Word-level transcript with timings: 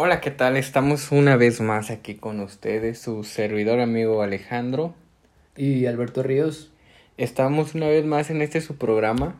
Hola, 0.00 0.20
¿qué 0.20 0.30
tal? 0.30 0.56
Estamos 0.56 1.10
una 1.10 1.34
vez 1.34 1.60
más 1.60 1.90
aquí 1.90 2.14
con 2.14 2.38
ustedes, 2.38 3.00
su 3.00 3.24
servidor 3.24 3.80
amigo 3.80 4.22
Alejandro. 4.22 4.94
Y 5.56 5.86
Alberto 5.86 6.22
Ríos. 6.22 6.70
Estamos 7.16 7.74
una 7.74 7.88
vez 7.88 8.04
más 8.04 8.30
en 8.30 8.40
este 8.40 8.60
su 8.60 8.76
programa. 8.76 9.34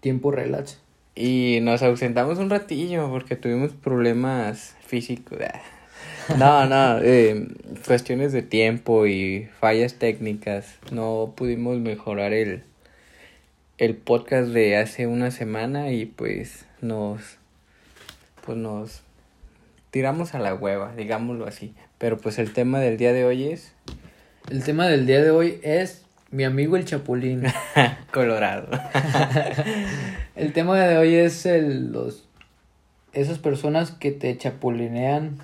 Tiempo 0.00 0.30
relax. 0.30 0.80
Y 1.14 1.58
nos 1.60 1.82
ausentamos 1.82 2.38
un 2.38 2.48
ratillo 2.48 3.10
porque 3.10 3.36
tuvimos 3.36 3.72
problemas 3.72 4.74
físicos. 4.80 5.40
No, 6.38 6.64
no, 6.64 6.98
eh, 7.02 7.48
cuestiones 7.86 8.32
de 8.32 8.40
tiempo 8.40 9.06
y 9.06 9.50
fallas 9.60 9.96
técnicas. 9.96 10.78
No 10.90 11.34
pudimos 11.36 11.76
mejorar 11.76 12.32
el, 12.32 12.62
el 13.76 13.94
podcast 13.94 14.48
de 14.48 14.78
hace 14.78 15.06
una 15.06 15.30
semana 15.30 15.90
y 15.90 16.06
pues 16.06 16.64
nos 16.80 17.38
pues 18.46 18.56
nos 18.56 19.02
tiramos 19.90 20.34
a 20.34 20.38
la 20.38 20.54
hueva, 20.54 20.94
digámoslo 20.96 21.46
así. 21.46 21.74
Pero 21.98 22.16
pues 22.16 22.38
el 22.38 22.52
tema 22.52 22.78
del 22.78 22.96
día 22.96 23.12
de 23.12 23.24
hoy 23.24 23.48
es 23.48 23.72
El 24.50 24.62
tema 24.62 24.86
del 24.86 25.06
día 25.06 25.22
de 25.22 25.30
hoy 25.30 25.58
es 25.62 26.04
mi 26.30 26.44
amigo 26.44 26.76
el 26.76 26.84
Chapulín. 26.84 27.42
Colorado. 28.12 28.68
el 30.36 30.52
tema 30.52 30.78
de 30.78 30.96
hoy 30.96 31.14
es 31.14 31.44
el, 31.46 31.92
los 31.92 32.26
esas 33.12 33.38
personas 33.38 33.90
que 33.90 34.12
te 34.12 34.36
chapulinean. 34.36 35.38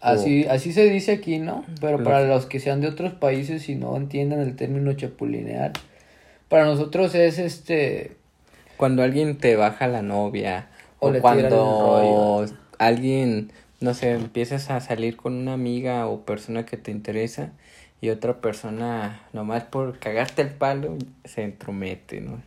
Así, 0.00 0.46
así 0.46 0.72
se 0.72 0.84
dice 0.84 1.12
aquí, 1.12 1.38
¿no? 1.38 1.64
Pero 1.80 2.02
para 2.02 2.22
los 2.22 2.46
que 2.46 2.60
sean 2.60 2.80
de 2.80 2.86
otros 2.86 3.12
países 3.14 3.68
y 3.68 3.74
no 3.74 3.96
entiendan 3.96 4.40
el 4.40 4.54
término 4.56 4.92
chapulinear, 4.92 5.72
para 6.48 6.64
nosotros 6.64 7.14
es 7.14 7.38
este 7.38 8.16
cuando 8.76 9.02
alguien 9.02 9.36
te 9.38 9.56
baja 9.56 9.88
la 9.88 10.02
novia 10.02 10.68
o, 10.98 11.12
cuando 11.20 12.44
alguien, 12.78 13.52
no 13.80 13.94
sé, 13.94 14.12
empiezas 14.12 14.70
a 14.70 14.80
salir 14.80 15.16
con 15.16 15.34
una 15.34 15.54
amiga 15.54 16.06
o 16.06 16.22
persona 16.22 16.66
que 16.66 16.76
te 16.76 16.90
interesa 16.90 17.52
y 18.00 18.10
otra 18.10 18.40
persona, 18.40 19.22
nomás 19.32 19.64
por 19.64 19.98
cagarte 19.98 20.42
el 20.42 20.50
palo, 20.50 20.96
se 21.24 21.42
entromete, 21.42 22.20
¿no? 22.20 22.40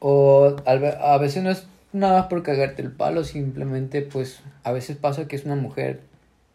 O 0.00 0.56
a 0.66 1.18
veces 1.18 1.42
no 1.42 1.50
es 1.50 1.66
nada 1.92 2.20
más 2.20 2.26
por 2.26 2.42
cagarte 2.42 2.82
el 2.82 2.90
palo, 2.90 3.24
simplemente 3.24 4.02
pues 4.02 4.40
a 4.64 4.72
veces 4.72 4.96
pasa 4.96 5.28
que 5.28 5.36
es 5.36 5.44
una 5.44 5.54
mujer, 5.56 6.00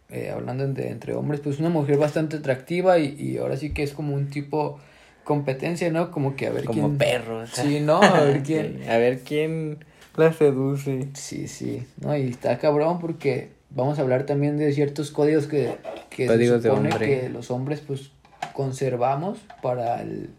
eh, 0.10 0.32
hablando 0.32 0.66
entre 0.66 1.14
hombres, 1.16 1.40
pues 1.42 1.60
una 1.60 1.70
mujer 1.70 1.98
bastante 1.98 2.38
atractiva 2.38 3.00
y, 3.00 3.16
y 3.18 3.38
ahora 3.38 3.58
sí 3.58 3.72
que 3.72 3.84
es 3.84 3.94
como 3.94 4.14
un 4.14 4.30
tipo 4.30 4.80
competencia, 5.24 5.92
¿no? 5.92 6.12
Como 6.12 6.36
que 6.36 6.48
a 6.48 6.52
ver 6.52 6.66
como 6.66 6.88
quién... 6.88 6.98
perros. 6.98 7.52
Sí, 7.54 7.80
¿no? 7.86 8.02
A 8.02 8.22
ver 8.24 8.44
quién... 8.44 8.84
a 8.90 8.98
ver 8.98 9.20
quién 9.20 9.86
la 10.20 10.34
seduce. 10.34 11.10
Sí, 11.14 11.48
sí. 11.48 11.86
No, 12.00 12.16
y 12.16 12.30
está 12.30 12.58
cabrón 12.60 13.00
porque 13.00 13.50
vamos 13.70 14.00
a 14.00 14.02
hablar 14.02 14.26
también 14.26 14.58
de 14.58 14.72
ciertos 14.74 15.12
códigos 15.12 15.48
que, 15.48 15.76
que 16.10 16.28
se 16.28 16.62
supone 16.62 16.90
que 16.90 17.30
los 17.30 17.52
hombres 17.52 17.82
pues 17.82 18.12
conservamos 18.54 19.40
para 19.62 20.02
el 20.02 20.30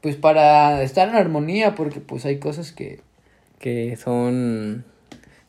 pues 0.00 0.16
para 0.16 0.82
estar 0.82 1.08
en 1.08 1.16
armonía 1.16 1.74
porque 1.74 2.00
pues 2.00 2.24
hay 2.24 2.38
cosas 2.38 2.72
que 2.72 3.00
que 3.58 3.96
son 3.96 4.84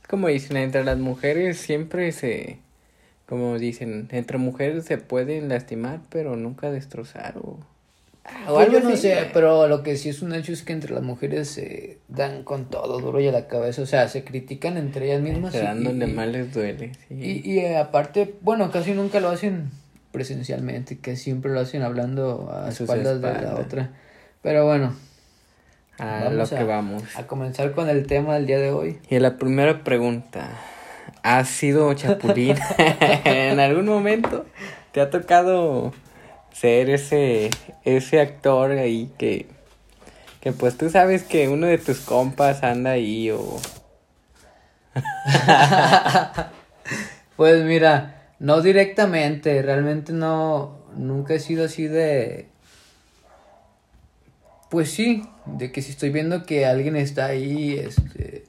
como 0.07 0.27
dicen 0.27 0.57
entre 0.57 0.83
las 0.83 0.97
mujeres 0.97 1.57
siempre 1.57 2.11
se 2.11 2.59
como 3.27 3.57
dicen 3.59 4.07
entre 4.11 4.37
mujeres 4.37 4.85
se 4.85 4.97
pueden 4.97 5.49
lastimar 5.49 6.01
pero 6.09 6.35
nunca 6.35 6.71
destrozar 6.71 7.37
o 7.37 7.59
o 8.47 8.59
algo 8.59 8.79
no 8.79 8.95
sé, 8.95 9.29
pero 9.33 9.67
lo 9.67 9.83
que 9.83 9.97
sí 9.97 10.09
es 10.09 10.21
un 10.21 10.33
hecho 10.33 10.51
es 10.51 10.63
que 10.63 10.73
entre 10.73 10.93
las 10.93 11.03
mujeres 11.03 11.49
se 11.49 11.99
dan 12.07 12.43
con 12.43 12.69
todo 12.69 12.99
duro 12.99 13.19
y 13.19 13.27
a 13.27 13.31
la 13.31 13.47
cabeza, 13.47 13.81
o 13.81 13.85
sea, 13.85 14.07
se 14.07 14.23
critican 14.23 14.77
entre 14.77 15.07
ellas 15.07 15.21
mismas. 15.21 15.53
Se 15.53 15.61
dan 15.61 15.83
donde 15.83 16.07
más 16.07 16.27
les 16.27 16.53
duele, 16.53 16.91
sí. 17.07 17.15
Y, 17.15 17.51
y 17.51 17.59
eh, 17.59 17.77
aparte, 17.77 18.35
bueno, 18.41 18.71
casi 18.71 18.91
nunca 18.91 19.19
lo 19.19 19.29
hacen 19.29 19.71
presencialmente, 20.11 20.97
que 20.99 21.15
siempre 21.15 21.51
lo 21.51 21.59
hacen 21.59 21.83
hablando 21.83 22.49
a, 22.51 22.69
espaldas, 22.69 23.21
de 23.21 23.41
la 23.41 23.55
otra. 23.55 23.91
Pero 24.41 24.65
bueno. 24.65 24.95
A 25.99 26.29
lo 26.29 26.47
que 26.47 26.63
vamos. 26.63 27.03
A 27.15 27.27
comenzar 27.27 27.71
con 27.71 27.89
el 27.89 28.05
tema 28.07 28.35
del 28.35 28.45
día 28.45 28.59
de 28.59 28.71
hoy. 28.71 28.99
Y 29.09 29.19
la 29.19 29.37
primera 29.37 29.83
pregunta. 29.83 30.49
¿Has 31.23 31.49
sido 31.49 31.93
chapulín 31.93 32.55
en 33.25 33.59
algún 33.59 33.85
momento? 33.85 34.45
¿Te 34.91 35.01
ha 35.01 35.09
tocado 35.09 35.93
ser 36.51 36.89
ese, 36.89 37.49
ese 37.83 38.19
actor 38.19 38.71
ahí 38.71 39.11
que, 39.17 39.47
que 40.41 40.51
pues 40.51 40.77
tú 40.77 40.89
sabes 40.89 41.23
que 41.23 41.49
uno 41.49 41.67
de 41.67 41.77
tus 41.77 41.99
compas 41.99 42.63
anda 42.63 42.91
ahí 42.91 43.29
o... 43.31 43.59
pues 47.35 47.63
mira, 47.63 48.31
no 48.39 48.61
directamente, 48.61 49.61
realmente 49.61 50.13
no, 50.13 50.79
nunca 50.95 51.33
he 51.33 51.39
sido 51.39 51.65
así 51.65 51.87
de... 51.87 52.49
Pues 54.69 54.91
sí, 54.91 55.23
de 55.45 55.71
que 55.71 55.81
si 55.81 55.91
estoy 55.91 56.09
viendo 56.09 56.45
que 56.45 56.65
alguien 56.65 56.95
está 56.95 57.27
ahí, 57.27 57.77
este... 57.77 58.45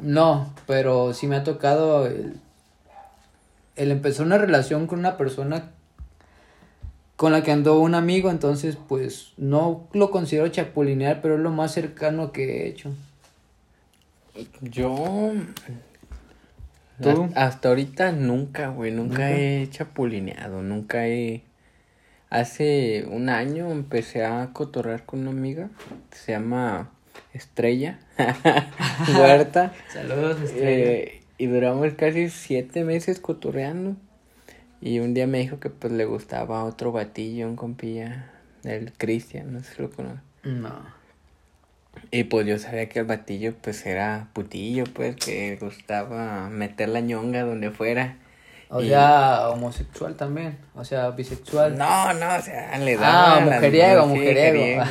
No, 0.00 0.52
pero 0.66 1.14
sí 1.14 1.28
me 1.28 1.36
ha 1.36 1.44
tocado 1.44 2.06
el, 2.06 2.40
el 3.76 3.90
empezar 3.92 4.26
una 4.26 4.38
relación 4.38 4.86
con 4.86 4.98
una 4.98 5.16
persona 5.16 5.70
con 7.16 7.32
la 7.32 7.42
que 7.42 7.52
andó 7.52 7.78
un 7.78 7.94
amigo, 7.94 8.30
entonces 8.30 8.76
pues 8.88 9.32
no 9.36 9.88
lo 9.92 10.10
considero 10.10 10.48
chapulinear, 10.48 11.20
pero 11.22 11.34
es 11.34 11.40
lo 11.40 11.50
más 11.50 11.72
cercano 11.72 12.32
que 12.32 12.62
he 12.62 12.68
hecho. 12.68 12.92
Yo 14.60 15.32
¿Tú? 17.02 17.28
Hasta 17.34 17.70
ahorita 17.70 18.12
nunca, 18.12 18.68
güey, 18.68 18.92
nunca, 18.92 19.32
he 19.32 19.68
chapulineado, 19.70 20.62
nunca 20.62 21.08
he... 21.08 21.42
Hace 22.30 23.06
un 23.08 23.28
año 23.28 23.70
empecé 23.70 24.24
a 24.24 24.50
cotorrar 24.52 25.04
con 25.04 25.20
una 25.20 25.30
amiga 25.30 25.70
que 26.10 26.16
se 26.16 26.32
llama 26.32 26.90
Estrella 27.32 28.00
Huerta. 29.18 29.72
Saludos, 29.92 30.40
Estrella. 30.40 30.92
Eh, 30.92 31.22
y 31.38 31.46
duramos 31.46 31.92
casi 31.94 32.30
siete 32.30 32.82
meses 32.82 33.20
cotorreando. 33.20 33.96
Y 34.84 34.98
un 34.98 35.14
día 35.14 35.26
me 35.26 35.38
dijo 35.38 35.60
que 35.60 35.70
pues 35.70 35.94
le 35.94 36.04
gustaba 36.04 36.62
otro 36.62 36.92
batillo, 36.92 37.48
un 37.48 37.56
compilla, 37.56 38.30
el 38.64 38.92
Cristian, 38.92 39.50
no 39.54 39.60
sé 39.60 39.76
si 39.76 39.82
lo 39.82 39.90
conoce. 39.90 40.20
No. 40.42 40.74
Y 42.10 42.24
pues 42.24 42.46
yo 42.46 42.58
sabía 42.58 42.86
que 42.90 42.98
el 42.98 43.06
batillo 43.06 43.54
pues 43.62 43.86
era 43.86 44.28
putillo, 44.34 44.84
pues, 44.84 45.16
que 45.16 45.56
gustaba 45.56 46.50
meter 46.50 46.90
la 46.90 47.00
ñonga 47.00 47.44
donde 47.44 47.70
fuera. 47.70 48.18
O 48.68 48.82
sea, 48.82 49.48
homosexual 49.48 50.16
también, 50.16 50.58
o 50.74 50.84
sea, 50.84 51.12
bisexual. 51.12 51.78
No, 51.78 52.12
no, 52.12 52.36
o 52.36 52.42
sea, 52.42 52.76
le 52.76 52.96
daba... 52.98 53.36
Ah, 53.36 53.40
mujeriego, 53.40 54.06
mujeriego. 54.06 54.84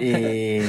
y... 0.00 0.62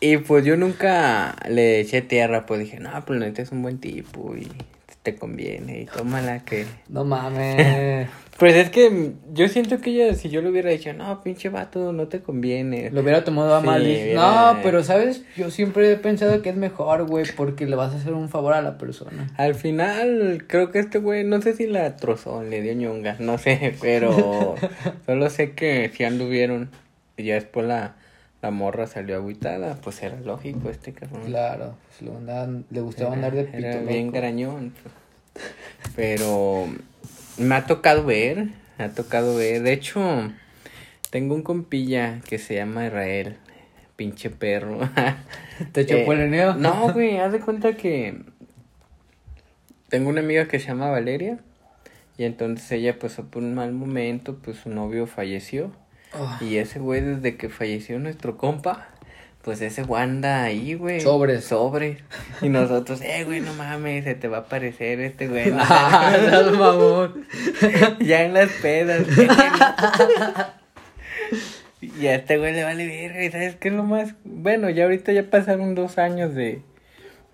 y 0.12 0.16
pues 0.18 0.44
yo 0.44 0.56
nunca 0.56 1.34
le 1.48 1.80
eché 1.80 2.00
tierra, 2.00 2.46
pues 2.46 2.60
dije, 2.60 2.78
no, 2.78 3.04
pues 3.04 3.18
neta 3.18 3.42
es 3.42 3.50
un 3.50 3.62
buen 3.62 3.80
tipo 3.80 4.36
y 4.36 4.46
te 5.12 5.16
conviene 5.16 5.80
y 5.80 5.84
tómala 5.86 6.44
que... 6.44 6.66
No 6.88 7.04
mames. 7.04 8.08
pues 8.38 8.54
es 8.54 8.70
que 8.70 9.12
yo 9.32 9.48
siento 9.48 9.80
que 9.80 9.90
ella, 9.90 10.14
si 10.14 10.28
yo 10.28 10.42
le 10.42 10.50
hubiera 10.50 10.70
dicho, 10.70 10.92
no, 10.92 11.22
pinche 11.22 11.48
vato, 11.48 11.92
no 11.92 12.08
te 12.08 12.20
conviene. 12.20 12.90
Lo 12.90 13.00
hubiera 13.00 13.24
tomado 13.24 13.54
a 13.54 13.60
mal. 13.60 13.86
No, 14.14 14.58
pero 14.62 14.84
sabes, 14.84 15.22
yo 15.36 15.50
siempre 15.50 15.90
he 15.90 15.96
pensado 15.96 16.42
que 16.42 16.50
es 16.50 16.56
mejor, 16.56 17.06
güey, 17.06 17.24
porque 17.36 17.66
le 17.66 17.76
vas 17.76 17.94
a 17.94 17.96
hacer 17.96 18.12
un 18.12 18.28
favor 18.28 18.54
a 18.54 18.62
la 18.62 18.78
persona. 18.78 19.28
Al 19.36 19.54
final, 19.54 20.44
creo 20.46 20.70
que 20.70 20.78
este 20.78 20.98
güey, 20.98 21.24
no 21.24 21.40
sé 21.40 21.54
si 21.54 21.66
la 21.66 21.96
trozó, 21.96 22.42
le 22.42 22.60
dio 22.62 22.74
ñonga, 22.74 23.16
no 23.18 23.38
sé, 23.38 23.74
pero 23.80 24.56
solo 25.06 25.30
sé 25.30 25.52
que 25.52 25.90
si 25.94 26.04
anduvieron 26.04 26.70
y 27.16 27.24
ya 27.24 27.34
después 27.34 27.66
la 27.66 27.96
la 28.42 28.50
morra 28.50 28.86
salió 28.86 29.16
agüitada, 29.16 29.76
pues 29.82 30.02
era 30.02 30.18
lógico 30.20 30.70
este 30.70 30.92
cabrón. 30.92 31.24
Claro, 31.24 31.74
pues 31.98 32.10
le 32.70 32.80
gustaba 32.80 33.14
andar 33.14 33.34
de 33.34 33.44
pito 33.44 33.58
Era 33.58 33.80
bien 33.80 34.12
grañón. 34.12 34.72
Pues. 34.82 34.94
Pero 35.96 36.66
me 37.36 37.54
ha 37.54 37.66
tocado 37.66 38.04
ver, 38.04 38.48
me 38.78 38.84
ha 38.84 38.92
tocado 38.92 39.36
ver. 39.36 39.62
De 39.62 39.72
hecho, 39.72 40.30
tengo 41.10 41.34
un 41.34 41.42
compilla 41.42 42.20
que 42.28 42.38
se 42.38 42.54
llama 42.54 42.86
Israel. 42.86 43.36
Pinche 43.96 44.30
perro. 44.30 44.78
¿Te 45.72 45.80
echó 45.80 45.96
eh, 45.96 46.54
No, 46.56 46.92
güey, 46.92 47.18
haz 47.18 47.32
de 47.32 47.40
cuenta 47.40 47.76
que 47.76 48.22
tengo 49.88 50.10
una 50.10 50.20
amiga 50.20 50.46
que 50.46 50.60
se 50.60 50.68
llama 50.68 50.90
Valeria. 50.90 51.38
Y 52.16 52.24
entonces 52.24 52.70
ella 52.70 52.98
pasó 52.98 53.24
por 53.24 53.42
un 53.42 53.54
mal 53.54 53.72
momento, 53.72 54.38
pues 54.38 54.58
su 54.58 54.70
novio 54.70 55.06
falleció. 55.06 55.72
Ah. 56.12 56.38
Y 56.40 56.56
ese 56.56 56.78
güey, 56.78 57.00
desde 57.00 57.36
que 57.36 57.48
falleció 57.48 57.98
nuestro 57.98 58.36
compa, 58.36 58.88
pues 59.42 59.60
ese 59.60 59.82
güey 59.82 60.02
anda 60.02 60.42
ahí, 60.42 60.74
güey. 60.74 61.00
Sobre. 61.00 61.40
Sobre. 61.40 61.98
Y 62.42 62.48
nosotros, 62.48 63.00
eh, 63.02 63.24
güey, 63.24 63.40
no 63.40 63.54
mames, 63.54 64.04
se 64.04 64.14
te 64.14 64.28
va 64.28 64.38
a 64.38 64.40
aparecer 64.40 65.00
este 65.00 65.28
güey. 65.28 65.50
No, 65.50 65.58
ya 68.00 68.24
en 68.24 68.34
las 68.34 68.50
pedas. 68.62 69.06
y 71.80 72.06
a 72.06 72.16
este 72.16 72.38
güey 72.38 72.52
le 72.52 72.64
vale 72.64 72.86
verga. 72.86 73.24
¿Y 73.24 73.30
sabes 73.30 73.56
qué 73.56 73.68
es 73.68 73.74
lo 73.74 73.84
más? 73.84 74.14
Bueno, 74.24 74.70
ya 74.70 74.84
ahorita 74.84 75.12
ya 75.12 75.30
pasaron 75.30 75.74
dos 75.74 75.98
años 75.98 76.34
de, 76.34 76.62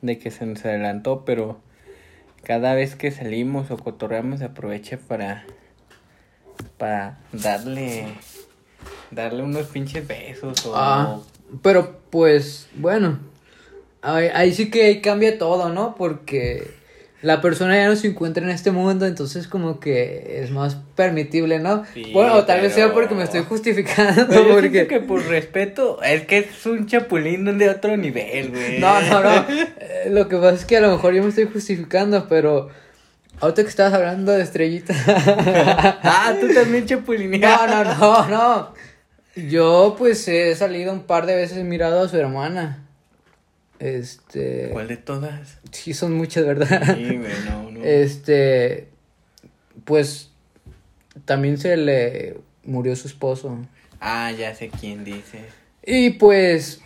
de 0.03 0.19
que 0.19 0.31
se 0.31 0.47
nos 0.47 0.65
adelantó, 0.65 1.25
pero 1.25 1.61
cada 2.43 2.75
vez 2.75 2.94
que 2.94 3.11
salimos 3.11 3.70
o 3.70 3.77
cotorreamos 3.77 4.43
aprovecha 4.43 4.99
para 4.99 5.44
para 6.79 7.19
darle 7.32 8.06
darle 9.14 9.43
unos 9.43 9.66
pinches 9.66 10.06
besos 10.06 10.64
o 10.66 10.72
Ah, 10.76 11.20
pero 11.62 12.00
pues, 12.11 12.69
bueno, 12.75 13.19
ahí, 14.02 14.28
ahí 14.32 14.55
sí 14.55 14.70
que 14.70 15.00
cambia 15.00 15.38
todo, 15.38 15.69
¿no? 15.69 15.94
Porque 15.96 16.75
la 17.25 17.40
persona 17.40 17.75
ya 17.75 17.88
no 17.88 17.96
se 17.96 18.08
encuentra 18.08 18.44
en 18.44 18.50
este 18.50 18.70
mundo, 18.70 19.06
entonces 19.06 19.49
como 19.49 19.81
que 19.81 20.43
es 20.43 20.50
más 20.50 20.76
permitible, 20.94 21.58
¿no? 21.58 21.84
Sí, 21.94 22.11
bueno, 22.12 22.44
tal 22.44 22.61
vez 22.61 22.75
sea 22.75 22.93
porque 22.93 23.14
me 23.14 23.22
estoy 23.22 23.43
justificando, 23.49 24.26
Pero 24.28 24.46
yo 24.46 24.55
porque... 24.55 24.87
que 24.87 25.00
por 25.00 25.25
respeto, 25.25 26.02
es 26.02 26.26
que 26.26 26.38
es 26.38 26.67
un 26.67 26.87
chapulín 26.87 27.56
de 27.56 27.70
otro 27.70 27.96
nivel, 27.96 28.50
güey. 28.50 28.78
No, 28.78 29.00
no, 29.00 29.22
no. 29.22 29.46
Eh, 29.81 30.10
lo 30.10 30.28
que 30.28 30.37
pasa 30.37 30.55
es 30.55 30.64
que 30.67 30.76
a 30.76 30.81
lo 30.82 30.90
mejor 30.90 31.14
yo 31.14 31.22
me 31.22 31.31
estoy 31.31 31.46
justificando, 31.50 32.28
pero 32.28 32.69
ahorita 33.40 33.62
que 33.62 33.69
estabas 33.70 33.94
hablando 33.94 34.32
de 34.32 34.43
estrellita. 34.43 34.94
ah, 36.02 36.34
tú 36.38 36.52
también 36.52 36.84
chapulineas. 36.84 37.67
no, 37.67 37.84
no, 37.84 37.94
no, 37.94 38.28
no. 38.28 38.75
Yo 39.36 39.96
pues 39.98 40.26
he 40.28 40.54
salido 40.54 40.92
un 40.92 41.02
par 41.02 41.26
de 41.26 41.34
veces, 41.34 41.58
he 41.58 41.64
mirado 41.64 42.02
a 42.02 42.08
su 42.08 42.16
hermana. 42.16 42.84
Este. 43.78 44.70
¿Cuál 44.72 44.88
de 44.88 44.96
todas? 44.96 45.58
Sí, 45.72 45.94
son 45.94 46.14
muchas, 46.14 46.46
¿verdad? 46.46 46.94
Sí, 46.94 47.16
güey, 47.16 47.32
no, 47.48 47.70
no. 47.70 47.84
Este. 47.84 48.88
Pues 49.84 50.31
también 51.25 51.58
se 51.58 51.76
le 51.76 52.38
murió 52.64 52.94
su 52.96 53.08
esposo. 53.08 53.58
Ah, 54.00 54.31
ya 54.32 54.54
sé 54.54 54.70
quién 54.81 55.04
dice. 55.04 55.40
Y 55.84 56.10
pues 56.10 56.81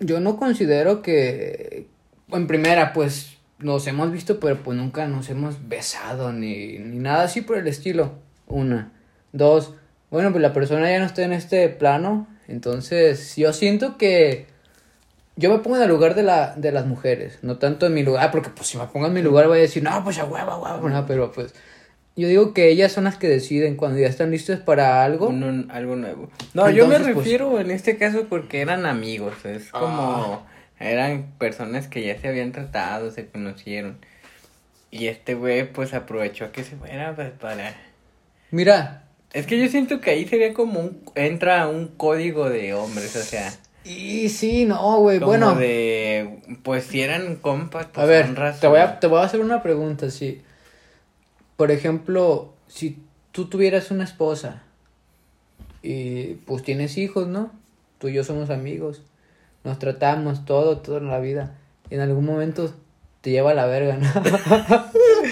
yo 0.00 0.20
no 0.20 0.36
considero 0.36 1.02
que 1.02 1.86
en 2.30 2.46
primera 2.46 2.92
pues 2.92 3.38
nos 3.58 3.86
hemos 3.86 4.12
visto 4.12 4.40
pero 4.40 4.62
pues 4.62 4.76
nunca 4.76 5.06
nos 5.06 5.30
hemos 5.30 5.68
besado 5.68 6.32
ni, 6.32 6.78
ni 6.78 6.98
nada 6.98 7.24
así 7.24 7.40
por 7.40 7.58
el 7.58 7.68
estilo. 7.68 8.18
Una. 8.46 8.92
Dos. 9.32 9.74
Bueno 10.14 10.30
pues 10.30 10.42
la 10.42 10.52
persona 10.52 10.88
ya 10.88 11.00
no 11.00 11.06
está 11.06 11.24
en 11.24 11.32
este 11.32 11.68
plano. 11.68 12.28
Entonces 12.46 13.34
yo 13.34 13.52
siento 13.52 13.98
que 13.98 14.46
yo 15.34 15.50
me 15.50 15.58
pongo 15.58 15.74
en 15.76 15.82
el 15.82 15.88
lugar 15.88 16.14
de, 16.14 16.22
la, 16.22 16.54
de 16.54 16.70
las 16.70 16.86
mujeres. 16.86 17.40
No 17.42 17.58
tanto 17.58 17.86
en 17.86 17.94
mi 17.94 18.04
lugar. 18.04 18.30
Porque 18.30 18.48
pues 18.50 18.68
si 18.68 18.78
me 18.78 18.86
pongo 18.86 19.08
en 19.08 19.12
mi 19.12 19.22
lugar 19.22 19.48
voy 19.48 19.58
a 19.58 19.62
decir 19.62 19.82
no 19.82 20.04
pues 20.04 20.20
a 20.20 20.24
huevo, 20.24 20.52
a 20.52 20.76
huevo. 20.76 20.88
No, 20.88 21.04
pero 21.04 21.32
pues 21.32 21.52
yo 22.14 22.28
digo 22.28 22.54
que 22.54 22.68
ellas 22.68 22.92
son 22.92 23.02
las 23.02 23.16
que 23.16 23.26
deciden 23.28 23.74
cuando 23.74 23.98
ya 23.98 24.06
están 24.06 24.30
listas 24.30 24.60
para 24.60 25.02
algo. 25.04 25.26
Un- 25.30 25.68
algo 25.72 25.96
nuevo. 25.96 26.30
No, 26.52 26.70
yo 26.70 26.86
me 26.86 27.00
pues- 27.00 27.16
refiero 27.16 27.58
en 27.58 27.72
este 27.72 27.96
caso 27.96 28.26
porque 28.28 28.60
eran 28.60 28.86
amigos. 28.86 29.44
Es 29.44 29.72
como. 29.72 30.44
Ah. 30.46 30.50
Eran 30.78 31.32
personas 31.38 31.88
que 31.88 32.06
ya 32.06 32.20
se 32.20 32.28
habían 32.28 32.52
tratado, 32.52 33.10
se 33.10 33.26
conocieron. 33.26 33.98
Y 34.92 35.08
este 35.08 35.34
güey, 35.34 35.72
pues 35.72 35.92
aprovechó 35.92 36.52
que 36.52 36.62
se 36.62 36.76
fuera 36.76 37.16
pues, 37.16 37.32
para. 37.32 37.74
Mira, 38.52 39.03
Es 39.34 39.46
que 39.46 39.60
yo 39.60 39.68
siento 39.68 40.00
que 40.00 40.10
ahí 40.10 40.26
sería 40.26 40.54
como 40.54 40.78
un. 40.78 41.02
Entra 41.16 41.66
un 41.66 41.88
código 41.88 42.48
de 42.48 42.72
hombres, 42.72 43.16
o 43.16 43.22
sea. 43.22 43.52
Y 43.84 44.28
sí, 44.28 44.64
no, 44.64 45.00
güey. 45.00 45.18
Bueno, 45.18 45.56
de. 45.56 46.38
Pues 46.62 46.84
si 46.84 47.02
eran 47.02 47.34
compas, 47.36 47.86
pues 47.92 47.98
a 47.98 48.06
ver, 48.06 48.32
razón. 48.36 48.60
te 48.60 48.66
voy 48.68 48.78
a, 48.78 49.00
te 49.00 49.08
voy 49.08 49.18
a 49.18 49.24
hacer 49.24 49.40
una 49.40 49.60
pregunta, 49.60 50.08
sí. 50.12 50.40
Por 51.56 51.72
ejemplo, 51.72 52.54
si 52.68 53.02
tú 53.32 53.46
tuvieras 53.46 53.90
una 53.90 54.04
esposa 54.04 54.62
y 55.82 56.34
pues 56.46 56.62
tienes 56.62 56.96
hijos, 56.96 57.26
¿no? 57.26 57.50
Tú 57.98 58.06
y 58.08 58.14
yo 58.14 58.22
somos 58.22 58.50
amigos. 58.50 59.02
Nos 59.64 59.80
tratamos 59.80 60.44
todo, 60.44 60.78
toda 60.78 61.00
la 61.00 61.18
vida. 61.18 61.58
Y 61.90 61.96
en 61.96 62.02
algún 62.02 62.24
momento 62.24 62.72
te 63.20 63.30
lleva 63.30 63.50
a 63.50 63.54
la 63.54 63.66
verga, 63.66 63.96
¿no? 63.96 64.08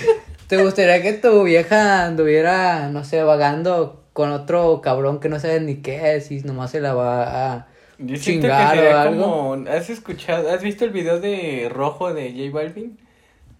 ¿Te 0.52 0.62
gustaría 0.62 1.00
que 1.00 1.14
tu 1.14 1.44
vieja 1.44 2.04
anduviera, 2.04 2.90
no 2.90 3.04
sé, 3.04 3.22
vagando 3.22 4.04
con 4.12 4.32
otro 4.32 4.82
cabrón 4.82 5.18
que 5.18 5.30
no 5.30 5.40
sabes 5.40 5.62
ni 5.62 5.76
qué 5.76 6.16
es 6.16 6.30
y 6.30 6.40
nomás 6.42 6.72
se 6.72 6.80
la 6.82 6.92
va 6.92 7.52
a 7.54 7.68
Yo 7.96 8.18
chingar 8.18 8.74
que 8.78 8.88
o 8.88 8.98
algo? 8.98 9.22
como. 9.22 9.70
¿Has 9.70 9.88
escuchado? 9.88 10.50
¿Has 10.50 10.60
visto 10.62 10.84
el 10.84 10.90
video 10.90 11.20
de 11.20 11.70
Rojo 11.72 12.12
de 12.12 12.32
J 12.32 12.50
Balvin? 12.52 12.98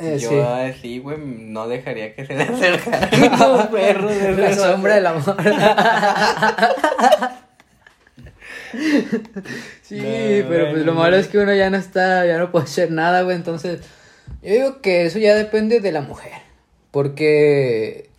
Eh, 0.01 0.19
Yo 0.21 0.29
sí. 0.29 0.39
así, 0.39 0.99
güey, 0.99 1.17
no 1.17 1.67
dejaría 1.67 2.15
que 2.15 2.27
se 2.27 2.35
le 2.35 2.43
acercaran 2.43 3.09
un 3.53 3.69
perro 3.71 4.09
de 4.11 4.33
La 4.37 4.53
sombra 4.53 4.97
del 4.97 5.07
amor. 5.07 5.37
sí, 9.81 9.97
No, 9.97 10.49
pero 10.51 10.71
pues 10.73 10.85
lo 10.85 10.93
malo 10.93 11.17
es 11.17 11.29
que 11.29 11.39
uno 11.39 11.55
ya 11.55 11.71
no 11.71 11.79
está, 11.79 12.27
ya 12.27 12.37
no 12.37 12.51
puede 12.53 12.67
hacer 12.67 12.91
nada, 12.91 13.23
güey. 13.23 13.37
Entonces, 13.37 13.81
yo 14.43 14.53
digo 14.53 14.83
que 14.83 15.07
eso 15.07 15.19
ya 15.19 15.35
depende 15.35 15.81
de 15.81 15.91
la 15.93 16.03
mujer. 16.03 16.52
Porque, 16.93 18.11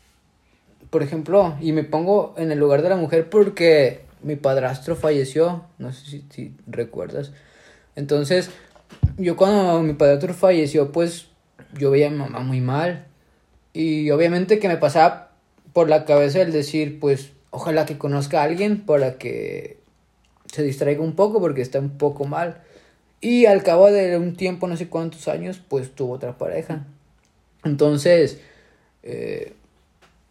por 0.89 1.03
ejemplo, 1.03 1.55
y 1.61 1.71
me 1.71 1.85
pongo 1.85 2.33
en 2.37 2.51
el 2.51 2.59
lugar 2.59 2.81
de 2.81 2.89
la 2.89 2.97
mujer 2.97 3.29
porque 3.29 4.01
mi 4.23 4.35
padrastro 4.35 4.95
falleció, 4.95 5.63
no 5.77 5.93
sé 5.93 6.23
si, 6.29 6.55
recuerdas. 6.67 7.31
Entonces, 7.95 8.49
yo 9.17 9.37
cuando 9.37 9.81
mi 9.83 9.93
padrastro 9.93 10.33
falleció, 10.33 10.91
pues 10.91 11.27
yo 11.77 11.91
veía 11.91 12.07
a 12.07 12.09
mi 12.09 12.17
mamá 12.17 12.39
muy 12.39 12.61
mal. 12.61 13.05
Y 13.73 14.09
obviamente 14.11 14.59
que 14.59 14.67
me 14.67 14.77
pasaba 14.77 15.31
por 15.71 15.87
la 15.87 16.05
cabeza 16.05 16.41
el 16.41 16.51
decir, 16.51 16.99
pues, 16.99 17.31
ojalá 17.51 17.85
que 17.85 17.97
conozca 17.97 18.41
a 18.41 18.45
alguien 18.45 18.81
para 18.81 19.17
que 19.17 19.77
se 20.51 20.63
distraiga 20.63 21.01
un 21.01 21.15
poco 21.15 21.39
porque 21.39 21.61
está 21.61 21.79
un 21.79 21.97
poco 21.97 22.25
mal. 22.25 22.61
Y 23.21 23.45
al 23.45 23.61
cabo 23.61 23.91
de 23.91 24.17
un 24.17 24.35
tiempo, 24.35 24.67
no 24.67 24.77
sé 24.77 24.89
cuántos 24.89 25.27
años, 25.27 25.61
pues 25.67 25.91
tuvo 25.91 26.13
otra 26.13 26.37
pareja. 26.37 26.85
Entonces, 27.63 28.39
eh, 29.03 29.53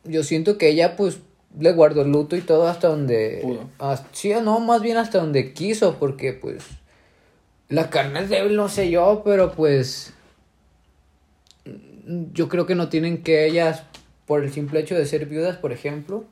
yo 0.04 0.22
siento 0.24 0.58
que 0.58 0.68
ella, 0.68 0.96
pues, 0.96 1.18
le 1.58 1.72
guardó 1.72 2.02
el 2.02 2.10
luto 2.10 2.34
y 2.36 2.40
todo 2.40 2.66
hasta 2.66 2.88
donde... 2.88 3.40
Pudo. 3.42 3.68
hasta- 3.78 4.08
sí, 4.12 4.32
no, 4.42 4.58
más 4.60 4.80
bien 4.82 4.96
hasta 4.96 5.18
donde 5.18 5.52
quiso, 5.52 5.96
porque, 5.98 6.32
pues, 6.32 6.64
la 7.68 7.90
carne 7.90 8.20
es 8.20 8.28
débil, 8.30 8.56
no 8.56 8.68
sé 8.68 8.90
yo, 8.90 9.22
pero 9.24 9.52
pues 9.52 10.12
yo 12.32 12.48
creo 12.48 12.66
que 12.66 12.74
no 12.74 12.88
tienen 12.88 13.22
que 13.22 13.46
ellas, 13.46 13.84
por 14.26 14.42
el 14.42 14.52
simple 14.52 14.80
hecho 14.80 14.94
de 14.96 15.06
ser 15.06 15.26
viudas, 15.26 15.56
por 15.56 15.72
ejemplo, 15.72 16.24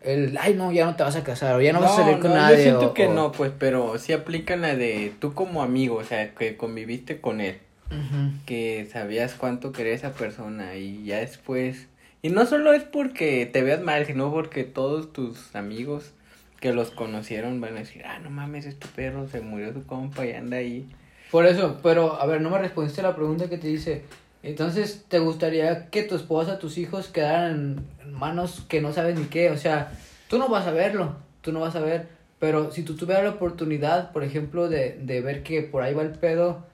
el, 0.00 0.38
ay, 0.40 0.54
no, 0.54 0.72
ya 0.72 0.86
no 0.86 0.96
te 0.96 1.02
vas 1.02 1.16
a 1.16 1.24
casar, 1.24 1.56
o 1.56 1.60
ya 1.60 1.72
no, 1.72 1.80
vas 1.80 1.92
a 1.92 1.96
salir 1.96 2.18
con 2.20 2.30
no, 2.30 2.36
nadie. 2.36 2.56
Yo 2.56 2.62
siento 2.62 2.86
o- 2.90 2.94
que 2.94 3.06
o- 3.08 3.14
no, 3.14 3.32
pues, 3.32 3.52
pero 3.58 3.98
sí 3.98 4.12
aplican 4.12 4.60
la 4.62 4.74
de 4.76 5.12
tú 5.20 5.34
como 5.34 5.62
amigo, 5.62 5.96
o 5.96 6.04
sea, 6.04 6.34
que 6.34 6.56
conviviste 6.56 7.20
con 7.20 7.40
él, 7.40 7.58
Ujú. 7.90 8.32
que 8.46 8.88
sabías 8.92 9.34
cuánto 9.34 9.72
quería 9.72 9.92
esa 9.94 10.12
persona 10.12 10.76
y 10.76 11.04
ya 11.04 11.18
después. 11.18 11.87
Y 12.22 12.30
no 12.30 12.46
solo 12.46 12.72
es 12.72 12.82
porque 12.82 13.46
te 13.46 13.62
veas 13.62 13.80
mal, 13.80 14.04
sino 14.06 14.32
porque 14.32 14.64
todos 14.64 15.12
tus 15.12 15.54
amigos 15.54 16.12
que 16.60 16.72
los 16.72 16.90
conocieron 16.90 17.60
van 17.60 17.76
a 17.76 17.80
decir, 17.80 18.04
ah, 18.04 18.18
no 18.18 18.30
mames, 18.30 18.66
es 18.66 18.78
tu 18.78 18.88
perro, 18.88 19.28
se 19.28 19.40
murió 19.40 19.72
su 19.72 19.84
compa 19.86 20.26
y 20.26 20.32
anda 20.32 20.56
ahí. 20.56 20.88
Por 21.30 21.46
eso, 21.46 21.78
pero, 21.82 22.20
a 22.20 22.26
ver, 22.26 22.40
no 22.40 22.50
me 22.50 22.58
respondiste 22.58 23.00
a 23.00 23.04
la 23.04 23.14
pregunta 23.14 23.48
que 23.48 23.58
te 23.58 23.70
hice. 23.70 24.02
Entonces, 24.42 25.04
¿te 25.08 25.18
gustaría 25.18 25.90
que 25.90 26.02
tu 26.02 26.16
esposa, 26.16 26.58
tus 26.58 26.78
hijos 26.78 27.08
quedaran 27.08 27.84
en 28.02 28.12
manos 28.12 28.64
que 28.68 28.80
no 28.80 28.92
sabes 28.92 29.18
ni 29.18 29.26
qué? 29.26 29.50
O 29.50 29.56
sea, 29.56 29.92
tú 30.28 30.38
no 30.38 30.48
vas 30.48 30.66
a 30.66 30.72
verlo, 30.72 31.16
tú 31.42 31.52
no 31.52 31.60
vas 31.60 31.76
a 31.76 31.80
ver. 31.80 32.08
Pero 32.38 32.70
si 32.70 32.82
tú 32.82 32.96
tuvieras 32.96 33.24
la 33.24 33.30
oportunidad, 33.30 34.12
por 34.12 34.24
ejemplo, 34.24 34.68
de, 34.68 34.98
de 35.00 35.20
ver 35.20 35.42
que 35.42 35.62
por 35.62 35.82
ahí 35.82 35.92
va 35.92 36.02
el 36.02 36.12
pedo, 36.12 36.64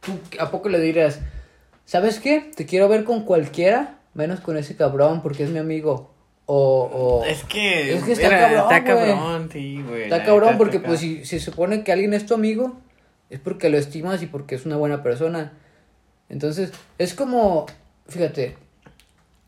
¿tú 0.00 0.12
a 0.40 0.50
poco 0.50 0.68
le 0.68 0.80
dirías, 0.80 1.20
¿sabes 1.84 2.20
qué? 2.20 2.50
Te 2.54 2.66
quiero 2.66 2.88
ver 2.88 3.04
con 3.04 3.24
cualquiera, 3.24 3.98
menos 4.14 4.40
con 4.40 4.56
ese 4.56 4.76
cabrón, 4.76 5.22
porque 5.22 5.44
es 5.44 5.50
mi 5.50 5.58
amigo. 5.58 6.10
O, 6.46 6.90
o... 6.92 7.24
Es 7.24 7.42
que, 7.44 7.94
Es 7.94 8.02
que 8.04 8.12
está 8.12 8.26
mira, 8.28 8.40
cabrón, 8.40 8.62
está 8.62 8.84
cabrón, 8.84 9.48
sí, 9.52 9.82
güey. 9.88 10.02
Está 10.04 10.24
cabrón 10.24 10.58
porque 10.58 10.76
está 10.76 10.88
pues 10.88 11.00
si, 11.00 11.24
si 11.24 11.38
se 11.38 11.40
supone 11.40 11.82
que 11.84 11.92
alguien 11.92 12.12
es 12.14 12.26
tu 12.26 12.34
amigo, 12.34 12.76
es 13.30 13.40
porque 13.40 13.70
lo 13.70 13.78
estimas 13.78 14.22
y 14.22 14.26
porque 14.26 14.54
es 14.54 14.66
una 14.66 14.76
buena 14.76 15.02
persona. 15.02 15.52
Entonces, 16.28 16.72
es 16.98 17.14
como, 17.14 17.66
fíjate. 18.08 18.56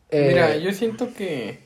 eh, 0.09 0.25
Mira, 0.29 0.57
yo 0.57 0.71
siento 0.73 1.13
que. 1.13 1.59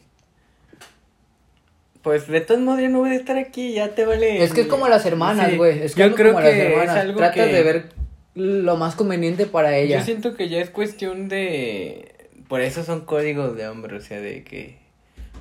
Pues 2.02 2.28
de 2.28 2.42
todos 2.42 2.60
modos 2.60 2.82
yo 2.82 2.90
no 2.90 3.00
voy 3.00 3.12
a 3.12 3.16
estar 3.16 3.38
aquí, 3.38 3.74
ya 3.74 3.90
te 3.94 4.06
vale. 4.06 4.44
Es 4.44 4.54
que 4.54 4.62
es 4.62 4.68
como 4.68 4.88
las 4.88 5.06
hermanas, 5.06 5.52
Sí, 5.52 5.58
güey. 5.58 5.84
Es 5.84 5.94
yo 5.96 6.06
como 6.06 6.16
creo 6.16 6.34
las 6.34 6.44
que 6.44 6.62
hermanas. 6.74 7.16
Tratas 7.16 7.48
que- 7.48 7.54
de 7.54 7.64
ver 7.64 7.90
lo 8.34 8.76
más 8.76 8.96
conveniente 8.96 9.46
para 9.46 9.78
ella. 9.78 10.00
Yo 10.00 10.06
siento 10.06 10.34
que 10.36 10.50
ya 10.50 10.60
es 10.60 10.72
cuestión 10.72 11.30
de. 11.30 12.11
Por 12.52 12.60
eso 12.60 12.84
son 12.84 13.06
códigos 13.06 13.56
de 13.56 13.66
hombre, 13.70 13.96
o 13.96 14.02
sea, 14.02 14.20
de 14.20 14.44
que. 14.44 14.76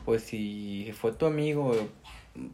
Pues 0.05 0.23
si 0.23 0.93
fue 0.97 1.11
tu 1.11 1.27
amigo, 1.27 1.75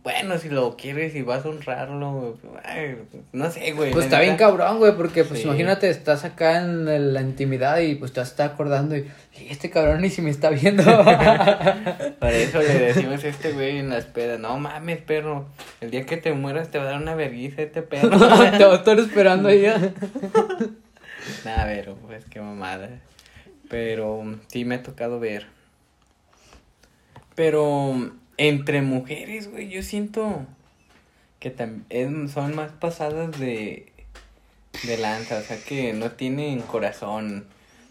bueno, 0.02 0.38
si 0.38 0.48
lo 0.48 0.78
quieres 0.78 1.14
y 1.14 1.20
vas 1.20 1.44
a 1.44 1.50
honrarlo, 1.50 2.38
ay, 2.64 2.96
no 3.34 3.50
sé, 3.50 3.72
güey. 3.72 3.90
Pues 3.92 4.06
la 4.06 4.16
está 4.16 4.20
bien 4.20 4.38
cabrón, 4.38 4.78
güey, 4.78 4.96
porque 4.96 5.24
pues 5.24 5.40
Sí. 5.40 5.46
imagínate, 5.46 5.90
estás 5.90 6.24
acá 6.24 6.56
en 6.62 7.12
la 7.12 7.20
intimidad 7.20 7.80
y 7.80 7.96
pues 7.96 8.14
te 8.14 8.22
estás 8.22 8.52
acordando 8.52 8.96
y, 8.96 9.06
y 9.38 9.48
este 9.50 9.68
cabrón 9.68 10.00
ni 10.00 10.08
si 10.08 10.22
me 10.22 10.30
está 10.30 10.48
viendo. 10.48 10.82
Para 12.18 12.32
eso 12.32 12.58
le 12.60 12.78
decimos 12.78 13.22
a 13.24 13.28
este 13.28 13.52
güey 13.52 13.76
en 13.78 13.90
las 13.90 14.06
pedas, 14.06 14.40
no 14.40 14.58
mames, 14.58 15.02
perro, 15.02 15.44
el 15.82 15.90
día 15.90 16.06
que 16.06 16.16
te 16.16 16.32
mueras 16.32 16.70
te 16.70 16.78
va 16.78 16.84
a 16.84 16.92
dar 16.92 17.02
una 17.02 17.14
vergüenza 17.14 17.60
este 17.60 17.82
perro. 17.82 18.08
te 18.56 18.64
va 18.64 18.72
a 18.72 18.76
estar 18.78 18.98
esperando 18.98 19.50
ahí. 19.50 19.66
Nada, 21.44 21.64
pero 21.66 21.94
pues 21.96 22.24
qué 22.24 22.40
mamada. 22.40 22.88
Pero 23.68 24.22
sí 24.48 24.64
me 24.64 24.76
ha 24.76 24.82
tocado 24.82 25.20
ver. 25.20 25.46
Pero 27.34 28.12
entre 28.38 28.82
mujeres, 28.82 29.50
güey, 29.50 29.68
yo 29.68 29.82
siento 29.82 30.46
que 31.38 31.50
también 31.50 32.28
son 32.28 32.54
más 32.54 32.72
pasadas 32.72 33.38
de, 33.38 33.92
de 34.84 34.98
lanza, 34.98 35.38
o 35.38 35.42
sea 35.42 35.58
que 35.58 35.92
no 35.92 36.12
tienen 36.12 36.60
corazón 36.60 37.46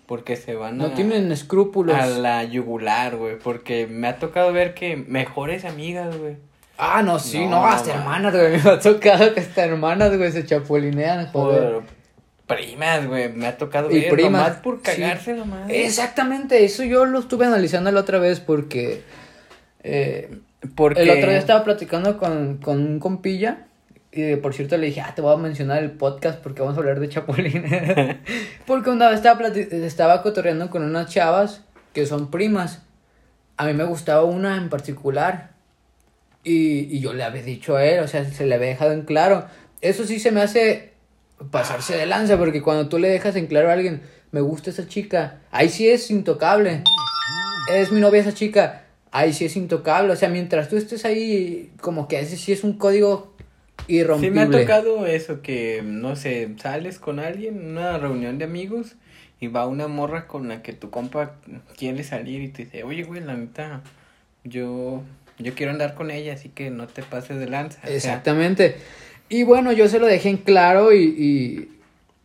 porque 0.08 0.36
se 0.36 0.56
van 0.56 0.78
no 0.78 0.92
tienen 0.92 1.32
escrúpulos 1.32 1.96
a 1.96 2.06
la 2.06 2.44
yugular, 2.44 3.16
güey, 3.16 3.40
porque 3.40 3.88
me 3.88 4.08
ha 4.08 4.18
tocado 4.20 4.54
ver 4.54 4.74
que 4.74 4.98
mejores 4.98 5.66
amigas, 5.66 6.16
güey. 6.18 6.38
Ah, 6.78 7.02
no, 7.02 7.20
sí, 7.20 7.46
no, 7.46 7.66
hasta 7.66 7.96
hermanas, 7.96 8.34
güey, 8.34 8.52
me 8.64 8.70
ha 8.70 8.80
tocado 8.80 9.34
que 9.34 9.40
hasta 9.40 9.66
hermanas, 9.66 10.16
güey, 10.18 10.32
se 10.32 10.46
chapulinean, 10.46 11.28
joder. 11.28 11.82
Primas, 12.48 13.08
güey, 13.08 13.32
me 13.32 13.48
ha 13.48 13.58
tocado 13.58 13.92
y 13.92 14.02
ver, 14.02 14.12
primas, 14.12 14.58
por 14.58 14.82
cagarse 14.82 15.34
madre. 15.34 15.86
Exactamente, 15.86 16.64
eso 16.64 16.84
yo 16.84 17.06
lo 17.06 17.20
estuve 17.20 17.46
analizando 17.46 17.92
la 17.92 18.02
otra 18.02 18.20
vez 18.20 18.40
porque 18.40 19.04
eh, 19.86 20.40
porque... 20.76 21.04
El 21.04 21.12
otro 21.12 21.30
día 21.30 21.38
estaba 21.38 21.64
platicando 21.64 22.18
con, 22.18 22.58
con 22.58 22.82
un 22.82 23.00
compilla. 23.00 23.68
Y 24.12 24.38
por 24.38 24.54
cierto 24.54 24.78
le 24.78 24.88
dije, 24.88 25.02
ah, 25.02 25.14
te 25.14 25.22
voy 25.22 25.34
a 25.34 25.38
mencionar 25.38 25.84
el 25.84 25.92
podcast 25.92 26.42
porque 26.42 26.62
vamos 26.62 26.78
a 26.78 26.80
hablar 26.80 27.00
de 27.00 27.10
Chapulín. 27.10 27.66
porque 28.66 28.90
una 28.90 29.10
vez 29.10 29.18
estaba, 29.18 29.46
estaba 29.48 30.22
cotorreando 30.22 30.70
con 30.70 30.84
unas 30.84 31.12
chavas 31.12 31.62
que 31.94 32.06
son 32.06 32.32
primas. 32.32 32.82
A 33.58 33.66
mí 33.66 33.74
me 33.74 33.84
gustaba 33.84 34.24
una 34.24 34.58
en 34.58 34.70
particular. 34.70 35.52
Y, 36.44 36.96
y 36.96 37.00
yo 37.00 37.14
le 37.14 37.24
había 37.24 37.42
dicho 37.42 37.76
a 37.76 37.86
él, 37.86 38.04
o 38.04 38.08
sea, 38.08 38.24
se 38.24 38.46
le 38.46 38.56
había 38.56 38.70
dejado 38.70 38.94
en 38.94 39.02
claro. 39.02 39.48
Eso 39.82 40.06
sí 40.06 40.20
se 40.20 40.32
me 40.32 40.42
hace 40.42 40.94
pasarse 41.52 41.96
de 41.96 42.06
lanza, 42.06 42.38
porque 42.38 42.62
cuando 42.62 42.90
tú 42.90 43.00
le 43.00 43.10
dejas 43.10 43.36
en 43.36 43.48
claro 43.48 43.70
a 43.70 43.74
alguien, 43.74 44.02
me 44.32 44.42
gusta 44.42 44.70
esa 44.70 44.88
chica, 44.88 45.40
ahí 45.52 45.70
sí 45.70 45.90
es 45.90 46.10
intocable. 46.12 46.84
Es 47.74 47.92
mi 47.92 48.00
novia 48.00 48.22
esa 48.22 48.34
chica 48.34 48.86
ahí 49.16 49.32
sí 49.34 49.46
es 49.46 49.56
intocable. 49.56 50.12
O 50.12 50.16
sea, 50.16 50.30
mientras 50.30 50.70
tú 50.70 50.78
estés 50.78 51.06
ahí, 51.06 51.72
como 51.80 52.08
que 52.08 52.20
ese 52.20 52.38
sí 52.38 52.52
es 52.52 52.64
un 52.64 52.74
código 52.74 53.34
irrompible. 53.88 54.42
Sí 54.42 54.50
me 54.50 54.58
ha 54.58 54.62
tocado 54.62 55.08
eso, 55.08 55.42
que, 55.42 55.82
no 55.84 56.16
sé, 56.16 56.50
sales 56.62 57.00
con 57.00 57.20
alguien, 57.20 57.66
una 57.66 57.98
reunión 57.98 58.38
de 58.38 58.46
amigos, 58.46 58.96
y 59.40 59.48
va 59.48 59.68
una 59.68 59.88
morra 59.88 60.28
con 60.28 60.48
la 60.50 60.62
que 60.62 60.74
tu 60.74 60.90
compa 60.90 61.36
quiere 61.78 62.04
salir 62.04 62.42
y 62.42 62.50
te 62.50 62.66
dice, 62.66 62.84
oye, 62.84 63.04
güey, 63.04 63.22
la 63.22 63.36
neta, 63.36 63.82
yo, 64.44 65.02
yo 65.40 65.54
quiero 65.56 65.72
andar 65.72 65.96
con 65.96 66.12
ella, 66.12 66.34
así 66.34 66.50
que 66.50 66.70
no 66.70 66.88
te 66.88 67.02
pases 67.02 67.40
de 67.40 67.48
lanza. 67.48 67.80
Exactamente. 67.88 68.76
Y 69.30 69.44
bueno, 69.44 69.72
yo 69.72 69.88
se 69.88 70.00
lo 70.00 70.06
dejé 70.06 70.30
en 70.30 70.38
claro 70.38 70.94
y, 70.94 71.70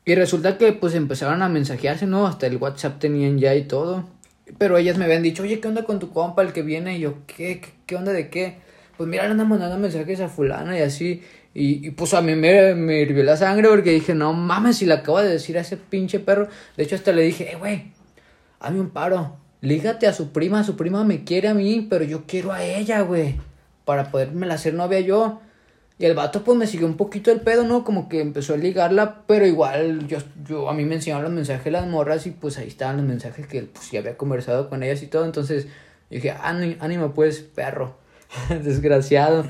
y, 0.05 0.15
resulta 0.15 0.59
que 0.59 0.73
pues 0.73 0.95
empezaron 0.95 1.41
a 1.41 1.49
mensajearse, 1.49 2.05
¿no? 2.07 2.27
Hasta 2.27 2.47
el 2.47 2.57
WhatsApp 2.57 2.99
tenían 2.99 3.39
ya 3.39 3.55
y 3.55 3.63
todo. 3.63 4.09
Pero 4.59 4.77
ellas 4.77 4.99
me 4.99 5.05
habían 5.05 5.23
dicho, 5.23 5.45
oye, 5.45 5.61
¿qué 5.61 5.69
onda 5.69 5.85
con 5.85 6.01
tu 6.01 6.11
compa, 6.11 6.43
el 6.43 6.53
que 6.53 6.63
viene? 6.63 6.97
Y 6.97 7.01
yo, 7.01 7.19
¿qué? 7.27 7.63
¿Qué, 7.87 7.97
onda 7.97 8.13
de 8.13 8.29
qué? 8.29 8.57
Pues 8.97 9.09
mira, 9.09 9.25
le 9.25 9.31
andan 9.31 9.49
mandando 9.49 9.79
mensajes 9.79 10.21
a 10.21 10.29
fulana 10.29 10.77
y 10.77 10.83
así. 10.83 11.23
Y, 11.55 11.87
y 11.87 11.91
pues 11.93 12.13
a 12.15 12.23
mí 12.23 12.35
me, 12.35 12.75
me 12.75 13.01
hirvió 13.01 13.23
la 13.23 13.37
sangre 13.37 13.69
porque 13.69 13.93
dije, 13.93 14.15
no 14.15 14.33
mames, 14.33 14.79
si 14.79 14.87
le 14.87 14.95
acabo 14.95 15.21
de 15.21 15.29
decir 15.29 15.57
a 15.59 15.61
ese 15.61 15.77
pinche 15.77 16.19
perro. 16.19 16.49
De 16.77 16.83
hecho, 16.83 16.97
hasta 16.97 17.13
le 17.13 17.23
dije, 17.23 17.53
eh, 17.53 17.57
güey, 17.57 17.93
hazme 18.59 18.81
un 18.81 18.91
paro. 18.91 19.37
Lígate 19.61 20.07
a 20.07 20.13
su 20.13 20.33
prima, 20.33 20.65
su 20.65 20.77
prima 20.77 21.05
me 21.05 21.23
quiere 21.23 21.49
a 21.49 21.55
mí, 21.55 21.87
pero 21.89 22.05
yo 22.05 22.25
quiero 22.27 22.53
a 22.53 22.65
ella, 22.65 23.03
güey. 23.03 23.37
Para 23.85 24.11
poderme 24.11 24.53
hacer 24.53 24.75
novia 24.75 25.01
yo. 25.01 25.41
Y 26.01 26.07
el 26.07 26.15
vato 26.15 26.43
pues 26.43 26.57
me 26.57 26.67
siguió 26.67 26.87
un 26.87 26.97
poquito 26.97 27.31
el 27.31 27.43
pedo, 27.43 27.63
¿no? 27.65 27.85
Como 27.85 28.09
que 28.09 28.23
empezó 28.23 28.55
a 28.55 28.57
ligarla, 28.57 29.23
pero 29.27 29.47
igual 29.47 30.09
yo, 30.09 30.17
yo 30.49 30.71
a 30.71 30.73
mí 30.73 30.87
me 30.87 30.95
enseñaron 30.95 31.25
los 31.25 31.33
mensajes 31.33 31.67
de 31.67 31.73
las 31.73 31.87
morras 31.87 32.27
y 32.27 32.31
pues 32.31 32.57
ahí 32.57 32.69
estaban 32.69 32.97
los 32.97 33.05
mensajes 33.05 33.47
que 33.47 33.65
pues 33.65 33.91
ya 33.91 33.99
había 33.99 34.17
conversado 34.17 34.71
con 34.71 34.83
ellas 34.83 35.03
y 35.03 35.09
todo. 35.09 35.27
Entonces 35.27 35.67
dije, 36.09 36.31
ánimo 36.31 37.13
pues, 37.13 37.41
perro, 37.41 37.99
desgraciado. 38.49 39.45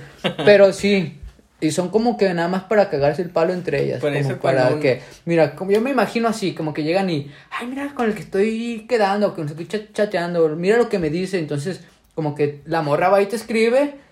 pero 0.45 0.73
sí, 0.73 1.21
y 1.61 1.71
son 1.71 1.89
como 1.91 2.17
que 2.17 2.35
nada 2.35 2.49
más 2.49 2.65
para 2.65 2.91
cagarse 2.91 3.23
el 3.23 3.31
palo 3.31 3.53
entre 3.53 3.85
ellas. 3.85 4.01
como 4.01 4.39
para 4.39 4.81
que, 4.81 5.03
mira, 5.27 5.55
como 5.55 5.71
yo 5.71 5.81
me 5.81 5.91
imagino 5.91 6.27
así, 6.27 6.53
como 6.53 6.75
que 6.75 6.83
llegan 6.83 7.11
y, 7.11 7.31
ay, 7.53 7.69
mira 7.69 7.95
con 7.95 8.07
el 8.07 8.15
que 8.15 8.23
estoy 8.23 8.87
quedando, 8.89 9.37
con 9.37 9.49
el 9.49 9.55
que 9.55 9.63
estoy 9.63 9.89
chateando, 9.93 10.49
mira 10.57 10.79
lo 10.79 10.89
que 10.89 10.99
me 10.99 11.11
dice. 11.11 11.39
Entonces, 11.39 11.83
como 12.17 12.35
que 12.35 12.61
la 12.65 12.83
morra 12.83 13.09
va 13.09 13.23
y 13.23 13.27
te 13.27 13.37
escribe 13.37 14.10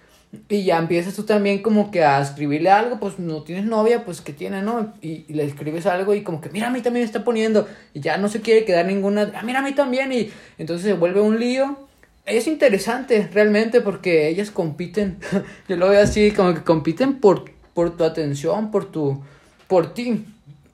y 0.49 0.65
ya 0.65 0.79
empiezas 0.79 1.15
tú 1.15 1.23
también 1.23 1.63
como 1.63 1.91
que 1.91 2.05
a 2.05 2.21
escribirle 2.21 2.71
algo, 2.71 3.01
pues 3.01 3.19
no 3.19 3.43
tienes 3.43 3.65
novia, 3.65 4.05
pues 4.05 4.21
que 4.21 4.33
tiene, 4.33 4.61
¿no? 4.63 4.93
Y, 5.01 5.25
le 5.33 5.45
escribes 5.45 5.87
algo 5.87 6.15
y 6.15 6.23
como 6.23 6.41
que, 6.41 6.51
mira, 6.51 6.69
a 6.69 6.71
mí 6.71 6.83
también 6.83 7.05
está 7.05 7.25
poniendo. 7.25 7.67
Y 7.95 8.01
ya 8.01 8.19
no 8.19 8.29
se 8.29 8.41
quiere 8.41 8.65
quedar 8.65 8.87
ninguna, 8.87 9.33
ah, 9.35 9.43
mira, 9.43 9.61
a 9.61 9.63
mí 9.63 9.73
también. 9.73 10.13
Y 10.13 10.31
entonces 10.59 10.87
se 10.87 10.93
vuelve 10.93 11.21
un 11.21 11.41
lío. 11.41 11.79
Es 12.27 12.47
interesante 12.47 13.29
realmente 13.33 13.81
porque 13.81 14.29
ellas 14.29 14.51
compiten. 14.51 15.19
Yo 15.69 15.77
lo 15.77 15.89
veo 15.89 16.03
así, 16.03 16.31
como 16.33 16.53
que 16.55 16.63
compiten 16.63 17.21
por, 17.21 17.51
por 17.73 17.97
tu 17.97 18.05
atención, 18.05 18.71
por 18.71 18.91
tu, 18.91 19.23
por 19.67 19.95
ti. 19.95 20.27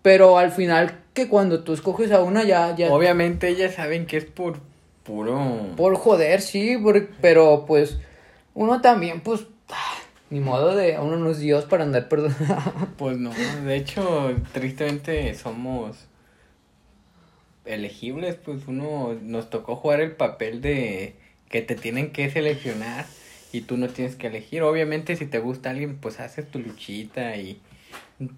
Pero 0.03 0.37
al 0.37 0.51
final 0.51 0.99
que 1.15 1.29
cuando 1.29 1.63
tú 1.63 1.73
escoges 1.73 2.11
a 2.11 2.23
una 2.23 2.43
ya, 2.43 2.75
ya. 2.75 2.93
Obviamente 2.93 3.49
ellas 3.49 3.75
saben 3.75 4.07
que 4.07 4.17
es 4.17 4.25
por 4.25 4.59
puro. 5.05 5.69
Por 5.77 5.95
joder, 5.95 6.41
sí, 6.41 6.77
pero 7.21 7.65
pues 7.67 7.99
uno 8.55 8.81
también, 8.81 9.21
pues, 9.21 9.47
ni 10.31 10.41
modo 10.41 10.75
de 10.75 10.99
uno 10.99 11.17
no 11.17 11.31
es 11.31 11.39
Dios 11.39 11.65
para 11.65 11.85
andar 11.85 12.09
perdonado. 12.09 12.73
Pues 12.97 13.19
no, 13.19 13.31
de 13.31 13.77
hecho, 13.77 14.35
tristemente 14.53 15.35
somos 15.35 16.07
elegibles, 17.65 18.37
pues 18.37 18.63
uno 18.67 19.15
nos 19.23 19.51
tocó 19.51 19.77
jugar 19.77 20.01
el 20.01 20.13
papel 20.13 20.61
de 20.61 21.15
que 21.49 21.63
te 21.63 21.77
tienen 21.77 22.11
que 22.11 22.31
seleccionar 22.31 23.07
y 23.53 23.63
tú 23.63 23.77
no 23.77 23.89
tienes 23.89 24.17
que 24.17 24.27
elegir. 24.27 24.63
Obviamente 24.63 25.17
si 25.17 25.27
te 25.27 25.39
gusta 25.39 25.71
alguien, 25.71 25.97
pues 25.97 26.21
haces 26.21 26.51
tu 26.51 26.59
luchita 26.59 27.37
y 27.37 27.61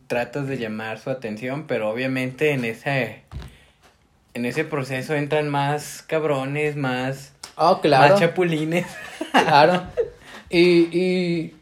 tratas 0.07 0.47
de 0.47 0.59
llamar 0.59 0.99
su 0.99 1.11
atención, 1.11 1.67
pero 1.67 1.91
obviamente 1.91 2.51
en 2.53 2.65
ese 2.65 3.23
en 4.35 4.45
ese 4.45 4.65
proceso 4.65 5.15
entran 5.15 5.49
más 5.49 6.03
cabrones, 6.03 6.77
más 6.77 7.33
Oh, 7.57 7.81
claro. 7.81 8.13
Más 8.13 8.21
chapulines. 8.21 8.87
Claro. 9.33 9.83
Y, 10.49 10.89
y 10.99 11.55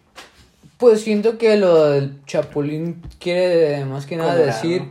pues 0.79 1.01
siento 1.01 1.39
que 1.39 1.57
lo 1.57 1.91
del 1.91 2.25
chapulín 2.25 3.03
quiere 3.19 3.85
más 3.85 4.07
que 4.07 4.17
nada 4.17 4.37
decir 4.37 4.85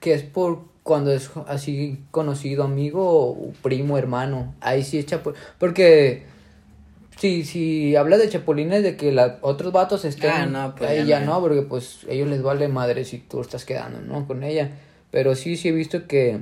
que 0.00 0.14
es 0.14 0.22
por 0.24 0.64
cuando 0.82 1.12
es 1.12 1.30
así 1.46 2.02
conocido 2.10 2.64
amigo 2.64 3.30
o 3.30 3.52
primo, 3.62 3.96
hermano. 3.98 4.54
Ahí 4.60 4.82
sí 4.82 4.98
es 4.98 5.06
chapulín. 5.06 5.38
Porque 5.58 6.24
si, 7.18 7.44
si 7.44 7.96
hablas 7.96 8.18
de 8.18 8.28
chapulines 8.28 8.82
de 8.82 8.96
que 8.96 9.12
la, 9.12 9.38
otros 9.42 9.72
vatos 9.72 10.04
estén 10.04 10.56
ah, 10.56 10.74
pues 10.76 10.90
ahí 10.90 11.06
ya, 11.06 11.20
no. 11.20 11.40
porque 11.40 11.62
pues 11.62 12.00
ellos 12.08 12.28
les 12.28 12.42
vale 12.42 12.68
madre 12.68 13.04
si 13.04 13.18
tú 13.18 13.40
estás 13.40 13.64
quedando, 13.64 14.00
¿no? 14.00 14.26
Con 14.26 14.42
ella. 14.42 14.72
Pero 15.10 15.34
sí, 15.34 15.56
sí 15.56 15.68
he 15.68 15.72
visto 15.72 16.06
que, 16.06 16.40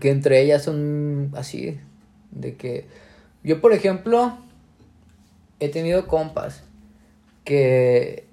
que 0.00 0.10
entre 0.10 0.40
ellas 0.40 0.64
son 0.64 1.30
así, 1.36 1.78
de 2.30 2.56
que 2.56 2.86
yo, 3.44 3.60
por 3.60 3.72
ejemplo, 3.72 4.38
he 5.60 5.68
tenido 5.68 6.06
compas 6.06 6.62
que 7.44 8.26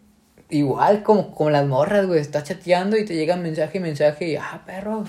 igual 0.50 1.04
como, 1.04 1.36
como 1.36 1.50
las 1.50 1.68
morras, 1.68 2.08
güey, 2.08 2.20
estás 2.20 2.46
chateando 2.46 2.98
y 2.98 3.06
te 3.06 3.16
llega 3.16 3.36
mensaje, 3.36 3.80
mensaje 3.80 4.30
y, 4.30 4.36
ah, 4.38 4.64
perro, 4.66 5.04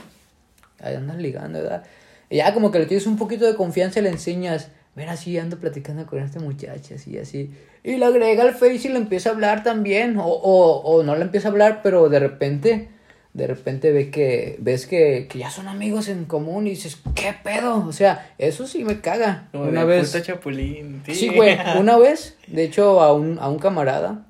ahí 0.80 0.96
andas 0.96 1.18
ligando, 1.18 1.62
¿verdad? 1.62 1.84
Y 2.30 2.38
ya 2.38 2.52
como 2.52 2.70
que 2.70 2.80
le 2.80 2.86
tienes 2.86 3.06
un 3.06 3.16
poquito 3.16 3.46
de 3.46 3.54
confianza 3.54 4.00
y 4.00 4.02
le 4.02 4.08
enseñas, 4.08 4.68
mira, 4.96 5.12
así 5.12 5.38
ando 5.38 5.58
platicando 5.58 6.06
con 6.06 6.20
esta 6.20 6.40
muchacha, 6.40 6.96
así, 6.96 7.16
así. 7.18 7.54
Y 7.84 7.96
le 7.96 8.04
agrega 8.04 8.42
al 8.42 8.54
Face 8.54 8.82
y 8.84 8.88
le 8.88 8.96
empieza 8.96 9.30
a 9.30 9.32
hablar 9.32 9.62
también, 9.62 10.16
o, 10.18 10.26
o, 10.26 10.80
o 10.80 11.02
no 11.02 11.14
le 11.14 11.22
empieza 11.22 11.48
a 11.48 11.50
hablar, 11.52 11.80
pero 11.82 12.08
de 12.08 12.18
repente 12.18 12.88
de 13.34 13.46
repente 13.46 13.92
ve 13.92 14.10
que, 14.10 14.56
ves 14.58 14.86
que, 14.86 15.26
que 15.28 15.38
ya 15.38 15.50
son 15.50 15.68
amigos 15.68 16.08
en 16.08 16.26
común 16.26 16.66
y 16.66 16.70
dices, 16.70 16.98
¿qué 17.14 17.34
pedo? 17.42 17.86
O 17.86 17.92
sea, 17.92 18.34
eso 18.38 18.66
sí 18.66 18.84
me 18.84 19.00
caga. 19.00 19.48
una 19.54 19.84
vez. 19.84 20.20
Chapulín, 20.22 21.02
sí, 21.10 21.28
güey, 21.34 21.56
una 21.78 21.96
vez, 21.96 22.36
de 22.46 22.64
hecho, 22.64 23.00
a 23.00 23.12
un, 23.12 23.38
a 23.38 23.48
un 23.48 23.58
camarada, 23.58 24.26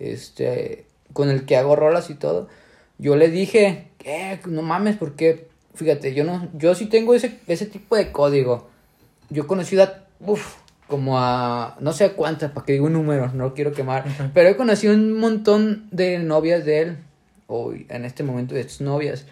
este, 0.00 0.86
con 1.12 1.30
el 1.30 1.46
que 1.46 1.56
hago 1.56 1.76
rolas 1.76 2.10
y 2.10 2.14
todo, 2.14 2.48
yo 2.98 3.14
le 3.16 3.30
dije, 3.30 3.88
¿qué? 3.98 4.40
No 4.46 4.62
mames, 4.62 4.96
porque, 4.96 5.46
fíjate, 5.74 6.12
yo 6.12 6.24
no, 6.24 6.48
yo 6.54 6.74
sí 6.74 6.86
tengo 6.86 7.14
ese, 7.14 7.38
ese 7.46 7.66
tipo 7.66 7.94
de 7.94 8.10
código. 8.10 8.68
Yo 9.30 9.44
he 9.44 9.46
conocido 9.46 9.84
a, 9.84 10.02
uff, 10.20 10.56
como 10.88 11.20
a, 11.20 11.76
no 11.78 11.92
sé 11.92 12.10
cuántas, 12.12 12.50
para 12.50 12.66
que 12.66 12.72
diga 12.72 12.86
un 12.86 12.94
número, 12.94 13.30
no 13.32 13.44
lo 13.44 13.54
quiero 13.54 13.72
quemar, 13.72 14.04
pero 14.34 14.48
he 14.48 14.56
conocido 14.56 14.94
un 14.94 15.12
montón 15.12 15.86
de 15.92 16.18
novias 16.18 16.64
de 16.64 16.80
él 16.80 16.96
o 17.46 17.72
en 17.72 18.04
este 18.04 18.22
momento 18.22 18.54
de 18.54 18.68
sus 18.68 18.80
novias. 18.80 19.26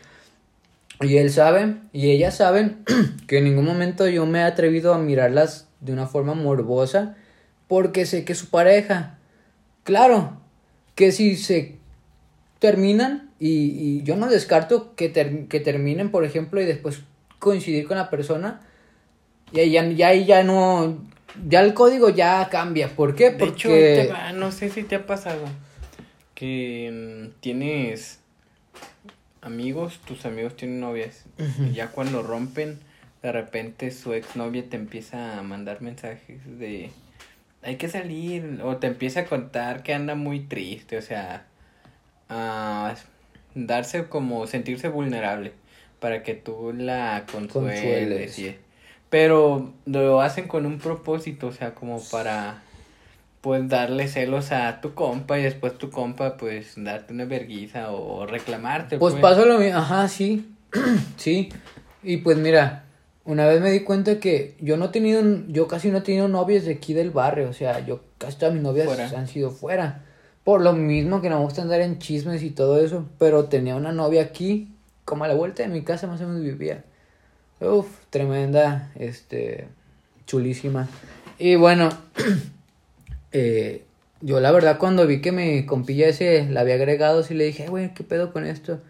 Y 1.00 1.16
él 1.16 1.30
sabe, 1.30 1.76
y 1.92 2.10
ellas 2.10 2.36
saben, 2.36 2.84
que 3.26 3.38
en 3.38 3.44
ningún 3.44 3.64
momento 3.64 4.06
yo 4.08 4.26
me 4.26 4.40
he 4.40 4.42
atrevido 4.42 4.94
a 4.94 4.98
mirarlas 4.98 5.68
de 5.80 5.92
una 5.92 6.06
forma 6.06 6.34
morbosa, 6.34 7.16
porque 7.68 8.06
sé 8.06 8.24
que 8.24 8.34
su 8.34 8.48
pareja. 8.50 9.18
Claro, 9.82 10.38
que 10.94 11.12
si 11.12 11.36
se 11.36 11.76
terminan 12.58 13.30
Y, 13.40 13.48
y 13.98 14.02
yo 14.04 14.16
no 14.16 14.28
descarto 14.28 14.94
que, 14.94 15.08
ter- 15.10 15.48
que 15.48 15.60
terminen, 15.60 16.10
por 16.10 16.24
ejemplo, 16.24 16.62
y 16.62 16.64
después 16.64 17.00
coincidir 17.38 17.86
con 17.86 17.96
la 17.98 18.08
persona. 18.08 18.60
Y 19.52 19.60
ahí 19.60 19.72
ya, 19.72 19.84
ya, 19.90 20.14
ya 20.14 20.42
no. 20.44 20.96
Ya 21.48 21.60
el 21.60 21.74
código 21.74 22.08
ya 22.08 22.48
cambia. 22.48 22.88
¿Por 22.94 23.14
qué? 23.14 23.30
De 23.30 23.36
Porque. 23.36 23.52
hecho, 23.52 23.68
ahí 23.74 24.06
te 24.06 24.06
va, 24.12 24.32
no 24.32 24.50
sé 24.52 24.70
si 24.70 24.84
te 24.84 24.94
ha 24.94 25.04
pasado 25.04 25.40
que 26.44 26.90
mm, 26.92 27.40
tienes 27.40 28.20
amigos, 29.40 29.98
tus 30.06 30.26
amigos 30.26 30.56
tienen 30.56 30.78
novias, 30.78 31.24
y 31.38 31.72
ya 31.72 31.88
cuando 31.88 32.22
rompen, 32.22 32.80
de 33.22 33.32
repente 33.32 33.90
su 33.90 34.12
exnovia 34.12 34.68
te 34.68 34.76
empieza 34.76 35.38
a 35.38 35.42
mandar 35.42 35.80
mensajes 35.80 36.40
de 36.58 36.90
hay 37.62 37.76
que 37.76 37.88
salir, 37.88 38.60
o 38.62 38.76
te 38.76 38.88
empieza 38.88 39.20
a 39.20 39.24
contar 39.24 39.82
que 39.82 39.94
anda 39.94 40.14
muy 40.14 40.40
triste, 40.40 40.98
o 40.98 41.02
sea, 41.02 41.46
a 42.28 42.94
darse 43.54 44.04
como 44.08 44.46
sentirse 44.46 44.88
vulnerable 44.88 45.52
para 45.98 46.22
que 46.22 46.34
tú 46.34 46.74
la 46.76 47.24
consueles. 47.32 48.38
Pero 49.08 49.72
lo 49.86 50.20
hacen 50.20 50.46
con 50.46 50.66
un 50.66 50.78
propósito, 50.78 51.46
o 51.46 51.52
sea, 51.52 51.74
como 51.74 52.02
para 52.10 52.62
pues 53.44 53.68
darle 53.68 54.08
celos 54.08 54.52
a 54.52 54.80
tu 54.80 54.94
compa 54.94 55.38
y 55.38 55.42
después 55.42 55.76
tu 55.76 55.90
compa 55.90 56.38
pues 56.38 56.72
darte 56.78 57.12
una 57.12 57.26
verguiza 57.26 57.90
o 57.92 58.24
reclamarte. 58.24 58.96
Pues 58.96 59.14
pasó 59.16 59.44
lo 59.44 59.58
mismo, 59.58 59.80
ajá, 59.80 60.08
sí, 60.08 60.56
sí. 61.18 61.50
Y 62.02 62.16
pues 62.16 62.38
mira, 62.38 62.86
una 63.26 63.46
vez 63.46 63.60
me 63.60 63.70
di 63.70 63.80
cuenta 63.80 64.18
que 64.18 64.56
yo 64.60 64.78
no 64.78 64.86
he 64.86 64.88
tenido, 64.88 65.22
yo 65.48 65.68
casi 65.68 65.90
no 65.90 65.98
he 65.98 66.00
tenido 66.00 66.26
novias 66.26 66.64
de 66.64 66.72
aquí 66.72 66.94
del 66.94 67.10
barrio, 67.10 67.50
o 67.50 67.52
sea, 67.52 67.84
yo 67.84 68.00
casi 68.16 68.38
todas 68.38 68.54
mis 68.54 68.62
novias 68.62 68.86
Fuera. 68.86 69.10
han 69.14 69.28
sido 69.28 69.50
fuera. 69.50 70.06
Por 70.42 70.62
lo 70.62 70.72
mismo 70.72 71.20
que 71.20 71.28
no 71.28 71.40
me 71.40 71.44
gusta 71.44 71.60
andar 71.60 71.82
en 71.82 71.98
chismes 71.98 72.42
y 72.42 72.48
todo 72.48 72.80
eso, 72.80 73.04
pero 73.18 73.44
tenía 73.44 73.76
una 73.76 73.92
novia 73.92 74.22
aquí, 74.22 74.74
como 75.04 75.24
a 75.24 75.28
la 75.28 75.34
vuelta 75.34 75.62
de 75.62 75.68
mi 75.68 75.82
casa 75.82 76.06
más 76.06 76.18
o 76.22 76.26
menos 76.26 76.42
vivía. 76.42 76.82
Uf, 77.60 77.88
tremenda, 78.08 78.90
este, 78.94 79.68
chulísima. 80.26 80.88
Y 81.38 81.56
bueno, 81.56 81.90
eh, 83.34 83.84
yo 84.22 84.40
la 84.40 84.50
verdad 84.52 84.78
cuando 84.78 85.06
vi 85.06 85.20
que 85.20 85.32
mi 85.32 85.66
compilla 85.66 86.08
ese 86.08 86.48
la 86.48 86.60
había 86.60 86.76
agregado, 86.76 87.22
sí 87.22 87.34
le 87.34 87.44
dije, 87.44 87.64
"Ay, 87.64 87.68
güey, 87.68 87.92
¿qué 87.92 88.02
pedo 88.04 88.32
con 88.32 88.46
esto? 88.46 88.80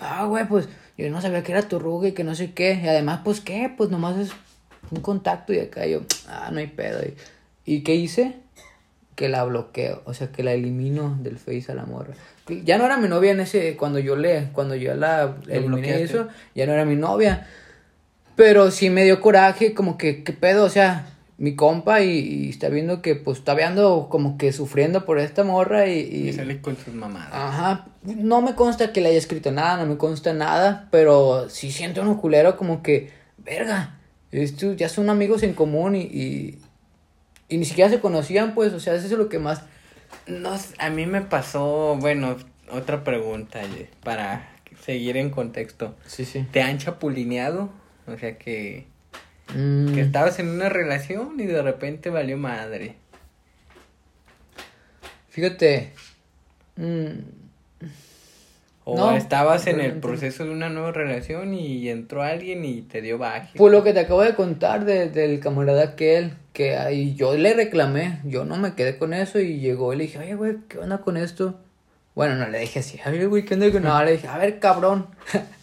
Ah, 0.00 0.24
güey, 0.24 0.46
pues 0.48 0.68
yo 0.96 1.10
no 1.10 1.20
sabía 1.20 1.42
que 1.42 1.52
era 1.52 1.62
tu 1.62 1.78
ruga 1.78 2.08
y 2.08 2.12
que 2.12 2.24
no 2.24 2.34
sé 2.34 2.52
qué. 2.52 2.80
Y 2.82 2.88
además, 2.88 3.20
pues 3.24 3.40
qué, 3.40 3.70
pues 3.76 3.90
nomás 3.90 4.16
es 4.16 4.30
un 4.90 5.00
contacto 5.00 5.52
y 5.52 5.58
acá 5.58 5.86
yo, 5.86 6.02
ah, 6.28 6.50
no 6.52 6.60
hay 6.60 6.68
pedo. 6.68 7.00
¿Y, 7.04 7.14
¿y 7.74 7.82
qué 7.82 7.94
hice? 7.94 8.36
Que 9.16 9.28
la 9.28 9.42
bloqueo, 9.44 10.02
o 10.04 10.14
sea, 10.14 10.30
que 10.30 10.42
la 10.44 10.52
elimino 10.52 11.18
del 11.20 11.38
Face 11.38 11.66
a 11.70 11.74
la 11.74 11.84
morra. 11.84 12.14
Ya 12.64 12.78
no 12.78 12.86
era 12.86 12.96
mi 12.96 13.08
novia 13.08 13.32
en 13.32 13.40
ese, 13.40 13.76
cuando 13.76 13.98
yo 13.98 14.16
le, 14.16 14.50
cuando 14.52 14.74
yo 14.76 14.94
la 14.94 15.36
eliminé 15.48 15.88
eso, 16.02 16.28
ya 16.54 16.66
no 16.66 16.72
era 16.72 16.84
mi 16.84 16.96
novia. 16.96 17.46
Pero 18.36 18.70
sí 18.70 18.88
me 18.88 19.04
dio 19.04 19.20
coraje, 19.20 19.74
como 19.74 19.98
que, 19.98 20.22
¿qué 20.22 20.32
pedo? 20.32 20.64
O 20.64 20.70
sea, 20.70 21.06
mi 21.38 21.54
compa 21.54 22.00
y, 22.02 22.18
y 22.18 22.48
está 22.50 22.68
viendo 22.68 23.00
que 23.00 23.14
pues 23.14 23.38
está 23.38 23.54
viendo 23.54 24.08
como 24.10 24.36
que 24.36 24.52
sufriendo 24.52 25.04
por 25.04 25.18
esta 25.20 25.44
morra 25.44 25.86
y... 25.86 26.00
Y 26.00 26.28
y- 26.28 26.32
sale 26.32 26.60
con 26.60 26.76
sus 26.76 26.92
mamadas. 26.94 27.30
Ajá, 27.32 27.86
no 28.02 28.42
me 28.42 28.54
consta 28.54 28.92
que 28.92 29.00
le 29.00 29.10
haya 29.10 29.18
escrito 29.18 29.52
nada, 29.52 29.76
no 29.76 29.86
me 29.86 29.96
consta 29.96 30.32
nada, 30.34 30.88
pero 30.90 31.48
sí 31.48 31.70
siento 31.70 32.02
un 32.02 32.16
culero 32.16 32.56
como 32.56 32.82
que, 32.82 33.10
verga, 33.38 33.98
estos 34.32 34.76
ya 34.76 34.88
son 34.88 35.10
amigos 35.10 35.42
en 35.44 35.54
común 35.54 35.94
y, 35.94 36.00
y, 36.02 36.58
y 37.48 37.56
ni 37.58 37.64
siquiera 37.64 37.88
se 37.88 38.00
conocían, 38.00 38.54
pues, 38.54 38.72
o 38.72 38.80
sea, 38.80 38.94
eso 38.94 39.06
es 39.06 39.12
lo 39.12 39.28
que 39.28 39.38
más... 39.38 39.62
No, 40.26 40.50
a 40.78 40.90
mí 40.90 41.06
me 41.06 41.20
pasó, 41.20 41.96
bueno, 42.00 42.36
otra 42.72 43.04
pregunta 43.04 43.60
para 44.02 44.48
seguir 44.84 45.16
en 45.16 45.30
contexto. 45.30 45.94
Sí, 46.06 46.24
sí. 46.24 46.46
¿Te 46.50 46.62
han 46.62 46.78
chapulineado? 46.78 47.70
O 48.06 48.18
sea 48.18 48.38
que, 48.38 48.86
Mm, 49.54 49.94
que 49.94 50.00
estabas 50.02 50.38
en 50.38 50.48
una 50.48 50.68
relación 50.68 51.40
y 51.40 51.46
de 51.46 51.62
repente 51.62 52.10
valió 52.10 52.36
madre. 52.36 52.96
fíjate, 55.30 55.92
mm, 56.76 57.08
O 58.90 58.96
No, 58.96 59.10
estabas 59.12 59.66
en 59.66 59.80
el 59.80 59.92
proceso 60.00 60.44
de 60.46 60.50
una 60.50 60.70
nueva 60.70 60.92
relación 60.92 61.52
y 61.52 61.90
entró 61.90 62.22
alguien 62.22 62.64
y 62.64 62.80
te 62.80 63.02
dio 63.02 63.18
baje. 63.18 63.50
Pues 63.58 63.70
lo 63.70 63.84
que 63.84 63.92
te 63.92 64.00
acabo 64.00 64.22
de 64.22 64.34
contar 64.34 64.86
de- 64.86 65.10
del 65.10 65.40
camarada 65.40 65.82
aquel, 65.84 66.32
que 66.54 66.74
ahí 66.78 67.14
yo 67.14 67.36
le 67.36 67.52
reclamé, 67.52 68.20
yo 68.24 68.46
no 68.46 68.56
me 68.56 68.74
quedé 68.74 68.96
con 68.96 69.12
eso 69.12 69.40
y 69.40 69.60
llegó 69.60 69.92
y 69.92 69.96
le 69.98 70.04
dije, 70.04 70.18
oye, 70.20 70.34
güey, 70.36 70.56
¿qué 70.70 70.78
onda 70.78 70.98
con 71.02 71.18
esto? 71.18 71.60
Bueno, 72.14 72.36
no 72.36 72.48
le 72.48 72.60
dije 72.60 72.78
así, 72.78 72.98
oye, 73.06 73.26
güey, 73.26 73.44
¿qué 73.44 73.54
onda 73.54 73.70
con 73.70 73.82
No, 73.82 74.02
le 74.02 74.12
dije, 74.12 74.26
a 74.26 74.38
ver, 74.38 74.58
cabrón, 74.58 75.08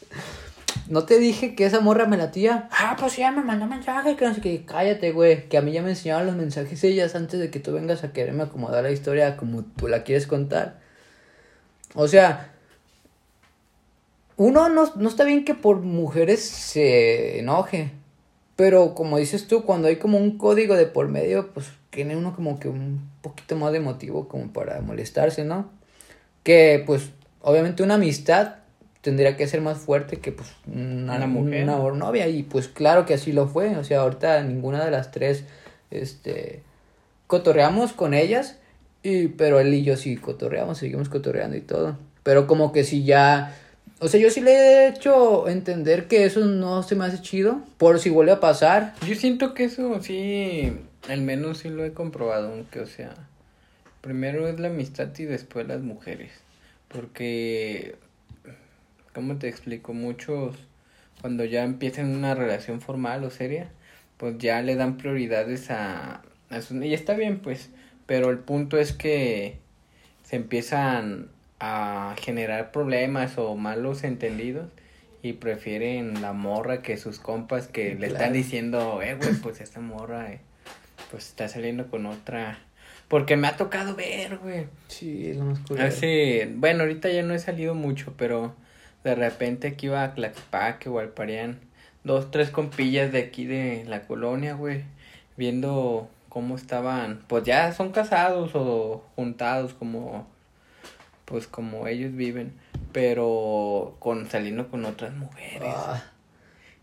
¿no 0.87 1.05
te 1.05 1.19
dije 1.19 1.55
que 1.55 1.65
esa 1.65 1.79
morra 1.79 2.05
me 2.05 2.17
latía? 2.17 2.69
Ah, 2.71 2.95
pues 2.99 3.17
ya 3.17 3.31
me 3.31 3.43
mandó 3.43 3.65
mensaje, 3.65 4.15
que 4.15 4.25
no 4.25 4.33
sé 4.33 4.41
qué, 4.41 4.65
cállate, 4.65 5.11
güey, 5.11 5.49
que 5.49 5.57
a 5.57 5.61
mí 5.61 5.71
ya 5.71 5.81
me 5.81 5.89
enseñaban 5.89 6.25
los 6.25 6.35
mensajes 6.35 6.83
ellas 6.83 7.15
antes 7.15 7.39
de 7.39 7.49
que 7.49 7.59
tú 7.59 7.73
vengas 7.73 8.03
a 8.03 8.13
quererme 8.13 8.43
acomodar 8.43 8.83
la 8.83 8.91
historia 8.91 9.37
como 9.37 9.63
tú 9.63 9.87
la 9.87 10.03
quieres 10.03 10.27
contar. 10.27 10.79
O 11.93 12.07
sea, 12.07 12.51
uno 14.37 14.69
no, 14.69 14.91
no 14.95 15.09
está 15.09 15.23
bien 15.23 15.45
que 15.45 15.55
por 15.55 15.79
mujeres 15.79 16.41
se 16.43 17.39
enoje. 17.39 17.91
Pero 18.55 18.95
como 18.95 19.17
dices 19.17 19.47
tú, 19.47 19.63
cuando 19.63 19.87
hay 19.87 19.97
como 19.97 20.17
un 20.17 20.37
código 20.37 20.75
de 20.75 20.85
por 20.85 21.09
medio, 21.09 21.51
pues 21.53 21.67
tiene 21.89 22.15
uno 22.15 22.35
como 22.35 22.59
que 22.59 22.69
un 22.69 23.09
poquito 23.21 23.55
más 23.55 23.73
de 23.73 23.79
motivo 23.79 24.27
como 24.27 24.53
para 24.53 24.79
molestarse, 24.81 25.43
¿no? 25.43 25.69
Que 26.43 26.83
pues 26.85 27.09
obviamente 27.41 27.83
una 27.83 27.95
amistad 27.95 28.55
tendría 29.05 29.37
que 29.37 29.47
ser 29.47 29.61
más 29.61 29.77
fuerte 29.77 30.17
que 30.17 30.31
pues 30.31 30.49
una, 30.65 31.17
Una 31.17 31.27
mujer. 31.27 31.63
una 31.63 31.77
novia 31.91 32.27
y 32.27 32.41
pues 32.41 32.67
claro 32.67 33.05
que 33.05 33.13
así 33.13 33.33
lo 33.33 33.47
fue. 33.47 33.77
O 33.77 33.83
sea, 33.83 33.99
ahorita 33.99 34.41
ninguna 34.41 34.83
de 34.83 34.89
las 34.89 35.11
tres, 35.11 35.43
este, 35.91 36.63
cotorreamos 37.27 37.93
con 37.93 38.15
ellas, 38.15 38.57
y, 39.03 39.27
pero 39.27 39.59
él 39.59 39.71
y 39.75 39.83
yo 39.83 39.95
sí 39.95 40.17
cotorreamos, 40.17 40.79
seguimos 40.79 41.09
cotorreando 41.09 41.55
y 41.55 41.61
todo. 41.61 41.99
Pero 42.23 42.47
como 42.47 42.71
que 42.71 42.83
si 42.83 43.03
ya... 43.03 43.55
O 43.99 44.07
sea, 44.07 44.19
yo 44.19 44.31
sí 44.31 44.41
le 44.41 44.51
he 44.53 44.87
hecho 44.87 45.47
entender 45.47 46.07
que 46.07 46.25
eso 46.25 46.39
no 46.39 46.81
se 46.81 46.95
me 46.95 47.05
hace 47.05 47.21
chido, 47.21 47.61
por 47.77 47.99
si 47.99 48.09
vuelve 48.09 48.31
a 48.31 48.39
pasar. 48.39 48.95
Yo 49.07 49.13
siento 49.13 49.53
que 49.53 49.65
eso 49.65 50.01
sí, 50.01 50.73
al 51.07 51.21
menos 51.21 51.59
sí 51.59 51.69
lo 51.69 51.85
he 51.85 51.93
comprobado, 51.93 52.51
aunque 52.51 52.79
o 52.79 52.87
sea, 52.87 53.13
primero 54.01 54.47
es 54.47 54.59
la 54.59 54.69
amistad 54.69 55.09
y 55.15 55.25
después 55.25 55.67
las 55.67 55.81
mujeres. 55.81 56.31
Porque, 56.87 57.95
¿cómo 59.15 59.37
te 59.37 59.47
explico? 59.47 59.93
Muchos, 59.93 60.57
cuando 61.21 61.45
ya 61.45 61.63
empiezan 61.63 62.13
una 62.13 62.35
relación 62.35 62.81
formal 62.81 63.23
o 63.23 63.31
seria, 63.31 63.69
pues 64.17 64.37
ya 64.37 64.61
le 64.61 64.75
dan 64.75 64.97
prioridades 64.97 65.71
a, 65.71 66.21
a 66.49 66.61
su... 66.61 66.83
Y 66.83 66.93
está 66.93 67.15
bien, 67.15 67.39
pues, 67.39 67.69
pero 68.05 68.29
el 68.29 68.39
punto 68.39 68.77
es 68.77 68.91
que 68.91 69.57
se 70.23 70.35
empiezan 70.35 71.29
a 71.59 72.15
generar 72.19 72.71
problemas 72.71 73.37
o 73.37 73.55
malos 73.55 74.03
entendidos 74.03 74.67
y 75.21 75.33
prefieren 75.33 76.21
la 76.21 76.33
morra 76.33 76.81
que 76.81 76.97
sus 76.97 77.19
compas 77.19 77.67
que 77.67 77.95
le 77.95 78.07
están 78.07 78.33
diciendo, 78.33 79.01
eh, 79.01 79.15
güey, 79.15 79.33
pues 79.35 79.61
esta 79.61 79.79
morra, 79.79 80.33
eh, 80.33 80.39
pues 81.09 81.29
está 81.29 81.47
saliendo 81.47 81.87
con 81.89 82.05
otra. 82.05 82.59
Porque 83.07 83.37
me 83.37 83.47
ha 83.47 83.55
tocado 83.55 83.95
ver, 83.95 84.37
güey. 84.39 84.65
Sí, 84.87 85.29
es 85.29 85.37
lo 85.37 85.45
más 85.45 85.59
culero. 85.59 85.87
Hace, 85.87 86.49
bueno, 86.55 86.81
ahorita 86.83 87.09
ya 87.09 87.23
no 87.23 87.33
he 87.33 87.39
salido 87.39 87.75
mucho, 87.75 88.13
pero 88.17 88.55
de 89.05 89.13
repente 89.13 89.67
aquí 89.67 89.85
iba 89.85 90.03
a 90.03 90.15
Tlaxpaque 90.15 90.89
o 90.89 90.97
al 90.97 91.09
Parián, 91.09 91.59
dos, 92.03 92.31
tres 92.31 92.49
compillas 92.49 93.11
de 93.11 93.19
aquí 93.19 93.45
de 93.45 93.85
la 93.87 94.01
colonia, 94.01 94.55
güey, 94.55 94.83
viendo 95.37 96.09
cómo 96.27 96.55
estaban, 96.55 97.23
pues 97.27 97.43
ya 97.43 97.71
son 97.71 97.91
casados 97.91 98.51
o 98.55 99.03
juntados 99.15 99.75
como, 99.75 100.27
pues 101.25 101.45
como 101.45 101.85
ellos 101.87 102.15
viven, 102.15 102.53
pero 102.91 103.95
con 103.99 104.27
saliendo 104.27 104.69
con 104.69 104.85
otras 104.85 105.13
mujeres. 105.13 105.71
Ah, 105.71 106.03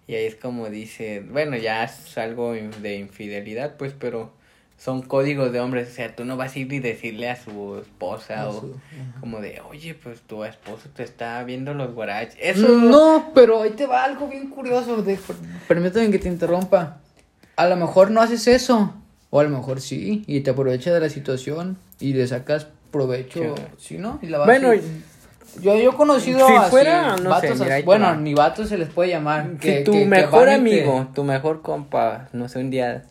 Y 0.07 0.15
ahí 0.15 0.25
es 0.25 0.37
como 0.37 0.71
dice, 0.71 1.25
bueno, 1.29 1.57
ya 1.57 1.83
es 1.83 2.17
algo 2.19 2.53
de 2.53 2.97
infidelidad, 2.99 3.77
pues, 3.77 3.95
pero 3.99 4.33
son 4.83 5.03
códigos 5.03 5.53
de 5.53 5.61
hombres, 5.61 5.91
o 5.91 5.95
sea, 5.95 6.17
tú 6.17 6.25
no 6.25 6.37
vas 6.37 6.57
a 6.57 6.59
ir 6.59 6.73
y 6.73 6.81
decirle 6.81 7.31
a 7.31 7.37
su 7.37 7.79
esposa 7.81 8.49
o 8.49 8.61
su- 8.61 8.77
como 9.21 9.41
de, 9.41 9.61
oye, 9.71 9.95
pues 9.95 10.21
tu 10.23 10.43
esposo 10.45 10.89
te 10.93 11.05
está 11.05 11.41
viendo 11.45 11.73
los 11.73 11.95
guaraches. 11.95 12.37
Eso 12.41 12.67
No, 12.69 13.31
pero 13.33 13.63
ahí 13.63 13.71
te 13.71 13.87
va 13.87 14.03
algo 14.03 14.27
bien 14.27 14.49
curioso. 14.51 15.01
De, 15.03 15.17
permítame 15.69 16.11
que 16.11 16.19
te 16.19 16.27
interrumpa. 16.29 16.99
A 17.55 17.67
lo 17.69 17.77
mejor 17.77 18.11
no 18.11 18.21
haces 18.21 18.49
eso. 18.49 18.93
O 19.31 19.39
a 19.39 19.45
lo 19.45 19.51
mejor 19.51 19.81
sí. 19.81 20.25
Y 20.27 20.41
te 20.41 20.51
aprovechas 20.51 20.93
de 20.95 20.99
la 21.01 21.09
situación. 21.11 21.77
Y 22.01 22.15
le 22.15 22.27
sacas 22.27 22.67
provecho. 22.91 23.55
Sí. 23.57 23.63
¿Sí, 23.79 23.99
no? 23.99 24.19
Y 24.21 24.27
la 24.27 24.39
vas 24.39 24.47
Bueno, 24.49 24.71
a- 24.71 24.75
yo, 25.63 25.77
yo 25.77 25.91
he 25.91 25.95
conocido 25.95 26.45
si 26.49 26.55
así, 26.55 26.71
fuera, 26.71 27.17
no 27.19 27.31
vatos 27.31 27.57
sé, 27.59 27.63
mira, 27.65 27.77
así- 27.77 27.85
bueno, 27.85 28.07
va. 28.07 28.17
ni 28.17 28.35
vatos 28.35 28.69
se 28.69 28.79
les 28.79 28.89
puede 28.89 29.11
llamar. 29.11 29.51
si 29.53 29.59
que- 29.59 29.81
tu 29.83 29.93
que- 29.93 30.07
mejor 30.07 30.47
te- 30.47 30.55
amigo, 30.55 31.09
tu 31.15 31.23
mejor 31.25 31.63
compa, 31.63 32.29
no 32.33 32.49
sé, 32.49 32.59
un 32.59 32.71
día 32.71 33.05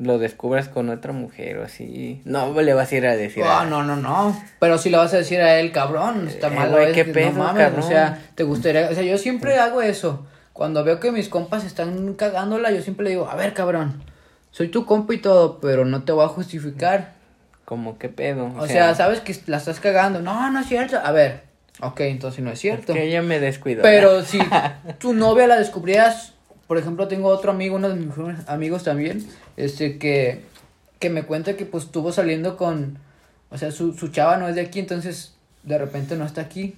lo 0.00 0.18
descubras 0.18 0.68
con 0.68 0.88
otra 0.88 1.12
mujer 1.12 1.58
o 1.58 1.64
así, 1.64 2.22
no 2.24 2.58
le 2.60 2.72
vas 2.72 2.90
a 2.90 2.96
ir 2.96 3.06
a 3.06 3.16
decir. 3.16 3.44
A- 3.44 3.64
no, 3.66 3.82
no, 3.82 3.96
no. 3.96 4.40
Pero 4.58 4.78
si 4.78 4.88
le 4.88 4.96
vas 4.96 5.12
a 5.12 5.18
decir 5.18 5.40
a 5.40 5.60
él, 5.60 5.72
cabrón, 5.72 6.26
está 6.26 6.48
Eh, 6.48 6.50
mal. 6.50 6.70
güey, 6.70 6.86
es 6.86 6.92
qué 6.94 7.04
que 7.04 7.12
pedo, 7.12 7.32
no 7.32 7.44
mames, 7.44 7.64
cabrón. 7.66 7.84
o 7.84 7.86
sea, 7.88 8.18
te 8.34 8.42
gustaría, 8.42 8.88
o 8.90 8.94
sea, 8.94 9.02
yo 9.02 9.18
siempre 9.18 9.58
hago 9.58 9.82
eso. 9.82 10.26
Cuando 10.54 10.82
veo 10.84 11.00
que 11.00 11.12
mis 11.12 11.28
compas 11.28 11.64
están 11.64 12.14
cagándola, 12.14 12.70
yo 12.70 12.80
siempre 12.82 13.04
le 13.04 13.10
digo, 13.10 13.28
a 13.30 13.36
ver, 13.36 13.52
cabrón, 13.54 14.02
soy 14.50 14.68
tu 14.68 14.84
compa 14.86 15.14
y 15.14 15.18
todo, 15.18 15.60
pero 15.60 15.84
no 15.84 16.02
te 16.02 16.12
voy 16.12 16.24
a 16.24 16.28
justificar. 16.28 17.12
Como 17.64 17.98
qué 17.98 18.08
pedo. 18.08 18.50
O, 18.58 18.66
sea, 18.66 18.94
sabes 18.94 19.20
que 19.20 19.36
la 19.46 19.58
estás 19.58 19.80
cagando. 19.80 20.20
No, 20.22 20.50
no 20.50 20.58
es 20.60 20.66
cierto. 20.66 20.98
A 21.02 21.12
ver, 21.12 21.42
ok, 21.80 22.00
entonces 22.00 22.42
no 22.42 22.50
es 22.50 22.58
cierto. 22.58 22.92
que 22.94 23.04
ella 23.04 23.22
me 23.22 23.38
descuidó. 23.38 23.82
Pero 23.82 24.22
si 24.24 24.40
tu 24.98 25.12
novia 25.12 25.46
la 25.46 25.56
descubrieras, 25.56 26.32
por 26.70 26.78
ejemplo, 26.78 27.08
tengo 27.08 27.26
otro 27.26 27.50
amigo, 27.50 27.74
uno 27.74 27.88
de 27.88 27.96
mis 27.96 28.06
mejores 28.06 28.48
amigos 28.48 28.84
también, 28.84 29.26
este, 29.56 29.98
que, 29.98 30.44
que 31.00 31.10
me 31.10 31.24
cuenta 31.24 31.56
que 31.56 31.66
pues 31.66 31.86
estuvo 31.86 32.12
saliendo 32.12 32.56
con, 32.56 32.96
o 33.50 33.58
sea, 33.58 33.72
su, 33.72 33.92
su 33.94 34.06
chava 34.12 34.36
no 34.36 34.46
es 34.46 34.54
de 34.54 34.60
aquí, 34.60 34.78
entonces 34.78 35.34
de 35.64 35.78
repente 35.78 36.14
no 36.14 36.24
está 36.24 36.42
aquí 36.42 36.76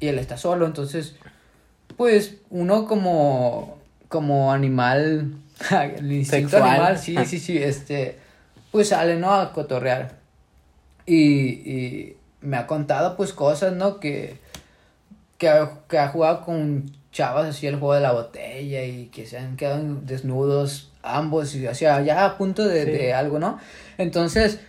y 0.00 0.06
él 0.06 0.18
está 0.18 0.38
solo, 0.38 0.64
entonces, 0.64 1.16
pues 1.98 2.36
uno 2.48 2.86
como, 2.86 3.76
como 4.08 4.54
animal, 4.54 5.34
el 5.70 6.12
instinto 6.12 6.48
Sexual. 6.52 6.70
animal, 6.70 6.98
sí, 6.98 7.16
sí, 7.26 7.38
sí, 7.38 7.58
este, 7.58 8.16
pues 8.72 8.88
sale, 8.88 9.16
¿no? 9.16 9.34
A 9.34 9.52
cotorrear. 9.52 10.14
Y, 11.04 11.18
y 11.70 12.16
me 12.40 12.56
ha 12.56 12.66
contado 12.66 13.18
pues 13.18 13.34
cosas, 13.34 13.74
¿no? 13.74 14.00
Que, 14.00 14.38
que 15.36 15.50
ha, 15.50 15.72
que 15.90 15.98
ha 15.98 16.08
jugado 16.08 16.42
con 16.42 16.90
chavas 17.16 17.46
así 17.46 17.66
el 17.66 17.76
juego 17.76 17.94
de 17.94 18.00
la 18.02 18.12
botella 18.12 18.84
y 18.84 19.06
que 19.06 19.24
se 19.24 19.38
han 19.38 19.56
quedado 19.56 19.82
desnudos 20.02 20.92
ambos 21.02 21.54
y 21.54 21.66
sea, 21.74 22.02
ya 22.02 22.26
a 22.26 22.36
punto 22.36 22.66
de, 22.68 22.84
Sí. 22.84 22.90
de 22.90 23.14
algo, 23.14 23.38
¿no? 23.38 23.58
Entonces, 23.96 24.60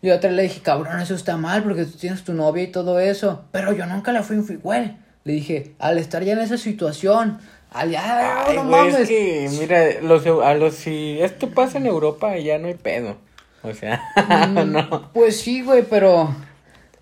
yo 0.00 0.14
otra 0.14 0.30
le 0.30 0.42
dije, 0.44 0.60
cabrón, 0.60 1.00
eso 1.00 1.16
está 1.16 1.36
mal 1.36 1.64
porque 1.64 1.84
tú 1.84 1.98
tienes 1.98 2.22
tu 2.22 2.34
novia 2.34 2.62
y 2.62 2.68
todo 2.68 3.00
eso, 3.00 3.44
pero 3.50 3.72
yo 3.72 3.84
nunca 3.86 4.12
la 4.12 4.22
fui 4.22 4.36
infiel. 4.36 4.96
Le 5.24 5.32
dije, 5.32 5.74
al 5.80 5.98
estar 5.98 6.22
ya 6.22 6.34
en 6.34 6.38
esa 6.40 6.56
situación, 6.56 7.38
al 7.72 7.90
ya, 7.90 8.44
Ay, 8.46 8.56
no 8.58 8.68
güey, 8.68 8.86
es 8.88 8.92
mames. 8.94 9.08
que, 9.08 9.48
mira, 9.58 10.00
los, 10.02 10.24
a 10.44 10.54
los, 10.54 10.74
si 10.74 11.18
esto 11.20 11.50
pasa 11.50 11.78
en 11.78 11.86
Europa, 11.86 12.36
ya 12.38 12.58
no 12.58 12.68
hay 12.68 12.74
pedo. 12.74 13.16
O 13.64 13.72
sea, 13.74 14.00
Mm, 14.48 14.70
no. 14.72 15.10
Pues 15.12 15.40
sí, 15.40 15.62
güey, 15.62 15.82
pero 15.82 16.32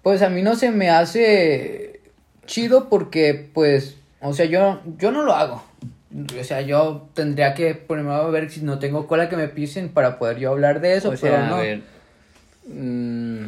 pues 0.02 0.22
a 0.22 0.30
mí 0.30 0.40
no 0.42 0.54
se 0.56 0.70
me 0.70 0.88
hace 0.90 2.00
chido 2.46 2.88
porque 2.88 3.50
pues, 3.52 3.96
o 4.20 4.32
sea, 4.32 4.46
yo 4.46 4.80
yo 4.98 5.10
no 5.10 5.22
lo 5.22 5.34
hago. 5.34 5.62
O 6.40 6.44
sea, 6.44 6.60
yo 6.60 7.08
tendría 7.14 7.54
que 7.54 7.74
primero 7.74 8.30
ver 8.32 8.50
si 8.50 8.62
no 8.62 8.78
tengo 8.80 9.06
cola 9.06 9.28
que 9.28 9.36
me 9.36 9.46
pisen 9.48 9.90
para 9.90 10.18
poder 10.18 10.38
yo 10.38 10.50
hablar 10.50 10.80
de 10.80 10.94
eso, 10.96 11.08
O 11.08 11.12
pero 11.12 11.36
sea, 11.36 11.46
no. 11.48 11.54
a 11.56 11.60
ver. 11.60 11.82
mm, 12.66 13.44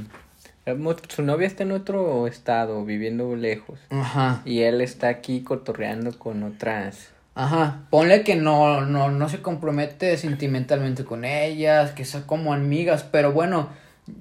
hemos- 0.66 0.96
su 1.08 1.22
novia 1.22 1.46
está 1.46 1.62
en 1.64 1.72
otro 1.72 2.26
estado, 2.26 2.84
viviendo 2.84 3.34
lejos. 3.36 3.78
Ajá. 3.90 4.42
Y 4.44 4.60
él 4.62 4.80
está 4.80 5.08
aquí 5.08 5.42
cotorreando 5.42 6.16
con 6.18 6.42
otras. 6.44 7.08
Ajá, 7.34 7.80
ponle 7.90 8.24
que 8.24 8.36
no, 8.36 8.82
no, 8.82 9.10
no 9.10 9.28
se 9.28 9.40
compromete 9.40 10.16
sentimentalmente 10.18 11.04
con 11.04 11.24
ellas, 11.24 11.92
que 11.92 12.04
son 12.04 12.22
como 12.22 12.52
amigas, 12.52 13.04
pero 13.10 13.32
bueno, 13.32 13.70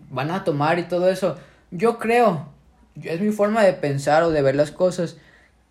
van 0.09 0.31
a 0.31 0.43
tomar 0.45 0.79
y 0.79 0.83
todo 0.83 1.09
eso. 1.09 1.37
Yo 1.71 1.99
creo, 1.99 2.47
es 3.03 3.19
mi 3.19 3.31
forma 3.31 3.63
de 3.63 3.73
pensar 3.73 4.23
o 4.23 4.31
de 4.31 4.41
ver 4.41 4.55
las 4.55 4.71
cosas, 4.71 5.17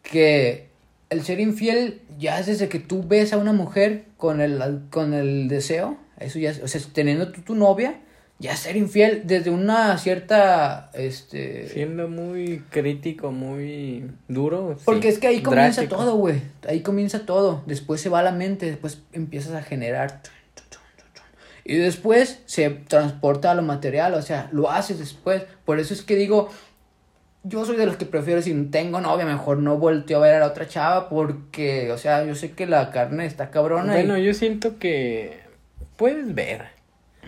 que 0.02 0.68
el 1.10 1.22
ser 1.24 1.40
infiel 1.40 2.00
ya 2.18 2.38
es 2.38 2.46
desde 2.46 2.68
que 2.68 2.78
tú 2.78 3.04
ves 3.06 3.32
a 3.32 3.36
una 3.36 3.52
mujer 3.52 4.04
con 4.16 4.40
el, 4.40 4.82
con 4.90 5.12
el 5.12 5.48
deseo, 5.48 5.98
eso 6.18 6.38
ya, 6.38 6.54
o 6.62 6.68
sea, 6.68 6.80
teniendo 6.92 7.32
tú 7.32 7.42
tu 7.42 7.54
novia, 7.54 8.00
ya 8.38 8.56
ser 8.56 8.76
infiel 8.76 9.22
desde 9.26 9.50
una 9.50 9.98
cierta, 9.98 10.90
este... 10.94 11.68
Siendo 11.68 12.08
muy 12.08 12.64
crítico, 12.70 13.32
muy 13.32 14.10
duro. 14.28 14.76
sí, 14.78 14.82
Porque 14.86 15.08
es 15.08 15.18
que 15.18 15.26
ahí 15.26 15.42
comienza 15.42 15.82
drástico. 15.82 15.96
todo, 15.96 16.16
güey. 16.16 16.40
Ahí 16.66 16.80
comienza 16.80 17.26
todo. 17.26 17.62
Después 17.66 18.00
se 18.00 18.08
va 18.08 18.20
a 18.20 18.22
la 18.22 18.32
mente, 18.32 18.64
después 18.64 19.02
empiezas 19.12 19.52
a 19.52 19.62
generar. 19.62 20.22
Y 21.64 21.76
después 21.76 22.40
se 22.46 22.70
transporta 22.70 23.50
a 23.50 23.54
lo 23.54 23.62
material, 23.62 24.14
o 24.14 24.22
sea, 24.22 24.48
lo 24.52 24.70
haces 24.70 24.98
después. 24.98 25.42
Por 25.66 25.78
eso 25.78 25.92
es 25.92 26.02
que 26.02 26.16
digo, 26.16 26.48
yo 27.42 27.64
soy 27.64 27.76
de 27.76 27.86
los 27.86 27.96
que 27.96 28.04
prefiero, 28.06 28.42
si 28.42 28.52
tengo 28.64 29.00
novia, 29.00 29.24
mejor 29.24 29.58
no 29.58 29.78
volteo 29.78 30.18
a 30.18 30.20
ver 30.26 30.34
a 30.36 30.40
la 30.40 30.46
otra 30.46 30.68
chava 30.68 31.08
porque, 31.08 31.90
o 31.92 31.98
sea, 31.98 32.24
yo 32.24 32.34
sé 32.34 32.52
que 32.52 32.66
la 32.66 32.90
carne 32.90 33.26
está 33.26 33.50
cabrona. 33.50 33.92
y- 33.94 33.96
Bueno, 34.04 34.18
yo 34.18 34.34
siento 34.34 34.78
que 34.78 35.40
puedes 35.96 36.34
ver. 36.34 36.66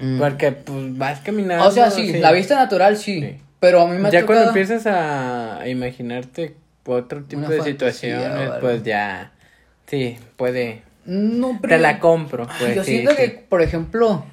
Mm. 0.00 0.18
Porque 0.18 0.52
pues 0.52 0.96
vas 0.98 1.20
caminando. 1.20 1.66
O 1.66 1.70
sea, 1.70 1.90
sí, 1.90 2.14
la 2.14 2.32
vista 2.32 2.54
natural 2.56 2.96
sí. 2.96 3.20
Sí. 3.20 3.36
Pero 3.60 3.82
a 3.82 3.86
mí 3.88 3.98
me 3.98 4.08
ha 4.08 4.10
Ya 4.10 4.26
cuando 4.26 4.46
tocado- 4.46 4.48
empiezas 4.58 4.86
a 4.86 5.68
imaginarte 5.68 6.56
otro 6.84 7.22
tipo 7.22 7.40
Una 7.40 7.50
de 7.50 7.62
situaciones, 7.62 8.50
pues 8.60 8.82
ya. 8.82 9.32
Sí, 9.86 10.16
puede. 10.36 10.82
No, 11.04 11.58
Te 11.60 11.78
la 11.78 11.98
compro, 12.00 12.48
pues. 12.58 12.74
Yo 12.76 12.84
sí, 12.84 12.92
siento 12.92 13.14
que, 13.16 13.28
por 13.48 13.60
ejemplo, 13.62 14.24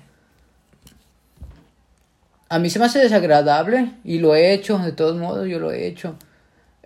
a 2.49 2.59
mí 2.59 2.69
se 2.69 2.79
me 2.79 2.85
hace 2.85 2.99
desagradable 2.99 3.91
y 4.03 4.17
lo 4.17 4.35
he 4.35 4.53
hecho, 4.53 4.79
de 4.79 4.91
todos 4.91 5.17
modos 5.17 5.47
yo 5.47 5.59
lo 5.59 5.71
he 5.71 5.85
hecho. 5.85 6.15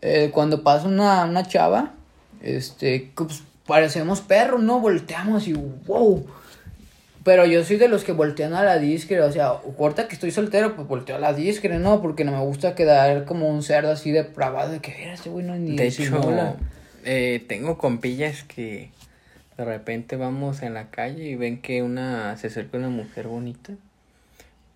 Eh, 0.02 0.30
cuando 0.34 0.62
pasa 0.62 0.88
una, 0.88 1.24
una 1.24 1.44
chava, 1.44 1.94
este, 2.42 3.12
pues, 3.16 3.42
parecemos 3.66 4.20
perros, 4.20 4.62
¿no? 4.62 4.82
Volteamos 4.82 5.48
y 5.48 5.54
wow. 5.54 6.26
Pero 7.24 7.46
yo 7.46 7.64
soy 7.64 7.78
de 7.78 7.88
los 7.88 8.04
que 8.04 8.12
voltean 8.12 8.54
a 8.54 8.64
la 8.64 8.78
discre, 8.78 9.22
o 9.22 9.32
sea, 9.32 9.54
corta 9.78 10.10
que 10.10 10.16
estoy 10.16 10.32
soltero, 10.32 10.76
pues 10.76 10.86
volteo 10.86 11.16
a 11.16 11.20
la 11.20 11.32
discre, 11.32 11.80
¿no? 11.80 12.02
Porque 12.02 12.26
no 12.26 12.34
me 12.34 12.42
gusta 12.42 12.76
quedar 12.76 13.24
como 13.24 13.48
un 13.48 13.64
cerdo 13.64 13.92
así 13.92 14.12
depravado 14.12 14.74
de 14.74 14.80
que, 14.80 14.94
mira, 15.00 15.14
este 15.14 15.30
güey 15.30 15.46
no 15.46 15.56
ni 15.56 15.78
De 15.78 15.88
hecho, 15.88 16.02
disimula". 16.02 16.58
eh, 17.06 17.42
tengo 17.48 17.78
compillas 17.78 18.44
que 18.44 18.92
de 19.58 19.64
repente 19.64 20.18
vamos 20.18 20.62
en 20.64 20.74
la 20.74 20.90
calle 20.90 21.24
y 21.24 21.36
ven 21.36 21.62
que 21.62 21.82
una 21.82 22.36
se 22.36 22.48
acerca 22.48 22.78
una 22.78 22.90
mujer 22.90 23.28
bonita 23.28 23.72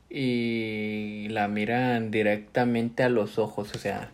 y 0.10 1.28
la 1.30 1.48
miran 1.48 2.12
directamente 2.12 3.04
a 3.04 3.10
los 3.10 3.38
ojos, 3.38 3.76
o 3.76 3.80
sea, 3.80 4.10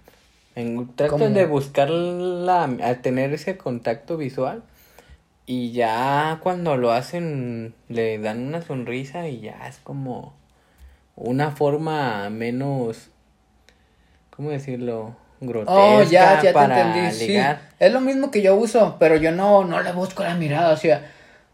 en, 0.56 0.88
tratan 0.96 1.20
¿Cómo? 1.20 1.36
de 1.36 1.46
buscarla, 1.46 2.64
a 2.84 2.96
tener 2.96 3.34
ese 3.34 3.58
contacto 3.58 4.18
visual 4.18 4.64
y 5.46 5.72
ya 5.72 6.40
cuando 6.42 6.78
lo 6.78 6.92
hacen 6.92 7.74
le 7.90 8.18
dan 8.18 8.40
una 8.48 8.62
sonrisa 8.62 9.28
y 9.28 9.42
ya 9.42 9.68
es 9.68 9.78
como 9.84 10.34
una 11.16 11.52
forma 11.52 12.30
menos, 12.30 13.10
¿cómo 14.30 14.52
decirlo? 14.52 15.16
Grotesca 15.42 15.74
Oh, 15.74 16.04
ya, 16.04 16.36
ya 16.36 16.42
te 16.42 16.54
para 16.54 16.82
entendí. 16.82 17.16
Sí, 17.16 17.28
ligar. 17.28 17.62
es 17.80 17.92
lo 17.92 18.00
mismo 18.00 18.32
que 18.32 18.42
yo 18.42 18.56
uso, 18.56 18.96
pero 19.00 19.18
yo 19.18 19.32
no, 19.32 19.66
no 19.66 19.82
le 19.82 19.92
busco 19.92 20.24
la 20.24 20.36
mirada. 20.36 20.72
O 20.74 20.78
sea, 20.78 21.06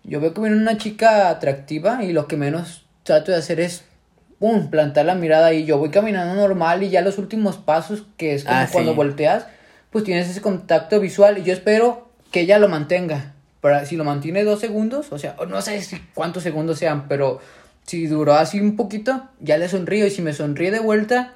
yo 0.04 0.20
veo 0.20 0.34
que 0.34 0.42
viene 0.42 0.58
una 0.58 0.78
chica 0.78 1.30
atractiva 1.30 2.04
y 2.04 2.14
lo 2.14 2.28
que 2.28 2.38
menos 2.38 2.86
trato 3.04 3.32
de 3.32 3.38
hacer 3.40 3.60
es, 3.60 3.84
pum, 4.40 4.70
plantar 4.70 5.06
la 5.06 5.16
mirada 5.16 5.54
y 5.54 5.66
yo 5.66 5.78
voy 5.78 5.90
caminando 5.90 6.34
normal 6.36 6.82
y 6.84 6.90
ya 6.90 7.02
los 7.02 7.18
últimos 7.18 7.58
pasos, 7.58 8.04
que 8.18 8.34
es 8.34 8.44
como 8.46 8.58
Ah, 8.58 8.68
cuando 8.72 8.92
sí. 8.92 8.98
volteas, 8.98 9.46
pues 9.92 10.04
tienes 10.06 10.30
ese 10.30 10.42
contacto 10.42 11.00
visual 11.00 11.38
y 11.38 11.44
yo 11.44 11.54
espero 11.54 12.10
que 12.32 12.42
ella 12.42 12.58
lo 12.60 12.68
mantenga. 12.70 13.34
Para, 13.62 13.86
si 13.86 13.98
lo 13.98 14.06
mantiene 14.06 14.46
dos 14.46 14.62
segundos, 14.62 15.08
o 15.12 15.20
sea, 15.20 15.36
no 15.50 15.62
sé 15.62 15.82
si 15.82 16.00
cuántos 16.14 16.44
segundos 16.44 16.80
sean, 16.80 17.10
pero 17.10 17.42
si 17.86 18.08
duró 18.08 18.36
así 18.36 18.62
un 18.62 18.78
poquito, 18.78 19.24
ya 19.42 19.58
le 19.58 19.68
sonrío 19.68 20.08
y 20.08 20.12
si 20.12 20.22
me 20.22 20.32
sonríe 20.32 20.72
de 20.72 20.80
vuelta, 20.80 21.34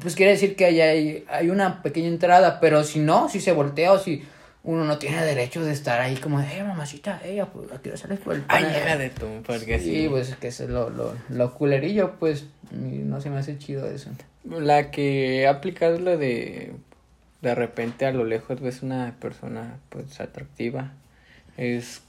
pues 0.00 0.14
quiere 0.14 0.32
decir 0.32 0.54
que 0.54 0.66
hay, 0.66 0.80
hay, 0.80 1.24
hay 1.28 1.50
una 1.50 1.82
pequeña 1.82 2.08
entrada, 2.08 2.60
pero 2.60 2.84
si 2.84 3.00
no, 3.00 3.28
si 3.28 3.40
se 3.40 3.50
voltea 3.52 3.92
o 3.92 3.98
si 3.98 4.22
uno 4.64 4.84
no 4.84 4.98
tiene 4.98 5.24
derecho 5.24 5.64
de 5.64 5.72
estar 5.72 6.00
ahí 6.00 6.16
como, 6.16 6.40
eh, 6.40 6.62
mamacita, 6.66 7.20
ella, 7.24 7.46
pues, 7.46 7.70
aquí 7.72 7.90
sales 7.96 8.18
por 8.18 8.34
el 8.34 8.44
Ay, 8.48 8.64
pan". 8.64 8.72
llega 8.72 8.96
de 8.96 9.10
tú, 9.10 9.26
porque 9.46 9.78
Sí, 9.78 10.02
sí. 10.02 10.06
pues 10.08 10.28
es 10.30 10.36
que 10.36 10.48
es 10.48 10.60
lo, 10.60 10.90
lo, 10.90 11.14
lo 11.28 11.54
culerillo, 11.54 12.14
pues, 12.18 12.46
no 12.70 13.20
se 13.20 13.30
me 13.30 13.38
hace 13.38 13.56
chido 13.58 13.86
eso. 13.86 14.10
La 14.44 14.90
que 14.90 15.46
ha 15.46 15.50
aplicado 15.50 15.94
es 15.94 16.00
la 16.00 16.16
de 16.16 16.74
de 17.40 17.54
repente 17.54 18.04
a 18.04 18.10
lo 18.10 18.24
lejos 18.24 18.60
ves 18.60 18.82
una 18.82 19.14
persona 19.20 19.78
pues 19.90 20.18
atractiva. 20.20 20.90
Es 21.56 22.00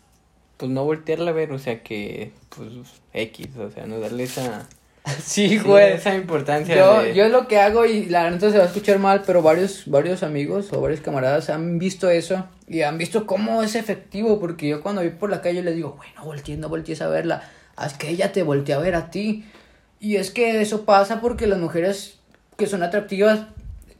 pues 0.57 0.71
no 0.71 0.83
voltearla 0.85 1.29
a 1.31 1.33
ver, 1.33 1.51
o 1.51 1.59
sea 1.59 1.83
que 1.83 2.31
pues 2.55 2.69
X, 3.13 3.55
o 3.57 3.69
sea, 3.69 3.85
no 3.85 3.99
darle 3.99 4.23
esa 4.23 4.67
Sí, 5.23 5.49
sí, 5.49 5.57
güey. 5.59 5.93
esa 5.93 6.15
importancia 6.15 6.75
Yo, 6.75 7.01
de- 7.03 7.13
yo 7.13 7.29
lo 7.29 7.47
que 7.47 7.57
hago, 7.59 7.85
y 7.85 8.05
la 8.05 8.29
neta 8.29 8.51
se 8.51 8.57
va 8.57 8.63
a 8.63 8.67
escuchar 8.67 8.99
mal, 8.99 9.23
pero 9.25 9.41
varios, 9.41 9.83
varios 9.85 10.23
amigos 10.23 10.71
o 10.73 10.81
varios 10.81 11.01
camaradas 11.01 11.49
han 11.49 11.79
visto 11.79 12.09
eso 12.09 12.45
y 12.67 12.81
han 12.81 12.97
visto 12.97 13.25
cómo 13.25 13.63
es 13.63 13.75
efectivo, 13.75 14.39
porque 14.39 14.67
yo 14.67 14.81
cuando 14.81 15.01
voy 15.01 15.11
por 15.11 15.29
la 15.29 15.41
calle 15.41 15.61
les 15.63 15.75
digo, 15.75 15.95
güey, 15.97 16.09
no 16.15 16.25
voltees, 16.25 16.59
no 16.59 16.69
voltees 16.69 17.01
a 17.01 17.07
verla, 17.07 17.41
haz 17.75 17.93
que 17.97 18.09
ella 18.09 18.31
te 18.31 18.43
voltee 18.43 18.75
a 18.75 18.79
ver 18.79 18.95
a 18.95 19.09
ti. 19.11 19.45
Y 19.99 20.15
es 20.15 20.31
que 20.31 20.61
eso 20.61 20.85
pasa 20.85 21.19
porque 21.21 21.45
las 21.47 21.59
mujeres 21.59 22.19
que 22.57 22.67
son 22.67 22.83
atractivas 22.83 23.41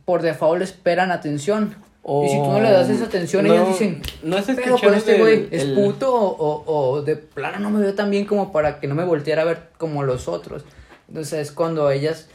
por 0.06 0.22
default 0.22 0.62
esperan 0.62 1.12
atención. 1.12 1.76
Y 2.24 2.30
si 2.30 2.36
tú 2.38 2.48
no 2.48 2.62
le 2.62 2.72
das 2.72 2.90
esa 2.90 3.06
atención, 3.06 3.46
ellos 3.46 3.68
dicen, 3.68 4.02
no 4.24 4.38
has 4.38 4.46
pero 4.46 4.78
con 4.80 4.94
este 4.96 5.20
güey, 5.20 5.48
¿es 5.52 5.64
el- 5.64 5.76
puto 5.76 6.12
o, 6.14 6.64
o, 6.66 6.90
o 6.92 7.02
de 7.04 7.18
plano 7.18 7.60
no 7.60 7.70
me 7.70 7.82
veo 7.82 7.94
tan 7.94 8.10
bien 8.10 8.26
como 8.26 8.52
para 8.52 8.80
que 8.80 8.88
no 8.88 8.96
me 8.96 9.04
volteara 9.04 9.42
a 9.44 9.46
ver 9.46 9.60
como 9.78 10.04
los 10.04 10.28
otros? 10.28 10.64
Entonces 11.10 11.40
es 11.48 11.52
cuando 11.52 11.92
ellas, 11.92 12.30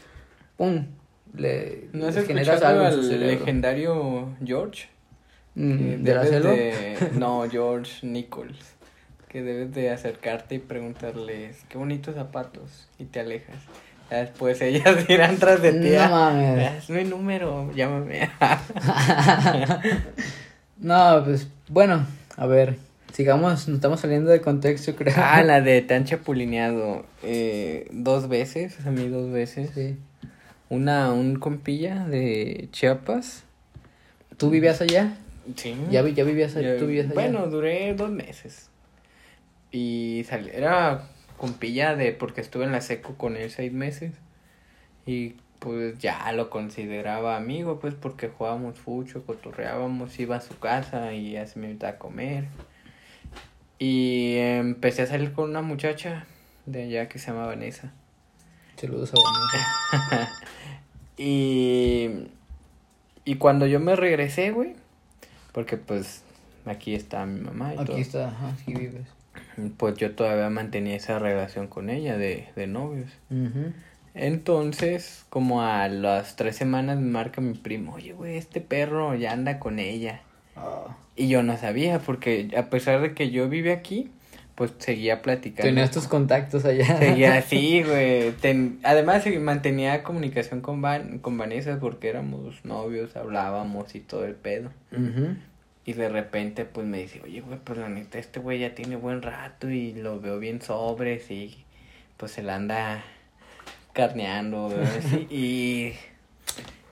pum, 0.57 0.85
le 1.35 1.87
¿No 1.93 2.07
has 2.07 2.15
escuchado 2.17 2.67
algo 2.67 2.85
al 2.85 3.19
legendario 3.19 4.29
George? 4.45 4.89
Mm, 5.55 6.03
¿De 6.03 6.13
la 6.13 6.23
debes 6.23 6.29
selva? 6.29 6.51
de- 6.51 7.09
No, 7.17 7.43
George 7.49 8.05
Nichols. 8.05 8.57
Que 9.29 9.41
debes 9.41 9.73
de 9.73 9.89
acercarte 9.89 10.55
y 10.55 10.59
preguntarles, 10.59 11.63
qué 11.67 11.77
bonitos 11.77 12.15
zapatos, 12.15 12.87
y 12.99 13.05
te 13.05 13.19
alejas. 13.21 13.57
Ya 14.11 14.17
después 14.17 14.61
ellas 14.61 14.97
irán 15.09 15.37
tras 15.37 15.61
de 15.61 15.71
ti. 15.73 15.89
No 15.89 16.01
"Ah, 16.03 16.09
mames. 16.09 16.83
Es 16.83 16.89
mi 16.89 17.03
número, 17.05 17.71
llámame. 17.73 18.29
No, 20.77 21.21
pues, 21.23 21.47
bueno, 21.69 22.05
a 22.35 22.45
ver, 22.47 22.77
sigamos, 23.15 23.67
nos 23.67 23.75
estamos 23.77 23.99
saliendo 24.01 24.29
de 24.29 24.41
contexto, 24.41 24.95
creo. 24.95 25.13
ah, 25.17 25.41
la 25.43 25.61
de 25.61 25.81
tan 25.81 26.03
chapulineado. 26.05 27.05
Eh, 27.23 27.87
dos 27.91 28.27
veces, 28.27 28.85
a 28.85 28.91
mí 28.91 29.07
dos 29.07 29.31
veces. 29.31 29.71
Sí. 29.73 29.97
Una, 30.69 31.13
un 31.13 31.35
compilla 31.39 32.05
de 32.07 32.67
Chiapas. 32.71 33.43
¿Tú 34.37 34.49
vivías 34.49 34.81
allá? 34.81 35.15
Sí. 35.55 35.75
¿Ya, 35.89 36.05
ya 36.07 36.23
vivías 36.23 36.55
allá? 36.55 36.73
Ya- 36.73 36.79
¿Tú 36.79 36.87
vivías 36.87 37.05
allá? 37.05 37.13
Bueno, 37.13 37.47
duré 37.47 37.93
dos 37.93 38.09
meses. 38.11 38.69
Y 39.71 40.25
salí, 40.27 40.49
era 40.53 41.07
compilla 41.37 41.95
de, 41.95 42.11
porque 42.11 42.41
estuve 42.41 42.65
en 42.65 42.71
la 42.71 42.81
seco 42.81 43.15
con 43.17 43.37
él 43.37 43.49
seis 43.49 43.71
meses. 43.71 44.11
Y 45.05 45.35
pues 45.59 45.97
ya 45.99 46.31
lo 46.33 46.49
consideraba 46.49 47.37
amigo, 47.37 47.79
pues 47.79 47.93
porque 47.95 48.27
jugábamos 48.27 48.77
fucho, 48.79 49.25
cotorreábamos, 49.25 50.19
iba 50.19 50.35
a 50.35 50.41
su 50.41 50.57
casa 50.59 51.13
y 51.13 51.31
ya 51.33 51.45
se 51.47 51.59
me 51.59 51.67
invitaba 51.67 51.93
a 51.93 51.97
comer. 51.99 52.45
Y 53.79 54.35
empecé 54.37 55.03
a 55.03 55.07
salir 55.07 55.33
con 55.33 55.49
una 55.49 55.61
muchacha 55.61 56.25
de 56.65 56.83
allá 56.83 57.09
que 57.09 57.19
se 57.19 57.31
llama 57.31 57.45
Vanessa. 57.45 57.91
Saludos 58.77 59.13
a 59.13 59.17
Vanessa. 59.17 60.31
Y, 61.17 62.27
y 63.23 63.35
cuando 63.35 63.67
yo 63.67 63.79
me 63.79 63.95
regresé, 63.95 64.51
güey, 64.51 64.75
porque 65.53 65.77
pues 65.77 66.23
aquí 66.65 66.93
está 66.93 67.25
mi 67.25 67.39
mamá 67.39 67.73
y 67.73 67.77
todo. 67.77 67.93
Aquí 67.93 68.01
está, 68.01 68.27
ajá, 68.27 68.49
aquí 68.49 68.73
vives. 68.73 69.07
Pues 69.77 69.95
yo 69.97 70.13
todavía 70.13 70.49
mantenía 70.49 70.95
esa 70.95 71.19
relación 71.19 71.67
con 71.67 71.89
ella 71.89 72.17
de, 72.17 72.49
de 72.55 72.67
novios. 72.67 73.09
Entonces, 74.13 75.25
como 75.29 75.61
a 75.61 75.87
las 75.87 76.35
tres 76.35 76.55
semanas 76.55 76.97
me 76.97 77.09
marca 77.09 77.41
mi 77.41 77.53
primo, 77.53 77.95
oye, 77.95 78.13
güey, 78.13 78.37
este 78.37 78.61
perro 78.61 79.15
ya 79.15 79.31
anda 79.31 79.59
con 79.59 79.79
ella. 79.79 80.21
Y 81.15 81.27
yo 81.29 81.43
no 81.43 81.57
sabía, 81.57 81.99
porque 81.99 82.49
a 82.57 82.69
pesar 82.69 83.01
de 83.01 83.13
que 83.13 83.31
yo 83.31 83.47
vive 83.47 83.71
aquí, 83.71 84.11
pues 84.55 84.73
seguía 84.79 85.21
platicando. 85.21 85.69
Tenías 85.69 85.91
tus 85.91 86.07
contactos 86.07 86.65
allá. 86.65 86.97
Seguía 86.97 87.35
así, 87.37 87.83
güey. 87.83 88.31
Ten- 88.33 88.79
Además, 88.83 89.25
mantenía 89.39 90.03
comunicación 90.03 90.61
con, 90.61 90.81
Van 90.81 91.19
con 91.19 91.37
Vanessa 91.37 91.77
porque 91.79 92.09
éramos 92.09 92.63
novios, 92.63 93.15
hablábamos 93.15 93.95
y 93.95 93.99
todo 93.99 94.25
el 94.25 94.35
pedo. 94.35 94.71
Y 95.87 95.93
de 95.93 96.09
repente, 96.09 96.65
pues 96.65 96.87
me 96.87 96.97
dice, 96.99 97.21
oye, 97.23 97.41
güey, 97.41 97.59
pues 97.63 97.77
la 97.77 97.89
neta, 97.89 98.17
este 98.17 98.39
güey 98.39 98.59
ya 98.59 98.73
tiene 98.73 98.95
buen 98.95 99.21
rato 99.21 99.69
y 99.69 99.93
lo 99.93 100.19
veo 100.19 100.39
bien 100.39 100.61
sobres 100.61 101.29
y 101.29 101.63
pues 102.17 102.31
se 102.31 102.41
la 102.41 102.55
anda 102.55 103.03
carneando, 103.93 104.69
güey, 104.69 104.79
así, 104.97 105.27
y, 105.29 105.93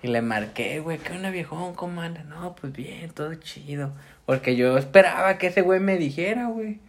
y 0.04 0.08
le 0.10 0.22
marqué, 0.22 0.80
güey, 0.82 1.00
¿qué 1.00 1.14
onda, 1.14 1.32
viejón? 1.32 1.74
¿Cómo 1.74 2.02
anda? 2.02 2.24
No, 2.24 2.56
pues 2.56 2.72
bien, 2.74 3.10
todo 3.12 3.34
chido. 3.36 3.92
Porque 4.28 4.56
yo 4.56 4.78
esperaba 4.78 5.38
que 5.40 5.48
ese 5.48 5.62
güey 5.62 5.80
me 5.80 5.98
dijera, 5.98 6.48
güey. 6.48 6.80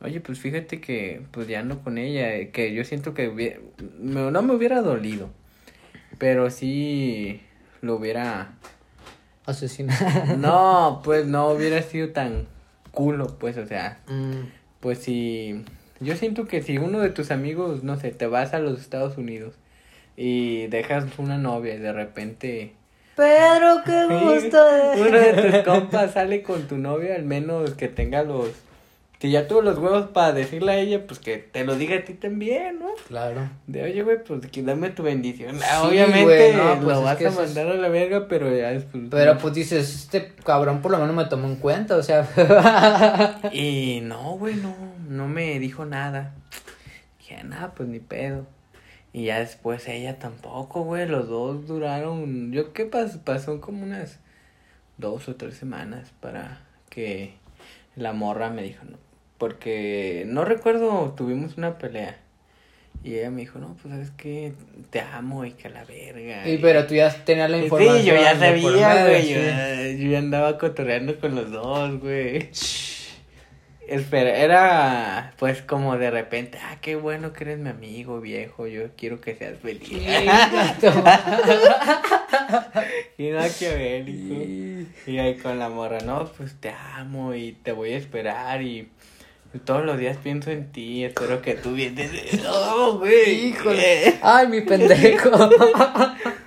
Oye, 0.00 0.20
pues 0.20 0.38
fíjate 0.40 0.80
que 0.80 1.22
pues 1.30 1.46
ya 1.46 1.60
ando 1.60 1.78
con 1.80 1.96
ella, 1.98 2.34
eh, 2.34 2.50
que 2.50 2.74
yo 2.74 2.84
siento 2.84 3.14
que 3.14 3.30
hubie- 3.30 3.60
me- 4.00 4.30
no 4.30 4.42
me 4.42 4.54
hubiera 4.54 4.82
dolido, 4.82 5.30
pero 6.18 6.50
sí 6.50 7.40
lo 7.80 7.94
hubiera 7.96 8.52
Asesinado. 9.46 10.36
no, 10.36 11.00
pues 11.04 11.26
no 11.26 11.48
hubiera 11.50 11.80
sido 11.82 12.10
tan 12.10 12.46
culo, 12.90 13.38
pues, 13.38 13.56
o 13.58 13.66
sea, 13.66 13.98
Mm. 14.08 14.46
pues 14.80 14.98
si, 14.98 15.64
yo 16.00 16.16
siento 16.16 16.46
que 16.46 16.62
si 16.62 16.78
uno 16.78 17.00
de 17.00 17.10
tus 17.10 17.30
amigos, 17.30 17.82
no 17.82 17.96
sé, 17.98 18.10
te 18.10 18.26
vas 18.26 18.52
a 18.54 18.58
los 18.58 18.80
Estados 18.80 19.16
Unidos 19.18 19.54
y 20.16 20.66
dejas 20.68 21.04
una 21.18 21.38
novia 21.38 21.74
y 21.74 21.78
de 21.78 21.92
repente 21.92 22.72
Pedro, 23.16 23.82
qué 23.84 24.04
gusto. 24.10 24.58
uno 24.96 25.18
de 25.18 25.32
tus 25.50 25.62
compas 25.62 26.12
sale 26.12 26.42
con 26.42 26.62
tu 26.68 26.76
novia, 26.78 27.14
al 27.14 27.22
menos 27.24 27.70
que 27.74 27.86
tenga 27.88 28.22
los, 28.24 28.48
que 29.20 29.30
ya 29.30 29.46
tuvo 29.46 29.62
los 29.62 29.78
huevos 29.78 30.08
para 30.08 30.32
decirle 30.32 30.72
a 30.72 30.76
ella, 30.78 31.06
pues 31.06 31.20
que 31.20 31.38
te 31.38 31.64
lo 31.64 31.76
diga 31.76 31.96
a 31.96 32.04
ti 32.04 32.14
también, 32.14 32.80
¿no? 32.80 32.88
Claro. 33.08 33.48
De 33.68 33.84
oye, 33.84 34.02
güey, 34.02 34.22
pues 34.24 34.46
que 34.48 34.62
dame 34.64 34.90
tu 34.90 35.02
bendición. 35.04 35.58
Ah, 35.62 35.80
Sí, 35.82 35.88
Obviamente 35.88 36.24
güey, 36.24 36.52
no, 36.56 36.74
pues 36.74 36.82
lo 36.82 36.92
es 36.98 37.04
vas 37.04 37.16
que 37.16 37.26
a 37.26 37.28
eso 37.30 37.42
es- 37.42 37.54
mandar 37.54 37.68
a 37.72 37.78
la 37.78 37.88
verga, 37.88 38.26
pero 38.28 38.54
ya 38.54 38.70
después. 38.70 39.04
Pero 39.10 39.38
pues 39.38 39.54
dices, 39.54 39.94
este 39.94 40.32
cabrón 40.44 40.82
por 40.82 40.90
lo 40.90 40.98
menos 40.98 41.14
me 41.14 41.24
tomó 41.26 41.46
en 41.46 41.56
cuenta, 41.56 41.96
o 41.96 42.02
sea. 42.02 42.28
Y 43.52 44.00
no, 44.02 44.32
güey, 44.38 44.56
no, 44.56 44.74
no 45.08 45.28
me 45.28 45.58
dijo 45.60 45.84
nada. 45.84 46.34
Dije, 47.20 47.42
nada, 47.44 47.72
pues 47.74 47.88
ni 47.88 48.00
pedo. 48.00 48.46
Y 49.14 49.26
ya 49.26 49.38
después 49.38 49.86
ella 49.88 50.18
tampoco, 50.18 50.82
güey, 50.82 51.06
los 51.08 51.28
dos 51.28 51.66
duraron, 51.68 52.52
yo 52.52 52.72
qué 52.74 52.84
pas 52.84 53.16
pasó 53.18 53.60
como 53.60 53.84
unas 53.84 54.18
dos 54.98 55.28
o 55.28 55.36
tres 55.36 55.54
semanas 55.54 56.12
para 56.20 56.60
que 56.90 57.34
la 57.96 58.12
morra 58.12 58.50
me 58.50 58.62
dijo, 58.64 58.84
no, 58.84 58.98
porque 59.38 60.24
no 60.26 60.44
recuerdo, 60.44 61.14
tuvimos 61.16 61.56
una 61.56 61.78
pelea. 61.78 62.18
Y 63.04 63.16
ella 63.16 63.30
me 63.30 63.42
dijo, 63.42 63.58
no, 63.58 63.76
pues 63.82 63.94
es 63.94 64.10
que 64.12 64.52
te 64.90 65.00
amo 65.00 65.44
y 65.44 65.52
que 65.52 65.68
la 65.68 65.84
verga. 65.84 66.48
y 66.48 66.58
pero 66.58 66.86
tú 66.86 66.94
ya 66.94 67.10
tenías 67.24 67.50
la 67.50 67.58
Sí, 67.58 67.64
información. 67.64 68.04
yo 68.06 68.14
ya 68.14 68.36
sabía, 68.38 69.06
güey. 69.06 69.22
sí. 69.22 69.34
Yo, 69.34 70.04
yo 70.04 70.10
ya 70.10 70.18
andaba 70.18 70.58
cotorreando 70.58 71.20
con 71.20 71.34
los 71.36 71.50
dos, 71.52 72.00
güey. 72.00 72.50
Espera, 73.88 74.36
era 74.36 75.34
pues 75.38 75.62
como 75.62 75.96
de 75.98 76.10
repente, 76.10 76.58
ah, 76.62 76.78
qué 76.80 76.96
bueno 76.96 77.32
que 77.32 77.44
eres 77.44 77.58
mi 77.58 77.68
amigo 77.68 78.20
viejo, 78.20 78.66
yo 78.66 78.84
quiero 78.96 79.20
que 79.20 79.34
seas 79.34 79.58
feliz. 79.58 79.88
y 83.18 83.28
no 83.28 83.40
maquiavélico. 83.40 84.88
Y 85.06 85.18
ahí 85.18 85.36
con 85.36 85.58
la 85.58 85.68
morra, 85.68 86.00
no, 86.00 86.24
pues 86.36 86.54
te 86.60 86.70
amo 86.70 87.34
y 87.34 87.52
te 87.52 87.72
voy 87.72 87.92
a 87.92 87.98
esperar 87.98 88.62
y 88.62 88.88
todos 89.64 89.84
los 89.84 89.98
días 89.98 90.16
pienso 90.16 90.50
en 90.50 90.72
ti, 90.72 91.04
espero 91.04 91.40
que 91.40 91.54
tú 91.54 91.74
vienes. 91.74 92.10
No, 92.42 92.98
güey. 92.98 93.48
Híjole. 93.48 94.18
Ay, 94.22 94.48
mi 94.48 94.62
pendejo. 94.62 95.30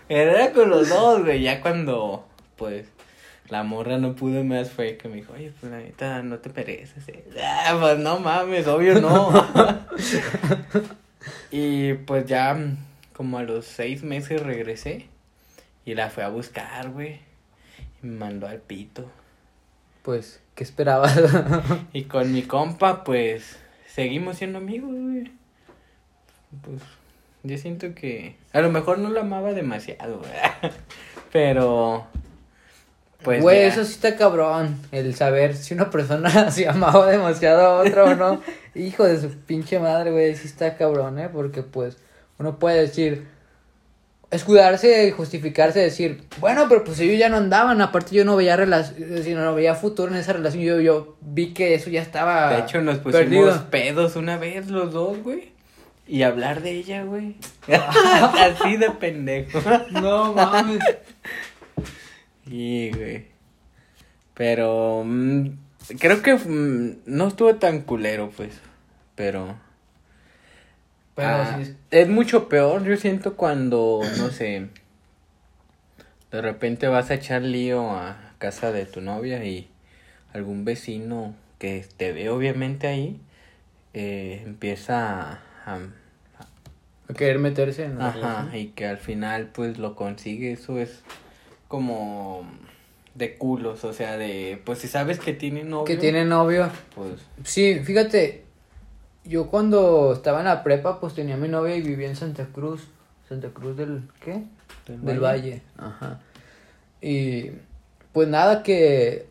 Era 0.10 0.52
con 0.52 0.69
los 0.69 0.89
dos, 0.89 1.23
güey. 1.23 1.41
Ya 1.41 1.62
cuando, 1.62 2.28
pues, 2.56 2.86
la 3.49 3.63
morra 3.63 3.97
no 3.97 4.15
pudo 4.15 4.43
más 4.43 4.71
fue 4.71 4.97
que 4.97 5.07
me 5.07 5.17
dijo, 5.17 5.33
oye, 5.33 5.53
pues 5.60 5.71
la 5.71 5.79
neta, 5.79 6.21
no 6.23 6.39
te 6.39 6.49
mereces. 6.49 7.07
eh". 7.07 7.23
Ah, 7.41 7.77
pues 7.79 7.99
no 7.99 8.19
mames, 8.19 8.67
obvio 8.67 8.99
no. 8.99 9.31
y 11.51 11.93
pues 11.93 12.25
ya, 12.25 12.57
como 13.13 13.38
a 13.38 13.43
los 13.43 13.65
seis 13.65 14.03
meses 14.03 14.41
regresé 14.41 15.07
y 15.86 15.95
la 15.95 16.10
fui 16.10 16.23
a 16.23 16.29
buscar, 16.29 16.89
güey. 16.89 17.19
Y 18.03 18.07
me 18.07 18.17
mandó 18.17 18.47
al 18.47 18.60
pito. 18.60 19.10
Pues, 20.03 20.41
¿qué 20.55 20.63
esperabas? 20.63 21.19
Y 21.93 22.03
con 22.03 22.31
mi 22.31 22.43
compa, 22.43 23.03
pues, 23.03 23.57
seguimos 23.88 24.38
siendo 24.38 24.60
amigos, 24.60 24.91
güey. 24.91 25.31
Pues, 26.62 26.81
yo 27.43 27.57
siento 27.57 27.93
que 27.95 28.36
a 28.53 28.62
lo 28.62 28.71
mejor 28.71 28.99
no 28.99 29.10
la 29.10 29.21
amaba 29.21 29.53
demasiado, 29.53 30.19
güey. 30.19 30.31
Pero, 31.31 32.07
pues, 33.23 33.41
Güey, 33.41 33.62
ya. 33.62 33.67
eso 33.67 33.84
sí 33.84 33.93
está 33.93 34.15
cabrón. 34.15 34.77
El 34.91 35.15
saber 35.15 35.56
si 35.56 35.73
una 35.73 35.89
persona 35.89 36.51
se 36.51 36.67
amaba 36.67 37.10
demasiado 37.10 37.62
a 37.62 37.82
otra 37.82 38.03
o 38.06 38.15
no. 38.15 38.41
Hijo 38.75 39.03
de 39.06 39.19
su 39.19 39.30
pinche 39.30 39.80
madre, 39.80 40.12
güey, 40.12 40.36
sí 40.36 40.47
está 40.47 40.75
cabrón, 40.75 41.19
¿eh? 41.19 41.30
Porque, 41.32 41.63
pues, 41.63 41.97
uno 42.38 42.60
puede 42.60 42.82
decir, 42.82 43.27
escudarse 44.30 45.08
y 45.08 45.12
justificarse, 45.12 45.80
decir, 45.80 46.23
bueno, 46.39 46.65
pero 46.69 46.84
pues 46.84 46.99
ellos 46.99 47.17
ya 47.17 47.30
no 47.30 47.38
andaban. 47.38 47.82
Aparte, 47.82 48.15
yo 48.15 48.25
no 48.25 48.36
veía 48.36 48.56
relación, 48.56 49.23
sino 49.23 49.43
no 49.43 49.56
veía 49.56 49.75
futuro 49.75 50.12
en 50.12 50.17
esa 50.19 50.34
relación. 50.34 50.63
Yo, 50.63 50.80
yo 50.80 51.17
vi 51.21 51.53
que 51.53 51.73
eso 51.73 51.89
ya 51.89 52.01
estaba. 52.01 52.51
De 52.51 52.60
hecho, 52.60 52.82
nos 52.82 52.97
pusimos 52.97 53.25
perdido. 53.25 53.69
pedos 53.69 54.15
una 54.15 54.38
vez 54.38 54.67
los 54.67 54.93
dos, 54.93 55.17
güey. 55.23 55.51
Y 56.10 56.23
hablar 56.23 56.62
de 56.62 56.71
ella, 56.71 57.03
güey. 57.03 57.36
Así 57.67 58.77
de 58.77 58.91
pendejo. 58.91 59.60
No 59.91 60.34
mames. 60.34 60.80
Y, 62.49 62.89
güey. 62.91 63.25
Pero, 64.33 65.03
mm, 65.05 65.47
creo 65.99 66.21
que 66.21 66.36
mm, 66.36 66.97
no 67.05 67.27
estuvo 67.27 67.55
tan 67.55 67.81
culero, 67.81 68.29
pues. 68.36 68.60
Pero... 69.15 69.55
Pero 71.15 71.27
Ah, 71.29 71.51
sí 71.55 71.62
es- 71.62 71.75
es 71.89 72.07
mucho 72.10 72.47
peor, 72.47 72.83
yo 72.83 72.95
siento 72.95 73.36
cuando, 73.36 74.01
no 74.19 74.29
sé, 74.29 74.67
de 76.31 76.41
repente 76.41 76.88
vas 76.88 77.10
a 77.10 77.15
echar 77.15 77.41
lío 77.41 77.89
a 77.89 78.33
casa 78.38 78.71
de 78.71 78.86
tu 78.86 79.01
novia 79.01 79.43
y 79.43 79.67
algún 80.33 80.63
vecino 80.63 81.33
que 81.57 81.83
te 81.97 82.12
ve 82.12 82.29
obviamente 82.29 82.86
ahí 82.86 83.19
eh, 83.95 84.43
empieza 84.45 85.31
a, 85.31 85.39
a- 85.65 85.79
A 87.10 87.13
querer 87.15 87.39
meterse 87.39 87.86
en 87.86 87.97
la 87.97 88.10
Ajá, 88.10 88.19
relación. 88.41 88.55
y 88.55 88.67
que 88.67 88.86
al 88.86 88.97
final 88.97 89.49
pues 89.53 89.79
lo 89.79 89.95
consigue, 89.95 90.51
eso 90.51 90.77
es 90.77 91.01
como 91.67 92.47
de 93.15 93.36
culos, 93.38 93.84
o 93.84 93.93
sea, 93.93 94.17
de 94.17 94.62
pues 94.63 94.80
si 94.80 94.88
sabes 94.88 95.19
que 95.19 95.34
tiene 95.34 95.63
novio, 95.63 95.86
Que 95.86 95.97
tiene 95.97 96.23
novio. 96.25 96.69
pues 96.95 97.13
Sí, 97.43 97.80
fíjate, 97.84 98.43
yo 99.25 99.47
cuando 99.47 100.13
estaba 100.13 100.39
en 100.39 100.45
la 100.45 100.63
prepa, 100.63 100.99
pues 100.99 101.13
tenía 101.13 101.36
mi 101.38 101.47
novia 101.47 101.75
y 101.75 101.82
vivía 101.82 102.08
en 102.08 102.15
Santa 102.15 102.45
Cruz. 102.45 102.84
Santa 103.27 103.49
Cruz 103.49 103.75
del, 103.75 104.03
¿qué? 104.21 104.43
Del 104.86 105.03
Del 105.03 105.19
Valle. 105.19 105.49
Valle. 105.49 105.62
Ajá. 105.77 106.21
Y 107.01 107.51
pues 108.13 108.27
nada 108.27 108.63
que 108.63 109.27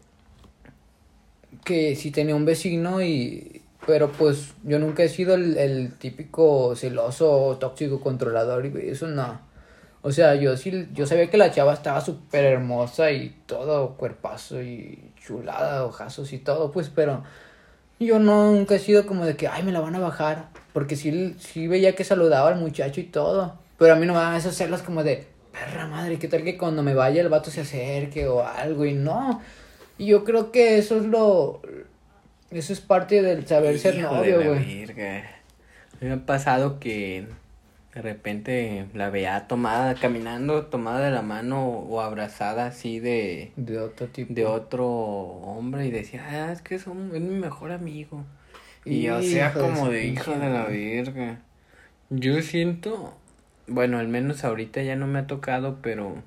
que 1.64 1.96
sí 1.96 2.10
tenía 2.12 2.36
un 2.36 2.44
vecino 2.44 3.02
y 3.02 3.62
pero 3.86 4.10
pues 4.12 4.52
yo 4.64 4.78
nunca 4.78 5.02
he 5.04 5.08
sido 5.08 5.34
el, 5.34 5.56
el 5.56 5.92
típico 5.94 6.74
celoso, 6.76 7.56
tóxico, 7.60 8.00
controlador 8.00 8.66
y 8.66 8.90
eso 8.90 9.06
no. 9.06 9.40
O 10.06 10.12
sea, 10.12 10.36
yo 10.36 10.56
sí, 10.56 10.86
yo 10.94 11.04
sabía 11.04 11.28
que 11.28 11.36
la 11.36 11.50
chava 11.50 11.74
estaba 11.74 12.00
súper 12.00 12.44
hermosa 12.44 13.10
y 13.10 13.34
todo, 13.46 13.96
cuerpazo 13.96 14.62
y 14.62 15.10
chulada, 15.20 15.84
ojazos 15.84 16.32
y 16.32 16.38
todo, 16.38 16.70
pues, 16.70 16.88
pero 16.94 17.24
yo 17.98 18.20
no, 18.20 18.52
nunca 18.52 18.76
he 18.76 18.78
sido 18.78 19.04
como 19.04 19.24
de 19.24 19.34
que, 19.34 19.48
ay, 19.48 19.64
me 19.64 19.72
la 19.72 19.80
van 19.80 19.96
a 19.96 19.98
bajar, 19.98 20.44
porque 20.72 20.94
sí, 20.94 21.34
sí 21.40 21.66
veía 21.66 21.96
que 21.96 22.04
saludaba 22.04 22.50
al 22.50 22.60
muchacho 22.60 23.00
y 23.00 23.02
todo, 23.02 23.58
pero 23.78 23.94
a 23.94 23.96
mí 23.96 24.06
no 24.06 24.12
me 24.12 24.20
dan 24.20 24.36
esos 24.36 24.54
celos 24.54 24.82
como 24.82 25.02
de, 25.02 25.26
perra 25.50 25.88
madre, 25.88 26.20
¿qué 26.20 26.28
tal 26.28 26.44
que 26.44 26.56
cuando 26.56 26.84
me 26.84 26.94
vaya 26.94 27.20
el 27.20 27.28
vato 27.28 27.50
se 27.50 27.62
acerque 27.62 28.28
o 28.28 28.46
algo? 28.46 28.84
Y 28.84 28.94
no, 28.94 29.42
y 29.98 30.06
yo 30.06 30.22
creo 30.22 30.52
que 30.52 30.78
eso 30.78 30.98
es 30.98 31.04
lo, 31.04 31.62
eso 32.52 32.72
es 32.72 32.80
parte 32.80 33.22
del 33.22 33.44
saber 33.44 33.76
ser 33.80 33.98
novio, 33.98 34.36
güey. 34.36 34.84
A 34.84 35.98
mí 36.00 36.08
me 36.08 36.12
ha 36.12 36.24
pasado 36.24 36.78
que 36.78 37.26
de 37.96 38.02
repente 38.02 38.84
la 38.92 39.08
veía 39.08 39.48
tomada, 39.48 39.94
caminando, 39.94 40.66
tomada 40.66 41.00
de 41.00 41.10
la 41.10 41.22
mano 41.22 41.66
o 41.66 42.02
abrazada 42.02 42.66
así 42.66 43.00
de, 43.00 43.52
De 43.56 43.78
otro 43.78 44.08
tipo. 44.08 44.34
de 44.34 44.44
otro 44.44 44.86
hombre 44.86 45.86
y 45.86 45.90
decía, 45.90 46.22
ah, 46.28 46.52
es 46.52 46.60
que 46.60 46.78
son, 46.78 47.12
es 47.14 47.22
mi 47.22 47.34
mejor 47.34 47.72
amigo. 47.72 48.22
Y 48.84 49.08
o 49.08 49.22
sea, 49.22 49.54
como 49.54 49.88
de 49.88 50.08
hijo 50.08 50.32
de 50.32 50.50
la 50.50 50.66
verga. 50.66 51.40
Yo 52.10 52.42
siento, 52.42 53.16
bueno, 53.66 53.98
al 53.98 54.08
menos 54.08 54.44
ahorita 54.44 54.82
ya 54.82 54.94
no 54.94 55.06
me 55.06 55.20
ha 55.20 55.26
tocado, 55.26 55.78
pero 55.80 56.22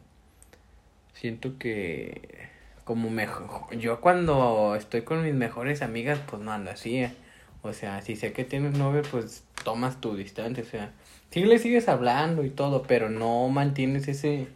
siento 1.14 1.60
que 1.60 2.48
como 2.84 3.12
mejor, 3.12 3.78
yo 3.78 4.02
cuando 4.02 4.74
estoy 4.76 5.04
con 5.04 5.24
mis 5.24 5.36
mejores 5.36 5.84
amigas, 5.84 6.20
pues 6.28 6.42
no 6.42 6.52
ando 6.52 6.72
así. 6.72 6.98
eh. 6.98 7.14
O 7.62 7.74
sea, 7.74 8.02
si 8.02 8.16
sé 8.16 8.34
que 8.34 8.44
tienes 8.44 8.76
novio, 8.76 9.04
pues 9.12 9.44
tomas 9.64 10.02
tu 10.02 10.16
distancia, 10.16 10.64
o 10.64 10.68
sea, 10.68 10.94
sí 11.32 11.44
le 11.44 11.60
sigues 11.60 11.88
hablando 11.88 12.44
y 12.44 12.50
todo, 12.50 12.84
pero 12.84 13.10
no 13.10 13.48
mantienes 13.50 14.08
ese 14.08 14.48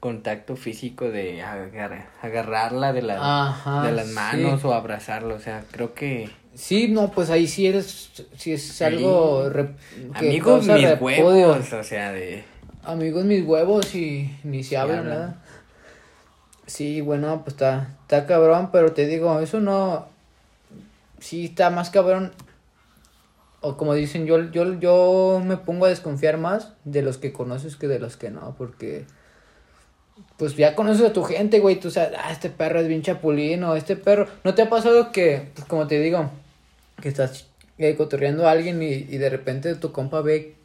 contacto 0.00 0.56
físico 0.56 1.10
de 1.10 1.42
agar- 1.42 2.08
agarrarla 2.22 2.92
de, 2.92 3.02
la, 3.02 3.50
Ajá, 3.50 3.86
de 3.86 3.92
las 3.92 4.06
sí. 4.06 4.12
manos 4.14 4.64
o 4.64 4.74
abrazarlo, 4.74 5.34
o 5.36 5.40
sea, 5.40 5.64
creo 5.70 5.94
que 5.94 6.30
Sí, 6.54 6.88
no, 6.88 7.10
pues 7.12 7.30
ahí 7.30 7.46
sí 7.46 7.66
es, 7.66 8.24
sí 8.36 8.52
es 8.52 8.82
algo 8.82 9.48
re- 9.48 9.70
que 10.18 10.26
amigos 10.28 10.66
mis 10.66 10.90
repudio. 10.90 11.24
huevos, 11.26 11.72
o 11.72 11.82
sea, 11.84 12.12
de 12.12 12.44
Amigos 12.84 13.24
mis 13.24 13.44
huevos 13.44 13.94
y 13.94 14.36
ni 14.44 14.62
se 14.64 14.76
hablan. 14.76 15.04
¿verdad? 15.04 15.36
Sí, 16.66 17.00
bueno, 17.00 17.42
pues 17.44 17.54
está, 17.54 17.88
está 18.02 18.26
cabrón, 18.26 18.70
pero 18.72 18.92
te 18.92 19.06
digo, 19.06 19.40
eso 19.40 19.60
no, 19.60 20.06
sí 21.20 21.46
está 21.46 21.70
más 21.70 21.90
cabrón, 21.90 22.32
o 23.62 23.76
como 23.76 23.94
dicen, 23.94 24.26
yo, 24.26 24.50
yo, 24.50 24.78
yo 24.78 25.40
me 25.44 25.56
pongo 25.56 25.86
a 25.86 25.88
desconfiar 25.88 26.36
más 26.36 26.72
de 26.84 27.02
los 27.02 27.16
que 27.16 27.32
conoces 27.32 27.76
que 27.76 27.88
de 27.88 28.00
los 28.00 28.16
que 28.16 28.30
no, 28.30 28.54
porque, 28.58 29.04
pues 30.36 30.56
ya 30.56 30.74
conoces 30.74 31.06
a 31.06 31.12
tu 31.12 31.22
gente, 31.22 31.60
güey, 31.60 31.78
tú 31.78 31.90
sabes, 31.90 32.18
ah, 32.18 32.32
este 32.32 32.50
perro 32.50 32.80
es 32.80 32.88
bien 32.88 33.02
chapulino, 33.02 33.76
este 33.76 33.96
perro, 33.96 34.26
¿no 34.44 34.54
te 34.54 34.62
ha 34.62 34.68
pasado 34.68 35.12
que, 35.12 35.50
pues 35.54 35.66
como 35.66 35.86
te 35.86 36.00
digo, 36.00 36.30
que 37.00 37.08
estás 37.08 37.46
eh, 37.78 37.94
cotorreando 37.96 38.46
a 38.46 38.50
alguien 38.50 38.82
y, 38.82 38.92
y 38.92 39.18
de 39.18 39.30
repente 39.30 39.74
tu 39.76 39.92
compa 39.92 40.20
ve 40.20 40.56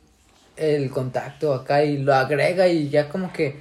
el 0.58 0.90
contacto 0.90 1.54
acá 1.54 1.84
y 1.84 2.00
lo 2.00 2.16
agrega 2.16 2.68
y 2.68 2.90
ya 2.90 3.10
como 3.10 3.32
que, 3.32 3.60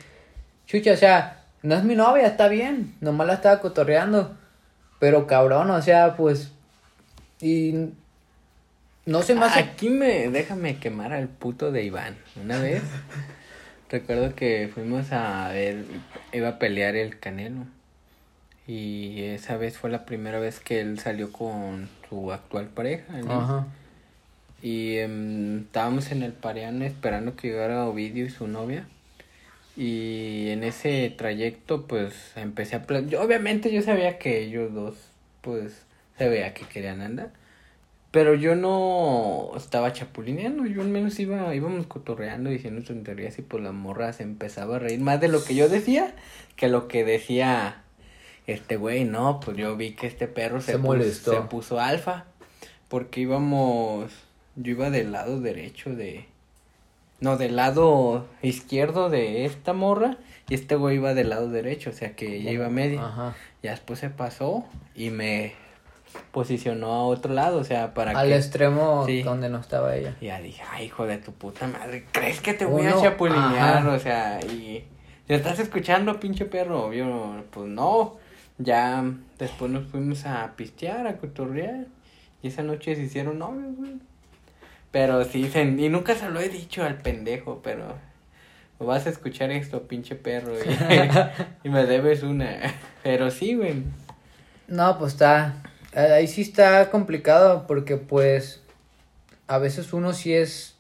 chucha, 0.67 0.93
o 0.93 0.97
sea, 0.97 1.45
no 1.63 1.75
es 1.75 1.85
mi 1.85 1.95
novia, 1.95 2.27
está 2.27 2.49
bien, 2.49 2.95
nomás 3.03 3.27
la 3.27 3.35
estaba 3.35 3.61
cotorreando, 3.61 4.35
pero 4.99 5.27
cabrón, 5.27 5.71
o 5.71 5.83
sea, 5.83 6.17
pues, 6.17 6.53
y 7.41 7.91
no 9.07 9.23
se 9.23 9.35
me 9.35 9.47
hace... 9.47 9.61
Aquí 9.61 9.89
me, 9.89 10.29
déjame 10.29 10.79
quemar 10.79 11.13
al 11.13 11.29
puto 11.29 11.73
de 11.73 11.85
Iván. 11.85 12.17
Una 12.41 12.61
vez, 12.61 12.83
recuerdo 13.91 14.35
que 14.35 14.71
fuimos 14.73 15.13
a 15.13 15.49
ver, 15.49 15.85
iba 16.33 16.49
a 16.49 16.59
pelear 16.59 16.97
el 16.97 17.19
Canelo. 17.19 17.65
Y 18.67 19.23
esa 19.23 19.57
vez 19.57 19.79
fue 19.79 19.91
la 19.91 20.05
primera 20.05 20.41
vez 20.41 20.61
que 20.61 20.81
él 20.81 20.99
salió 20.99 21.33
con 21.33 21.89
su 22.09 22.33
actual 22.33 22.67
pareja. 22.67 23.13
¿no? 23.23 23.41
Ajá. 23.41 23.67
Y 24.63 24.97
em, 24.99 25.61
estábamos 25.61 26.11
en 26.11 26.23
el 26.23 26.33
Pareán 26.33 26.83
esperando 26.83 27.37
que 27.37 27.49
llegara 27.49 27.87
Ovidio 27.87 28.27
y 28.27 28.31
su 28.31 28.49
novia. 28.49 28.87
Y 29.77 30.49
en 30.49 30.65
ese 30.65 31.15
trayecto, 31.17 31.87
pues 31.87 32.33
empecé 32.35 32.77
a. 32.77 33.01
Yo, 33.03 33.23
obviamente, 33.23 33.71
yo 33.73 33.83
sabía 33.83 34.19
que 34.19 34.41
ellos 34.43 34.73
dos, 34.73 34.97
pues, 35.43 35.83
se 36.17 36.29
veía 36.29 36.55
que 36.55 36.65
querían 36.65 37.03
andar. 37.03 37.31
Pero 38.17 38.33
yo 38.33 38.57
no 38.57 39.51
estaba 39.59 39.93
chapulineando, 39.93 40.65
yo 40.65 40.81
al 40.81 40.89
menos 40.89 41.19
iba, 41.19 41.55
íbamos 41.55 41.87
cotorreando, 41.87 42.49
diciendo 42.49 42.83
tonterías 42.83 43.39
y 43.39 43.43
pues 43.43 43.63
la 43.63 43.73
morra 43.73 44.11
se 44.15 44.23
empezaba 44.23 44.77
a 44.77 44.79
reír 44.79 45.01
más 45.01 45.21
de 45.21 45.29
lo 45.29 45.45
que 45.45 45.55
yo 45.55 45.69
decía 45.69 46.15
que 46.57 46.69
lo 46.69 46.89
que 46.89 47.05
decía 47.05 47.83
este 48.47 48.79
güey, 48.79 49.05
no, 49.05 49.39
pues 49.41 49.59
yo 49.59 49.77
vi 49.77 49.93
que 49.93 50.07
este 50.07 50.29
perro 50.29 50.63
se, 50.63 50.79
Se 51.13 51.43
puso 51.43 51.79
alfa, 51.79 52.25
porque 52.89 53.21
íbamos, 53.21 54.11
yo 54.55 54.71
iba 54.71 54.89
del 54.89 55.13
lado 55.13 55.43
derecho 55.43 55.95
de, 55.95 56.25
no, 57.21 57.37
del 57.37 57.55
lado 57.55 58.27
izquierdo 58.41 59.11
de 59.11 59.45
esta 59.45 59.75
morra 59.75 60.17
y 60.49 60.55
este 60.55 60.75
güey 60.75 60.97
iba 60.97 61.13
del 61.13 61.29
lado 61.29 61.51
derecho, 61.51 61.91
o 61.91 61.93
sea 61.93 62.17
que 62.17 62.37
ella 62.37 62.51
iba 62.51 62.65
a 62.65 62.71
media. 62.71 63.05
Ajá. 63.05 63.37
Ya 63.63 63.73
después 63.73 63.99
se 63.99 64.09
pasó 64.09 64.65
y 64.95 65.11
me 65.11 65.66
posicionó 66.33 66.93
a 66.93 67.05
otro 67.07 67.33
lado, 67.35 67.59
o 67.59 67.65
sea, 67.65 67.95
para 67.95 68.13
Al 68.19 68.29
que... 68.29 68.37
extremo 68.37 69.05
Sí. 69.07 69.23
donde 69.23 69.49
no 69.49 69.59
estaba 69.59 69.95
ella. 69.97 70.15
Y 70.21 70.27
ya 70.27 70.41
dije, 70.41 70.63
ay, 70.73 70.87
hijo 70.87 71.07
de 71.07 71.19
tu 71.19 71.33
puta 71.33 71.67
madre, 71.67 72.05
¿crees 72.13 72.41
que 72.41 72.55
te 72.55 72.65
voy 72.65 72.87
a 72.87 73.01
chapulinear? 73.01 73.79
ajá. 73.79 73.91
O 73.91 73.99
sea, 73.99 74.41
y... 74.45 74.85
¿Ya 75.29 75.37
estás 75.37 75.59
escuchando, 75.59 76.21
pinche 76.21 76.45
perro? 76.45 76.93
Yo, 76.93 77.43
pues 77.51 77.69
no. 77.69 78.17
Ya 78.59 79.05
después 79.39 79.71
nos 79.71 79.87
fuimos 79.89 80.25
a 80.25 80.53
pistear, 80.57 81.07
a 81.07 81.17
cotorrear. 81.17 81.87
Y 82.43 82.49
esa 82.49 82.63
noche 82.63 82.95
se 82.95 83.03
hicieron 83.03 83.39
novios, 83.41 83.75
güey. 83.77 83.95
Pero 84.93 85.25
sí, 85.25 85.49
se- 85.51 85.63
y 85.65 85.89
nunca 85.89 86.15
se 86.15 86.29
lo 86.31 86.41
he 86.41 86.49
dicho 86.49 86.85
al 86.85 86.97
pendejo, 86.99 87.61
pero... 87.63 87.95
Vas 88.79 89.07
a 89.07 89.11
escuchar 89.11 89.51
esto, 89.51 89.83
pinche 89.89 90.17
perro. 90.17 90.53
Y, 90.55 90.69
y 91.69 91.71
me 91.71 91.87
debes 91.87 92.23
una. 92.23 92.59
Pero 93.03 93.31
sí, 93.31 93.55
güey. 93.55 93.83
No, 94.69 94.99
pues 94.99 95.15
está. 95.15 95.55
Ahí 95.97 96.27
sí 96.29 96.43
está 96.43 96.91
complicado 96.91 97.67
porque 97.67 97.97
pues 97.97 98.61
a 99.47 99.59
veces 99.59 99.93
uno 99.93 100.13
sí 100.13 100.35
es 100.35 100.77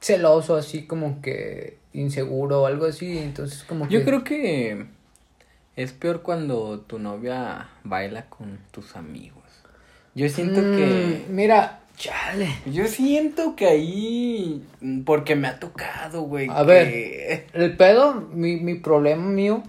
celoso, 0.00 0.56
así 0.56 0.84
como 0.86 1.22
que 1.22 1.78
inseguro 1.92 2.62
o 2.62 2.66
algo 2.66 2.86
así, 2.86 3.18
entonces 3.18 3.62
como 3.64 3.86
que... 3.86 3.94
Yo 3.94 4.04
creo 4.04 4.24
que 4.24 4.86
es 5.76 5.92
peor 5.92 6.22
cuando 6.22 6.80
tu 6.80 6.98
novia 6.98 7.68
baila 7.84 8.26
con 8.28 8.58
tus 8.72 8.96
amigos. 8.96 9.44
Yo 10.14 10.28
siento 10.28 10.60
que... 10.60 11.24
Mm, 11.28 11.34
Mira, 11.34 11.80
chale. 11.96 12.48
Yo 12.66 12.86
siento 12.88 13.54
que 13.54 13.66
ahí... 13.68 14.66
Porque 15.06 15.36
me 15.36 15.46
ha 15.48 15.60
tocado, 15.60 16.22
güey. 16.22 16.48
A 16.50 16.66
que- 16.66 17.46
ver. 17.52 17.62
El 17.62 17.76
pedo, 17.76 18.14
mi, 18.14 18.56
mi 18.56 18.74
problema 18.74 19.24
mío, 19.24 19.62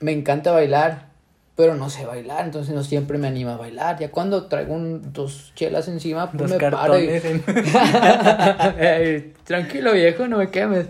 me 0.00 0.12
encanta 0.12 0.50
bailar, 0.52 1.08
pero 1.54 1.74
no 1.74 1.90
sé 1.90 2.06
bailar, 2.06 2.46
entonces 2.46 2.74
no 2.74 2.82
siempre 2.82 3.18
me 3.18 3.28
anima 3.28 3.54
a 3.54 3.56
bailar. 3.58 3.98
Ya 3.98 4.10
cuando 4.10 4.46
traigo 4.46 4.74
un, 4.74 5.12
dos 5.12 5.52
chelas 5.54 5.86
encima, 5.88 6.30
pues 6.30 6.50
Dos 6.50 6.60
me 6.60 6.70
paro 6.70 6.98
y... 6.98 7.08
en... 7.08 7.44
Ey, 8.78 9.34
tranquilo 9.44 9.92
viejo, 9.92 10.26
no 10.28 10.38
me 10.38 10.50
quemes. 10.50 10.86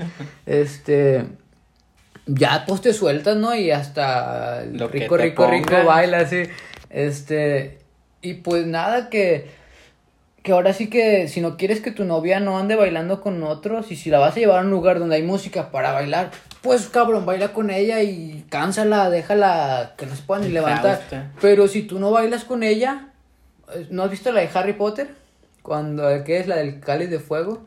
Este, 0.46 1.24
ya 2.26 2.64
pues 2.66 2.80
te 2.80 2.92
sueltas, 2.92 3.36
¿no? 3.36 3.54
Y 3.56 3.72
hasta 3.72 4.64
Lo 4.66 4.86
rico, 4.86 5.16
rico, 5.16 5.50
rico 5.50 5.84
baila 5.84 6.18
así. 6.18 6.44
Este, 6.90 7.80
y 8.20 8.34
pues 8.34 8.64
nada 8.66 9.10
que, 9.10 9.50
que 10.44 10.52
ahora 10.52 10.72
sí 10.72 10.88
que 10.88 11.26
si 11.26 11.40
no 11.40 11.56
quieres 11.56 11.80
que 11.80 11.90
tu 11.90 12.04
novia 12.04 12.38
no 12.38 12.56
ande 12.56 12.76
bailando 12.76 13.20
con 13.20 13.42
otros 13.42 13.90
y 13.90 13.96
si 13.96 14.10
la 14.10 14.20
vas 14.20 14.36
a 14.36 14.40
llevar 14.40 14.60
a 14.60 14.62
un 14.62 14.70
lugar 14.70 15.00
donde 15.00 15.16
hay 15.16 15.22
música 15.22 15.72
para 15.72 15.90
bailar, 15.90 16.30
pues 16.62 16.88
cabrón, 16.88 17.26
baila 17.26 17.52
con 17.52 17.70
ella 17.70 18.02
y 18.02 18.44
cánsala, 18.48 19.10
déjala 19.10 19.94
que 19.96 20.06
no 20.06 20.14
se 20.14 20.22
pueda 20.22 20.40
ni 20.42 20.48
levantar. 20.48 21.02
Pero 21.40 21.68
si 21.68 21.82
tú 21.82 21.98
no 21.98 22.10
bailas 22.10 22.44
con 22.44 22.62
ella, 22.62 23.08
eh, 23.74 23.86
¿no 23.90 24.04
has 24.04 24.10
visto 24.10 24.30
la 24.32 24.40
de 24.40 24.50
Harry 24.54 24.72
Potter? 24.74 25.08
Cuando, 25.62 26.02
¿qué 26.24 26.38
es 26.38 26.46
la 26.46 26.56
del 26.56 26.80
cáliz 26.80 27.10
de 27.10 27.18
fuego? 27.20 27.64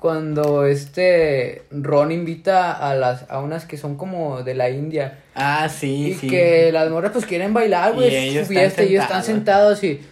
Cuando 0.00 0.66
este 0.66 1.64
Ron 1.70 2.10
invita 2.12 2.72
a 2.72 2.94
las 2.94 3.30
a 3.30 3.38
unas 3.40 3.64
que 3.64 3.76
son 3.78 3.96
como 3.96 4.42
de 4.42 4.54
la 4.54 4.68
India 4.68 5.20
Ah, 5.34 5.68
sí, 5.68 6.08
y 6.08 6.14
sí. 6.14 6.26
que 6.28 6.70
las 6.72 6.90
morras 6.90 7.12
pues 7.12 7.24
quieren 7.26 7.54
bailar, 7.54 7.94
güey, 7.94 8.12
Y 8.12 8.16
ellos 8.16 8.46
su 8.48 8.52
están 8.52 8.56
fiesta 8.56 8.82
y 8.82 8.88
ellos 8.88 9.04
están 9.04 9.22
sentados. 9.24 9.82
y 9.84 10.04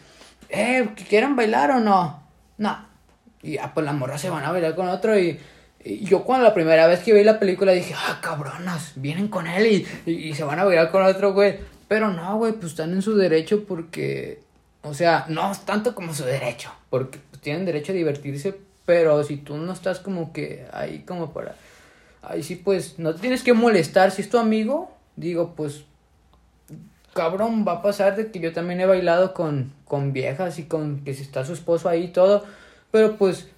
eh, 0.49 0.89
¿que 0.97 1.05
¿quieren 1.05 1.35
bailar 1.37 1.73
o 1.73 1.81
no? 1.81 2.23
No. 2.59 2.87
Y 3.43 3.55
ya 3.55 3.75
pues 3.75 3.85
las 3.85 3.95
morras 3.95 4.21
se 4.21 4.31
van 4.31 4.45
a 4.45 4.53
bailar 4.53 4.75
con 4.77 4.89
otro 4.89 5.19
y 5.19 5.39
yo 5.85 6.25
cuando 6.25 6.47
la 6.47 6.55
primera 6.55 6.87
vez 6.87 7.01
que 7.01 7.13
vi 7.13 7.25
la 7.25 7.39
película 7.39 7.73
dije, 7.73 7.95
"Ah, 7.97 8.21
cabronas, 8.23 8.93
vienen 8.97 9.29
con 9.29 9.47
él 9.47 9.87
y, 10.07 10.11
y, 10.11 10.35
se 10.35 10.45
van 10.45 10.59
a 10.59 10.65
bailar 10.65 10.91
con 10.91 11.05
otro, 11.05 11.33
güey." 11.33 11.59
Pero 11.89 12.11
no, 12.11 12.39
güey, 12.39 12.53
pues 12.53 12.73
están 12.73 12.93
en 12.93 13.03
su 13.03 13.17
derecho 13.17 13.65
porque 13.65 14.41
o 14.83 14.95
sea, 14.95 15.27
no 15.29 15.53
es 15.53 15.61
tanto 15.61 15.95
como 15.95 16.13
su 16.13 16.25
derecho, 16.25 16.73
porque 16.91 17.21
pues, 17.31 17.41
tienen 17.41 17.65
derecho 17.65 17.93
a 17.93 17.95
divertirse, 17.95 18.55
pero 18.85 19.23
si 19.23 19.37
tú 19.37 19.57
no 19.57 19.73
estás 19.73 20.01
como 20.01 20.33
que 20.33 20.67
ahí 20.73 21.05
como 21.07 21.33
para 21.33 21.55
Ahí 22.23 22.45
sí, 22.45 22.55
pues, 22.55 23.01
no 23.01 23.15
te 23.15 23.21
tienes 23.21 23.43
que 23.43 23.53
molestar. 23.53 24.13
Si 24.13 24.23
es 24.23 24.31
tu 24.31 24.39
amigo, 24.39 24.93
digo, 25.17 25.55
pues, 25.57 25.85
cabrón, 27.13 27.65
va 27.67 27.73
a 27.73 27.83
pasar 27.83 28.17
de 28.17 28.31
que 28.31 28.39
yo 28.39 28.53
también 28.53 28.81
he 28.81 28.87
bailado 28.87 29.35
con, 29.35 29.73
con 29.85 30.13
viejas 30.13 30.59
y 30.61 30.65
con 30.65 31.03
que 31.05 31.15
si 31.15 31.23
está 31.23 31.45
su 31.45 31.53
esposo 31.53 31.89
ahí 31.89 32.05
y 32.05 32.09
todo. 32.09 32.45
Pero 32.93 33.17
pues, 33.17 33.49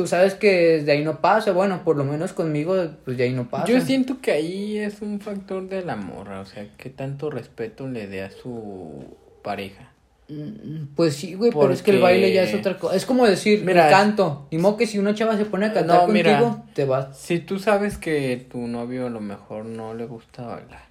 tú 0.00 0.06
sabes 0.06 0.32
que 0.34 0.82
de 0.82 0.92
ahí 0.92 1.04
no 1.04 1.20
pasa. 1.20 1.52
Bueno, 1.52 1.82
por 1.84 1.94
lo 1.96 2.04
menos 2.04 2.32
conmigo, 2.32 2.74
pues 3.04 3.18
de 3.18 3.24
ahí 3.24 3.32
no 3.32 3.50
pasa. 3.50 3.66
Yo 3.66 3.78
siento 3.82 4.18
que 4.22 4.30
ahí 4.32 4.78
es 4.78 5.02
un 5.02 5.20
factor 5.20 5.68
del 5.68 5.90
amor, 5.90 6.30
o 6.30 6.46
sea, 6.46 6.66
que 6.78 6.88
tanto 6.88 7.28
respeto 7.28 7.86
le 7.86 8.06
dé 8.06 8.22
a 8.22 8.30
su 8.30 9.04
pareja. 9.42 9.92
Mm, 10.30 10.94
Pues 10.96 11.16
sí, 11.16 11.34
güey, 11.34 11.50
pero 11.52 11.70
es 11.70 11.82
que 11.82 11.90
el 11.90 12.00
baile 12.00 12.32
ya 12.32 12.44
es 12.44 12.54
otra 12.54 12.78
cosa. 12.78 12.96
Es 12.96 13.04
como 13.04 13.26
decir, 13.26 13.62
Mira, 13.62 13.84
el 13.88 13.90
canto. 13.92 14.46
Y 14.50 14.56
mo 14.56 14.78
que 14.78 14.86
si 14.86 14.98
una 14.98 15.14
chava 15.14 15.36
se 15.36 15.44
pone 15.44 15.66
a 15.66 15.72
cantar 15.74 16.06
No, 16.06 16.08
mira. 16.08 16.38
contigo, 16.40 16.64
te 16.72 16.86
vas. 16.86 17.18
Si 17.18 17.40
tú 17.40 17.58
sabes 17.58 17.98
que 17.98 18.46
tu 18.50 18.66
novio 18.66 19.06
a 19.06 19.10
lo 19.10 19.20
mejor 19.20 19.66
no 19.66 19.92
le 19.92 20.06
gusta 20.06 20.46
bailar, 20.46 20.88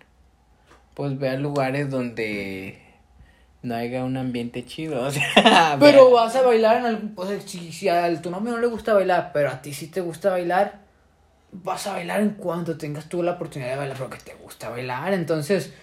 pues 0.93 1.17
ve 1.17 1.29
a 1.29 1.37
lugares 1.37 1.89
donde 1.89 2.77
no 3.61 3.75
haya 3.75 4.03
un 4.05 4.17
ambiente 4.17 4.65
chido, 4.65 5.01
o 5.01 5.11
sea, 5.11 5.77
Pero 5.79 6.11
vas 6.11 6.35
a 6.35 6.41
bailar 6.41 6.77
en 6.77 6.85
algún... 6.85 7.13
O 7.15 7.25
sea, 7.25 7.39
si, 7.41 7.71
si 7.71 7.89
a 7.89 8.21
tu 8.21 8.31
novio 8.31 8.51
no 8.51 8.59
le 8.59 8.67
gusta 8.67 8.93
bailar, 8.93 9.31
pero 9.33 9.49
a 9.49 9.61
ti 9.61 9.73
sí 9.73 9.87
te 9.87 10.01
gusta 10.01 10.29
bailar, 10.29 10.79
vas 11.51 11.87
a 11.87 11.93
bailar 11.93 12.21
en 12.21 12.31
cuanto 12.31 12.77
tengas 12.77 13.09
tú 13.09 13.23
la 13.23 13.33
oportunidad 13.33 13.71
de 13.71 13.77
bailar 13.77 13.97
porque 13.97 14.17
te 14.19 14.33
gusta 14.35 14.69
bailar. 14.69 15.13
Entonces, 15.13 15.73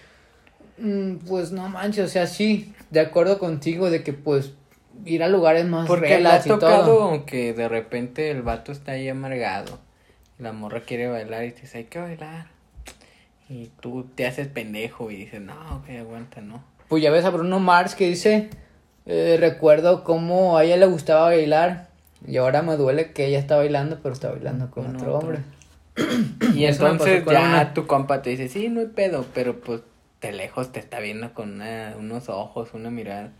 mm, 0.77 1.17
pues 1.27 1.51
no 1.51 1.69
manches, 1.69 2.05
o 2.05 2.09
sea, 2.09 2.27
sí, 2.27 2.73
de 2.89 2.99
acuerdo 2.99 3.37
contigo 3.37 3.89
de 3.89 4.03
que 4.03 4.13
pues 4.13 4.53
ir 5.05 5.23
a 5.23 5.27
lugares 5.27 5.65
más 5.65 5.87
porque 5.87 6.17
me 6.17 6.29
ha 6.29 6.41
tocado 6.41 6.85
todo. 6.85 7.25
que 7.25 7.53
de 7.53 7.67
repente 7.67 8.31
el 8.31 8.41
vato 8.41 8.71
está 8.71 8.93
ahí 8.93 9.07
amargado, 9.09 9.79
la 10.39 10.51
morra 10.51 10.81
quiere 10.81 11.07
bailar 11.07 11.45
y 11.45 11.51
te 11.51 11.61
dice, 11.61 11.79
hay 11.79 11.83
que 11.85 11.99
bailar. 11.99 12.47
Y 13.49 13.71
tú 13.79 14.09
te 14.15 14.25
haces 14.25 14.47
pendejo 14.47 15.09
y 15.09 15.15
dices, 15.15 15.41
no, 15.41 15.83
que 15.85 15.99
aguanta, 15.99 16.41
no. 16.41 16.63
Pues 16.87 17.03
ya 17.03 17.11
ves 17.11 17.25
a 17.25 17.29
Bruno 17.29 17.59
Mars 17.59 17.95
que 17.95 18.07
dice, 18.07 18.49
eh, 19.05 19.37
recuerdo 19.39 20.03
cómo 20.03 20.57
a 20.57 20.63
ella 20.63 20.77
le 20.77 20.85
gustaba 20.85 21.25
bailar 21.25 21.87
y 22.27 22.37
ahora 22.37 22.61
me 22.61 22.75
duele 22.77 23.11
que 23.11 23.25
ella 23.25 23.39
está 23.39 23.57
bailando, 23.57 23.99
pero 24.01 24.13
está 24.13 24.31
bailando 24.31 24.71
con 24.71 24.95
otro 24.95 25.17
hombre. 25.17 25.39
Y 26.55 26.65
entonces 26.65 27.23
ya 27.25 27.41
una. 27.49 27.73
tu 27.73 27.87
compa 27.87 28.21
te 28.21 28.29
dice, 28.31 28.47
sí, 28.49 28.69
no 28.69 28.79
hay 28.81 28.87
pedo, 28.87 29.25
pero 29.33 29.59
pues 29.59 29.81
de 30.21 30.31
lejos 30.31 30.71
te 30.71 30.79
está 30.79 30.99
viendo 30.99 31.33
con 31.33 31.53
una- 31.55 31.95
unos 31.97 32.29
ojos, 32.29 32.69
una 32.73 32.89
mirada. 32.91 33.31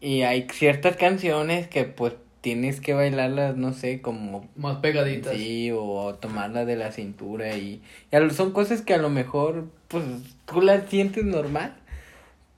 Y 0.00 0.22
hay 0.22 0.46
ciertas 0.52 0.96
canciones 0.96 1.68
que 1.68 1.84
pues 1.84 2.14
tienes 2.40 2.80
que 2.80 2.92
bailarlas, 2.92 3.56
no 3.56 3.72
sé, 3.72 4.02
como 4.02 4.46
Más 4.56 4.76
pegaditas. 4.78 5.34
sí, 5.34 5.70
o 5.74 6.14
tomarlas 6.20 6.66
de 6.66 6.76
la 6.76 6.92
cintura 6.92 7.56
y, 7.56 7.82
y 8.12 8.30
son 8.34 8.52
cosas 8.52 8.82
que 8.82 8.92
a 8.94 8.98
lo 8.98 9.08
mejor 9.08 9.64
pues 9.88 10.04
tú 10.44 10.60
las 10.60 10.88
sientes 10.90 11.24
normal, 11.24 11.74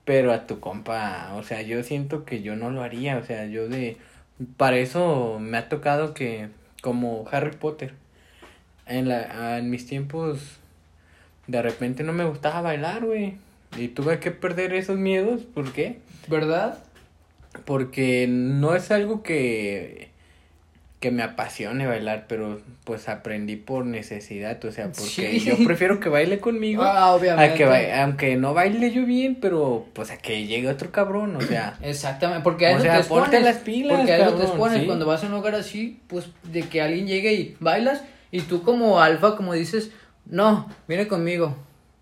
pero 0.07 0.31
a 0.31 0.47
tu 0.47 0.61
compa, 0.61 1.33
o 1.35 1.43
sea, 1.43 1.61
yo 1.63 1.83
siento 1.83 2.23
que 2.23 2.41
yo 2.41 2.55
no 2.55 2.69
lo 2.69 2.81
haría, 2.81 3.17
o 3.17 3.25
sea, 3.25 3.45
yo 3.45 3.67
de, 3.67 3.97
para 4.55 4.77
eso 4.77 5.37
me 5.37 5.57
ha 5.57 5.67
tocado 5.67 6.13
que, 6.13 6.47
como 6.81 7.25
Harry 7.29 7.51
Potter, 7.57 7.93
en 8.85 9.09
la, 9.09 9.57
en 9.57 9.69
mis 9.69 9.85
tiempos, 9.85 10.59
de 11.47 11.61
repente 11.61 12.03
no 12.03 12.13
me 12.13 12.23
gustaba 12.23 12.61
bailar, 12.61 13.03
güey, 13.03 13.35
y 13.77 13.89
tuve 13.89 14.19
que 14.19 14.31
perder 14.31 14.73
esos 14.73 14.97
miedos, 14.97 15.41
¿por 15.41 15.73
qué? 15.73 15.99
¿Verdad? 16.29 16.81
Porque 17.65 18.27
no 18.29 18.75
es 18.75 18.91
algo 18.91 19.23
que, 19.23 20.09
que 20.99 21.11
me 21.11 21.21
apasione 21.21 21.85
bailar, 21.85 22.25
pero 22.27 22.59
pues 22.83 23.07
aprendí 23.07 23.55
por 23.55 23.85
necesidad, 23.85 24.63
o 24.65 24.71
sea, 24.71 24.85
porque 24.97 25.05
Sí. 25.07 25.39
yo 25.41 25.55
prefiero 25.63 25.99
que 25.99 26.09
baile 26.09 26.39
conmigo. 26.39 26.81
Ah, 26.83 27.13
obviamente. 27.13 27.53
A 27.53 27.55
que 27.55 27.65
ba- 27.65 28.03
aunque 28.03 28.35
no 28.35 28.53
baile 28.55 28.91
yo 28.91 29.05
bien, 29.05 29.35
pero 29.39 29.85
pues 29.93 30.09
a 30.09 30.17
que 30.17 30.47
llegue 30.47 30.67
otro 30.69 30.91
cabrón, 30.91 31.35
o 31.35 31.41
sea. 31.41 31.77
Exactamente, 31.83 32.43
porque 32.43 32.65
a 32.65 32.71
eso 32.71 32.81
sea, 32.81 32.93
te 32.93 32.99
expones. 32.99 33.43
las 33.43 33.57
pilas, 33.57 33.97
porque 33.97 34.11
a 34.11 34.15
eso 34.15 34.25
te 34.25 34.29
cabrón, 34.31 34.47
expones. 34.47 34.79
sí. 34.79 34.85
Cuando 34.87 35.05
vas 35.05 35.23
a 35.23 35.27
un 35.27 35.33
lugar 35.33 35.53
así, 35.55 35.99
pues 36.07 36.29
de 36.43 36.61
que 36.63 36.81
alguien 36.81 37.05
llegue 37.07 37.33
y 37.33 37.55
bailas 37.59 38.03
y 38.31 38.41
tú 38.41 38.63
como 38.63 38.99
alfa, 38.99 39.35
como 39.35 39.53
dices, 39.53 39.91
no, 40.25 40.67
viene 40.87 41.07
conmigo. 41.07 41.55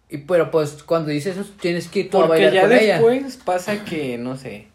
Y 0.09 0.19
pero 0.19 0.51
pues 0.51 0.83
cuando 0.83 1.09
dices 1.09 1.35
eso, 1.35 1.51
tienes 1.59 1.89
que 1.89 2.01
ir 2.01 2.09
tú 2.09 2.19
a 2.19 2.27
Porque 2.27 2.43
bailar 2.45 2.53
ya 2.53 2.61
con 2.61 2.71
ella. 2.71 2.93
después 2.93 3.37
pasa 3.43 3.83
que, 3.83 4.17
no 4.17 4.37
sé, 4.37 4.67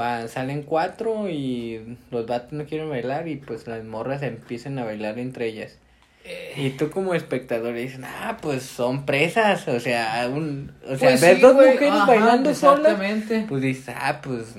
pa- 0.00 0.28
salen 0.28 0.62
cuatro 0.62 1.28
y 1.28 1.98
los 2.10 2.26
vatos 2.26 2.52
no 2.52 2.64
quieren 2.64 2.88
bailar 2.88 3.28
y 3.28 3.36
pues 3.36 3.66
las 3.66 3.84
morras 3.84 4.22
empiezan 4.22 4.78
a 4.78 4.84
bailar 4.84 5.18
entre 5.18 5.46
ellas. 5.46 5.76
Eh. 6.24 6.54
Y 6.56 6.70
tú 6.70 6.88
como 6.90 7.12
espectador 7.14 7.74
dices, 7.74 8.00
ah, 8.02 8.38
pues 8.40 8.62
son 8.62 9.04
presas, 9.04 9.68
o 9.68 9.78
sea, 9.78 10.26
un, 10.32 10.72
o 10.86 10.96
sea, 10.96 11.10
Pues 11.10 11.20
sí, 11.20 11.40
dos 11.40 11.54
mujeres 11.54 11.90
ajá, 11.90 12.06
bailando 12.06 12.54
solas, 12.54 12.92
Exactamente. 12.92 13.44
pues 13.46 13.60
dices, 13.62 13.94
ah, 13.98 14.20
pues, 14.22 14.54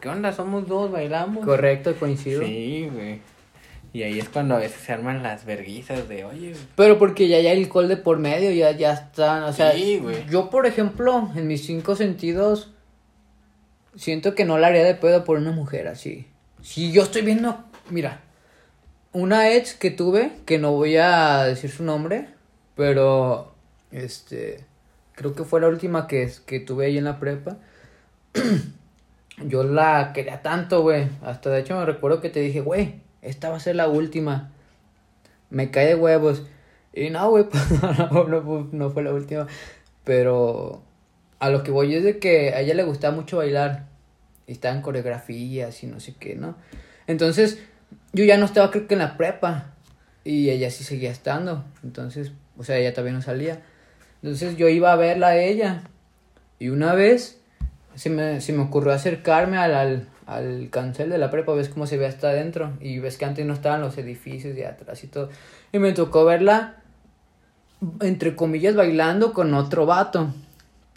¿qué 0.00 0.08
onda? 0.08 0.32
Somos 0.32 0.66
dos, 0.66 0.90
bailamos. 0.90 1.44
Correcto, 1.44 1.94
coincido. 1.96 2.42
Sí, 2.44 2.88
güey. 2.92 3.18
Y 3.92 4.02
ahí 4.04 4.18
es 4.20 4.28
cuando 4.28 4.54
a 4.56 4.58
veces 4.58 4.80
se 4.80 4.92
arman 4.92 5.22
las 5.22 5.44
verguizas 5.44 6.08
de, 6.08 6.24
oye, 6.24 6.54
Pero 6.76 6.98
porque 6.98 7.28
ya 7.28 7.36
hay 7.38 7.46
alcohol 7.48 7.86
de 7.88 7.96
por 7.96 8.18
medio, 8.18 8.50
ya, 8.52 8.70
ya 8.72 8.92
están, 8.92 9.42
o 9.44 9.52
sea, 9.52 9.72
Sí, 9.72 9.98
güey. 10.02 10.16
yo 10.30 10.48
por 10.50 10.66
ejemplo, 10.66 11.28
en 11.36 11.46
mis 11.48 11.64
cinco 11.66 11.96
sentidos, 11.96 12.70
siento 13.96 14.34
que 14.34 14.44
no 14.44 14.58
la 14.58 14.68
haría 14.68 14.84
de 14.84 14.94
pedo 14.94 15.24
por 15.24 15.38
una 15.38 15.52
mujer 15.52 15.88
así. 15.88 16.26
Si 16.62 16.92
yo 16.92 17.02
estoy 17.02 17.22
viendo, 17.22 17.64
mira, 17.90 18.20
una 19.12 19.52
ex 19.52 19.74
que 19.74 19.90
tuve, 19.90 20.32
que 20.46 20.58
no 20.58 20.72
voy 20.72 20.96
a 20.96 21.44
decir 21.44 21.70
su 21.70 21.84
nombre, 21.84 22.28
pero, 22.76 23.54
este, 23.90 24.64
creo 25.14 25.34
que 25.34 25.44
fue 25.44 25.60
la 25.60 25.68
última 25.68 26.06
que, 26.06 26.30
que 26.46 26.60
tuve 26.60 26.86
ahí 26.86 26.98
en 26.98 27.04
la 27.04 27.18
prepa. 27.18 27.58
yo 29.38 29.64
la 29.64 30.12
quería 30.12 30.42
tanto, 30.42 30.82
güey, 30.82 31.08
hasta 31.22 31.50
de 31.50 31.60
hecho 31.60 31.76
me 31.76 31.86
recuerdo 31.86 32.20
que 32.20 32.30
te 32.30 32.40
dije, 32.40 32.60
güey, 32.60 33.00
esta 33.22 33.50
va 33.50 33.56
a 33.56 33.60
ser 33.60 33.76
la 33.76 33.88
última 33.88 34.50
me 35.50 35.70
cae 35.70 35.86
de 35.86 35.94
huevos. 35.96 36.44
Y 36.92 37.10
no, 37.10 37.28
güey, 37.30 37.44
pues 37.50 38.72
no, 38.72 38.90
fue 38.90 39.02
la 39.02 39.12
última. 39.12 39.46
Pero 40.04 40.82
a 41.40 41.50
lo 41.50 41.62
que 41.62 41.70
voy 41.70 41.94
es 41.94 42.04
de 42.04 42.18
que 42.18 42.54
a 42.54 42.60
ella 42.60 42.74
le 42.74 42.84
gustaba 42.84 43.16
mucho 43.16 43.38
bailar. 43.38 43.86
Y 44.46 44.52
estaba 44.52 44.74
en 44.74 44.82
coreografías 44.82 45.82
y 45.82 45.86
no 45.86 46.00
sé 46.00 46.14
qué, 46.18 46.34
¿no? 46.34 46.56
Entonces, 47.06 47.58
yo 48.12 48.24
ya 48.24 48.36
no 48.36 48.44
estaba, 48.44 48.70
creo 48.70 48.86
que 48.86 48.94
en 48.94 49.00
la 49.00 49.16
prepa. 49.16 49.74
Y 50.22 50.50
ella 50.50 50.70
sí 50.70 50.84
seguía 50.84 51.10
estando. 51.10 51.64
Entonces, 51.82 52.32
o 52.58 52.64
sea, 52.64 52.76
ella 52.76 52.92
todavía 52.92 53.14
no 53.14 53.22
salía. 53.22 53.62
Entonces 54.22 54.56
yo 54.56 54.68
iba 54.68 54.92
a 54.92 54.96
verla 54.96 55.28
a 55.28 55.36
ella. 55.38 55.82
Y 56.58 56.68
una 56.68 56.94
vez 56.94 57.40
se 57.94 58.10
me, 58.10 58.40
se 58.40 58.52
me 58.52 58.62
ocurrió 58.62 58.92
acercarme 58.92 59.56
al, 59.56 59.74
al, 59.74 60.08
al 60.26 60.68
cancel 60.70 61.08
de 61.08 61.18
la 61.18 61.30
prepa, 61.30 61.54
ves 61.54 61.70
cómo 61.70 61.86
se 61.86 61.96
ve 61.96 62.06
hasta 62.06 62.28
adentro. 62.28 62.76
Y 62.80 62.98
ves 62.98 63.16
que 63.16 63.24
antes 63.24 63.46
no 63.46 63.54
estaban 63.54 63.80
los 63.80 63.96
edificios 63.96 64.54
de 64.54 64.66
atrás 64.66 65.02
y 65.04 65.06
todo. 65.06 65.30
Y 65.72 65.78
me 65.78 65.92
tocó 65.92 66.26
verla, 66.26 66.82
entre 68.00 68.36
comillas, 68.36 68.74
bailando 68.74 69.32
con 69.32 69.54
otro 69.54 69.86
vato. 69.86 70.34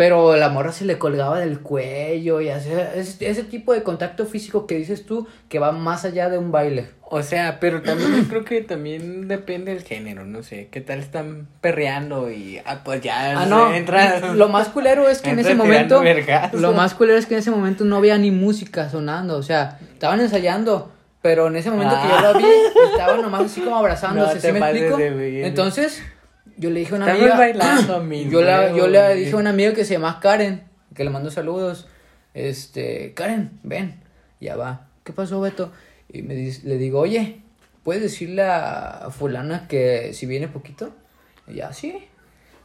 Pero 0.04 0.36
la 0.36 0.50
morra 0.50 0.74
se 0.74 0.84
le 0.84 0.98
colgaba 0.98 1.40
del 1.40 1.62
cuello 1.62 2.42
y 2.42 2.50
hacía 2.50 2.94
ese, 2.94 3.26
ese 3.30 3.44
tipo 3.46 3.72
de 3.72 3.84
contacto 3.84 4.26
físico 4.26 4.68
que 4.68 4.76
dices 4.76 5.06
tú 5.06 5.28
que 5.48 5.60
va 5.60 5.72
más 5.72 6.04
allá 6.04 6.28
de 6.28 6.38
un 6.38 6.52
baile. 6.52 6.90
O 7.04 7.24
sea, 7.24 7.58
pero 7.62 7.82
también 7.84 8.14
yo 8.18 8.28
creo 8.28 8.44
que 8.44 8.60
también 8.64 9.30
depende 9.30 9.74
del 9.74 9.82
género, 9.86 10.26
no 10.26 10.44
sé, 10.44 10.68
qué 10.72 10.82
tal 10.82 11.00
están 11.00 11.48
perreando 11.62 12.30
y 12.30 12.60
ah, 12.66 12.82
pues 12.84 13.00
ya 13.00 13.40
Ah, 13.44 13.46
no. 13.46 13.74
entra 13.74 14.34
Lo 14.34 14.50
más 14.50 14.68
culero 14.68 15.08
es 15.08 15.22
que 15.22 15.30
en 15.30 15.40
ese 15.40 15.56
momento. 15.56 16.04
Lo 16.52 16.74
más 16.74 16.96
culero 16.96 17.18
es 17.18 17.26
que 17.26 17.36
en 17.36 17.40
ese 17.40 17.52
momento 17.52 17.86
no 17.86 17.96
había 17.96 18.18
ni 18.18 18.30
música 18.30 18.90
sonando. 18.90 19.38
O 19.38 19.44
sea, 19.44 19.80
estaban 19.94 20.20
ensayando 20.20 20.92
Pero 21.22 21.48
en 21.48 21.56
ese 21.56 21.72
momento 21.72 21.96
que 21.96 22.10
yo 22.10 22.34
lo 22.34 22.38
vi, 22.40 22.46
estaba 22.92 23.16
nomás 23.22 23.44
así 23.44 23.62
como 23.62 23.78
abrazándose, 23.78 24.36
No 24.36 24.42
¿sí 24.42 24.48
te 24.48 24.52
me 24.52 24.60
explico? 24.60 25.00
Entonces, 25.00 26.04
yo 26.58 26.70
le 26.70 26.80
dije 26.82 26.94
a 26.94 26.98
una 26.98 27.06
Estamos 27.12 27.32
amiga. 27.32 27.38
bailando, 27.38 28.04
mi 28.04 28.30
yo, 28.30 28.42
la- 28.42 28.76
yo 28.76 28.88
le 28.88 29.16
dije 29.16 29.32
a 29.34 29.38
una 29.38 29.50
amiga 29.52 29.74
que 29.74 29.86
se 29.86 29.94
llama 29.94 30.20
Karen, 30.22 30.64
que 30.96 31.04
le 31.04 31.10
mando 31.10 31.32
saludos. 31.32 31.88
Este, 32.34 33.14
Karen, 33.14 33.52
ven. 33.64 34.00
Ya 34.40 34.56
va. 34.56 34.88
¿Qué 35.04 35.14
pasó, 35.14 35.40
Beto? 35.42 35.72
Y 36.12 36.22
me 36.22 36.34
dice, 36.36 36.62
le 36.68 36.78
digo, 36.78 37.00
oye, 37.00 37.42
¿puedes 37.84 38.02
decirle 38.02 38.44
a 38.44 39.10
fulana 39.12 39.68
que 39.68 40.14
si 40.14 40.26
viene 40.26 40.48
poquito? 40.48 40.92
Y 41.48 41.56
ya, 41.56 41.74
sí. 41.74 42.08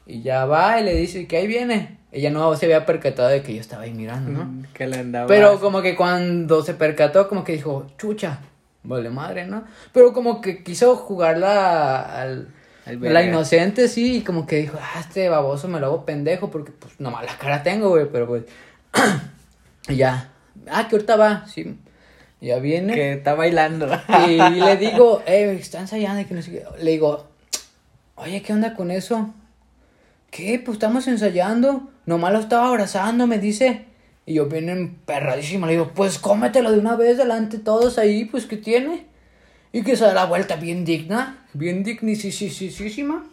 Y 0.07 0.23
ya 0.23 0.45
va 0.47 0.81
y 0.81 0.85
le 0.85 0.95
dice 0.95 1.27
que 1.27 1.37
ahí 1.37 1.47
viene. 1.47 1.99
Ella 2.13 2.31
no 2.31 2.55
se 2.57 2.65
había 2.67 2.87
percatado 2.87 3.29
de 3.29 3.43
que 3.43 3.55
yo 3.55 3.61
estaba 3.61 3.83
ahí 3.83 3.93
mirando, 3.93 4.31
¿no? 4.31 4.45
Mm, 4.47 4.63
Que 4.73 4.87
le 4.87 4.99
andaba. 4.99 5.27
Pero 5.27 5.61
como 5.61 5.83
que 5.83 5.95
cuando 5.95 6.63
se 6.63 6.73
percató, 6.75 7.29
como 7.29 7.45
que 7.45 7.53
dijo, 7.53 7.87
chucha, 7.99 8.39
vale 8.83 9.11
madre, 9.11 9.47
¿no? 9.47 9.65
Pero 9.93 10.13
como 10.15 10.41
que 10.41 10.63
quiso 10.65 10.97
jugarla 10.97 12.01
al... 12.21 12.49
La 13.01 13.23
inocente, 13.23 13.89
sí, 13.89 14.19
y 14.19 14.21
como 14.23 14.47
que 14.47 14.57
dijo, 14.57 14.79
ah, 14.81 15.01
este 15.01 15.29
baboso 15.29 15.69
me 15.69 15.81
lo 15.81 15.87
hago 15.87 16.05
pendejo 16.05 16.51
porque 16.51 16.73
pues 16.73 16.99
nomás 16.99 17.25
la 17.25 17.37
cara 17.37 17.63
tengo, 17.63 17.91
güey, 17.91 18.07
pero 18.11 18.27
pues... 18.27 18.45
y 19.89 19.97
ya, 19.97 20.31
ah, 20.71 20.89
que 20.89 20.97
ahorita 20.97 21.17
va, 21.17 21.47
sí, 21.47 21.77
ya 22.41 22.59
viene. 22.59 22.95
Que 22.95 23.13
está 23.15 23.35
bailando. 23.35 23.89
Y 24.29 24.37
le 24.61 24.77
digo, 24.77 25.23
eh, 25.27 25.57
está 25.61 25.81
ensayando 25.81 26.21
y 26.21 26.25
que 26.25 26.35
no 26.35 26.43
sé 26.43 26.51
qué. 26.51 26.65
Le 26.83 26.93
digo, 26.93 27.29
oye, 28.17 28.43
¿qué 28.43 28.53
onda 28.53 28.75
con 28.75 28.91
eso? 28.91 29.35
¿Qué? 30.31 30.61
Pues 30.65 30.77
estamos 30.77 31.09
ensayando. 31.09 31.91
Nomás 32.07 32.33
lo 32.33 32.39
estaba 32.39 32.69
abrazando, 32.69 33.27
me 33.27 33.39
dice. 33.39 33.87
Y 34.27 34.35
yo 34.35 34.47
bien 34.47 34.69
emperradísima 34.69 35.67
le 35.67 35.73
digo, 35.73 35.93
pues 35.95 36.19
cómetelo 36.19 36.71
de 36.71 36.79
una 36.79 36.97
vez 36.97 37.17
delante 37.17 37.57
de 37.59 37.65
todos 37.65 37.99
ahí, 37.99 38.27
pues 38.27 38.45
¿qué 38.45 38.59
tiene? 38.59 39.07
Y 39.73 39.83
que 39.83 39.97
se 39.97 40.05
da 40.05 40.13
la 40.13 40.27
vuelta 40.27 40.57
bien 40.57 40.85
digna, 40.85 41.38
bien 41.53 41.83
dignicisísima. 41.83 43.25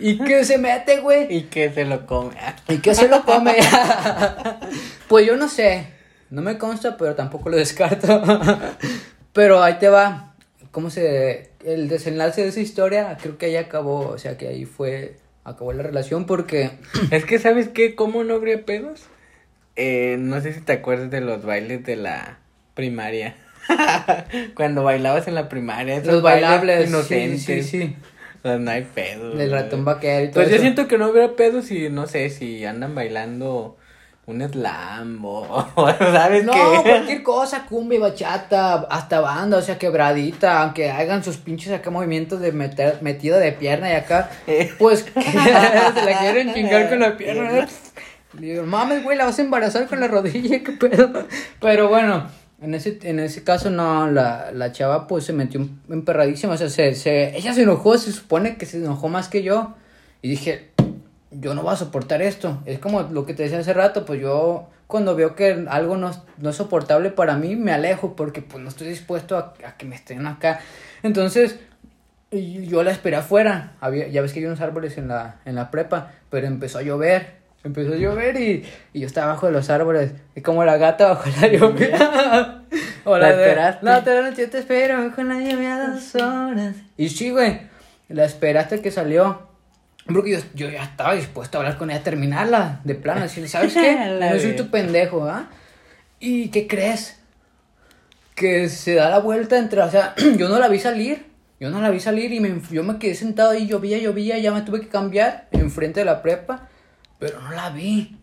Y 0.00 0.18
que 0.18 0.44
se 0.44 0.58
mete, 0.58 1.00
güey. 1.00 1.26
y 1.34 1.42
que 1.44 1.72
se 1.72 1.84
lo 1.84 2.06
come. 2.06 2.36
¿Y 2.68 2.78
qué 2.78 2.94
se 2.94 3.08
lo 3.08 3.24
come? 3.24 3.56
pues 5.08 5.26
yo 5.26 5.36
no 5.36 5.48
sé. 5.48 5.86
No 6.30 6.42
me 6.42 6.58
consta, 6.58 6.96
pero 6.96 7.14
tampoco 7.14 7.48
lo 7.48 7.56
descarto. 7.56 8.22
pero 9.32 9.62
ahí 9.62 9.74
te 9.78 9.88
va. 9.88 10.34
¿Cómo 10.70 10.90
se.? 10.90 11.50
El 11.64 11.88
desenlace 11.88 12.42
de 12.42 12.48
esa 12.48 12.60
historia, 12.60 13.16
creo 13.20 13.38
que 13.38 13.46
ahí 13.46 13.56
acabó. 13.56 14.08
O 14.08 14.18
sea, 14.18 14.36
que 14.36 14.48
ahí 14.48 14.64
fue. 14.64 15.16
Acabó 15.44 15.72
la 15.72 15.82
relación 15.82 16.26
porque. 16.26 16.72
Es 17.10 17.24
que, 17.24 17.38
¿sabes 17.38 17.68
qué? 17.68 17.94
¿Cómo 17.94 18.24
no 18.24 18.34
habría 18.34 18.64
pedos? 18.64 19.04
Eh, 19.76 20.16
no 20.20 20.40
sé 20.40 20.52
si 20.52 20.60
te 20.60 20.72
acuerdas 20.72 21.10
de 21.10 21.20
los 21.20 21.44
bailes 21.44 21.84
de 21.84 21.96
la 21.96 22.38
primaria. 22.74 23.36
Cuando 24.54 24.82
bailabas 24.82 25.28
en 25.28 25.34
la 25.34 25.48
primaria. 25.48 25.96
esos 25.96 26.14
Los 26.14 26.22
bailables. 26.22 26.88
Inocentes. 26.88 27.42
Sí, 27.44 27.62
sí, 27.62 27.80
sí. 27.80 27.96
No 28.42 28.70
hay 28.70 28.82
pedos. 28.82 29.38
Del 29.38 29.50
ratón 29.50 29.84
vaquero 29.86 30.24
y 30.26 30.28
todo 30.28 30.42
Pues 30.42 30.50
yo 30.54 30.60
siento 30.60 30.86
que 30.86 30.98
no 30.98 31.08
hubiera 31.08 31.34
pedos 31.34 31.64
si, 31.64 31.88
no 31.88 32.06
sé, 32.06 32.28
si 32.28 32.64
andan 32.66 32.94
bailando 32.94 33.78
un 34.26 34.42
slam 34.46 35.20
o, 35.24 35.66
¿sabes 35.98 36.44
No, 36.44 36.52
qué? 36.52 36.80
cualquier 36.82 37.22
cosa, 37.22 37.64
cumbia, 37.66 38.00
bachata, 38.00 38.86
hasta 38.90 39.20
banda, 39.20 39.58
o 39.58 39.62
sea, 39.62 39.78
quebradita, 39.78 40.62
aunque 40.62 40.90
hagan 40.90 41.24
sus 41.24 41.38
pinches 41.38 41.72
acá 41.72 41.90
movimientos 41.90 42.40
de 42.40 42.52
meter, 42.52 42.98
metido 43.00 43.38
de 43.38 43.52
pierna 43.52 43.90
y 43.90 43.94
acá, 43.94 44.30
pues 44.78 45.06
se 45.14 45.22
la 46.04 46.18
quieren 46.20 46.52
chingar 46.54 46.88
con 46.90 47.00
la 47.00 47.16
pierna. 47.16 47.60
¿eh? 47.60 47.66
Digo, 48.34 48.64
mames, 48.64 49.04
güey, 49.04 49.16
la 49.16 49.26
vas 49.26 49.38
a 49.38 49.42
embarazar 49.42 49.86
con 49.86 50.00
la 50.00 50.08
rodilla, 50.08 50.62
qué 50.62 50.72
pedo. 50.72 51.26
Pero 51.60 51.88
bueno, 51.88 52.26
en 52.64 52.74
ese, 52.74 52.98
en 53.02 53.20
ese 53.20 53.44
caso 53.44 53.70
no, 53.70 54.10
la, 54.10 54.50
la 54.52 54.72
chava 54.72 55.06
pues 55.06 55.24
se 55.24 55.32
metió 55.32 55.66
emperradísima, 55.90 56.54
o 56.54 56.56
sea, 56.56 56.70
se, 56.70 56.94
se, 56.94 57.36
ella 57.36 57.52
se 57.52 57.62
enojó, 57.62 57.98
se 57.98 58.10
supone 58.10 58.56
que 58.56 58.66
se 58.66 58.78
enojó 58.78 59.08
más 59.08 59.28
que 59.28 59.42
yo. 59.42 59.74
Y 60.22 60.30
dije, 60.30 60.70
yo 61.30 61.54
no 61.54 61.62
voy 61.62 61.74
a 61.74 61.76
soportar 61.76 62.22
esto. 62.22 62.62
Es 62.64 62.78
como 62.78 63.02
lo 63.02 63.26
que 63.26 63.34
te 63.34 63.42
decía 63.42 63.58
hace 63.58 63.74
rato, 63.74 64.06
pues 64.06 64.20
yo 64.20 64.68
cuando 64.86 65.14
veo 65.14 65.34
que 65.34 65.66
algo 65.68 65.96
no, 65.96 66.10
no 66.38 66.50
es 66.50 66.56
soportable 66.56 67.10
para 67.10 67.36
mí, 67.36 67.56
me 67.56 67.72
alejo 67.72 68.16
porque 68.16 68.40
pues 68.40 68.62
no 68.62 68.70
estoy 68.70 68.88
dispuesto 68.88 69.36
a, 69.36 69.54
a 69.66 69.76
que 69.76 69.84
me 69.84 69.96
estén 69.96 70.26
acá. 70.26 70.60
Entonces, 71.02 71.58
yo 72.30 72.82
la 72.82 72.90
esperé 72.90 73.16
afuera. 73.16 73.74
Había, 73.80 74.08
ya 74.08 74.22
ves 74.22 74.32
que 74.32 74.40
hay 74.40 74.46
unos 74.46 74.60
árboles 74.60 74.96
en 74.96 75.08
la, 75.08 75.40
en 75.44 75.54
la 75.54 75.70
prepa, 75.70 76.12
pero 76.30 76.46
empezó 76.46 76.78
a 76.78 76.82
llover. 76.82 77.43
Empezó 77.64 77.94
a 77.94 77.96
llover 77.96 78.38
y, 78.38 78.64
y 78.92 79.00
yo 79.00 79.06
estaba 79.06 79.32
bajo 79.32 79.46
de 79.46 79.52
los 79.52 79.70
árboles. 79.70 80.12
Y 80.36 80.42
como 80.42 80.64
la 80.64 80.76
gata 80.76 81.08
bajo 81.08 81.30
la 81.40 81.48
lluvia. 81.48 82.62
o 83.04 83.16
¿La 83.16 83.30
la, 83.30 83.36
de, 83.36 83.42
esperaste? 83.42 83.86
La 83.86 83.98
otra 83.98 84.22
noche 84.22 84.42
yo 84.42 84.50
te 84.50 84.58
espero 84.58 85.02
bajo 85.02 85.22
la 85.22 85.40
lluvia 85.40 85.88
dos 85.88 86.14
horas. 86.16 86.76
Y 86.98 87.08
sí, 87.08 87.30
güey. 87.30 87.62
La 88.10 88.26
esperé 88.26 88.58
hasta 88.58 88.78
que 88.78 88.90
salió. 88.90 89.48
Porque 90.06 90.32
yo, 90.32 90.38
yo 90.54 90.68
ya 90.68 90.82
estaba 90.82 91.14
dispuesto 91.14 91.56
a 91.56 91.62
hablar 91.62 91.78
con 91.78 91.90
ella, 91.90 92.02
terminarla 92.02 92.80
de 92.84 92.94
plano, 92.94 93.22
decirle, 93.22 93.48
¿sabes 93.48 93.72
qué? 93.72 93.96
No 94.20 94.38
soy 94.38 94.54
tu 94.54 94.68
pendejo, 94.70 95.24
¿ah? 95.24 95.48
¿Y 96.20 96.48
qué 96.48 96.66
crees? 96.66 97.18
Que 98.34 98.68
se 98.68 98.94
da 98.94 99.08
la 99.08 99.20
vuelta 99.20 99.58
entre, 99.58 99.80
o 99.80 99.90
sea, 99.90 100.14
yo 100.36 100.50
no 100.50 100.58
la 100.58 100.68
vi 100.68 100.78
salir, 100.78 101.24
yo 101.58 101.70
no 101.70 101.80
la 101.80 101.90
vi 101.90 102.00
salir 102.00 102.32
y 102.32 102.40
me, 102.40 102.60
yo 102.70 102.82
me 102.82 102.98
quedé 102.98 103.14
sentado 103.14 103.50
ahí, 103.50 103.66
llovía, 103.66 103.96
llovía, 103.98 104.38
ya 104.38 104.52
me 104.52 104.60
tuve 104.62 104.80
que 104.80 104.88
cambiar 104.88 105.48
enfrente 105.52 106.00
de 106.00 106.06
la 106.06 106.20
prepa, 106.20 106.68
pero 107.24 107.40
no 107.40 107.52
la 107.52 107.70
vi. 107.70 108.18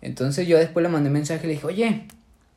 Entonces 0.00 0.48
yo 0.48 0.56
después 0.56 0.82
le 0.82 0.88
mandé 0.88 1.10
mensaje 1.10 1.44
y 1.44 1.48
le 1.48 1.52
dije, 1.52 1.66
oye, 1.66 2.06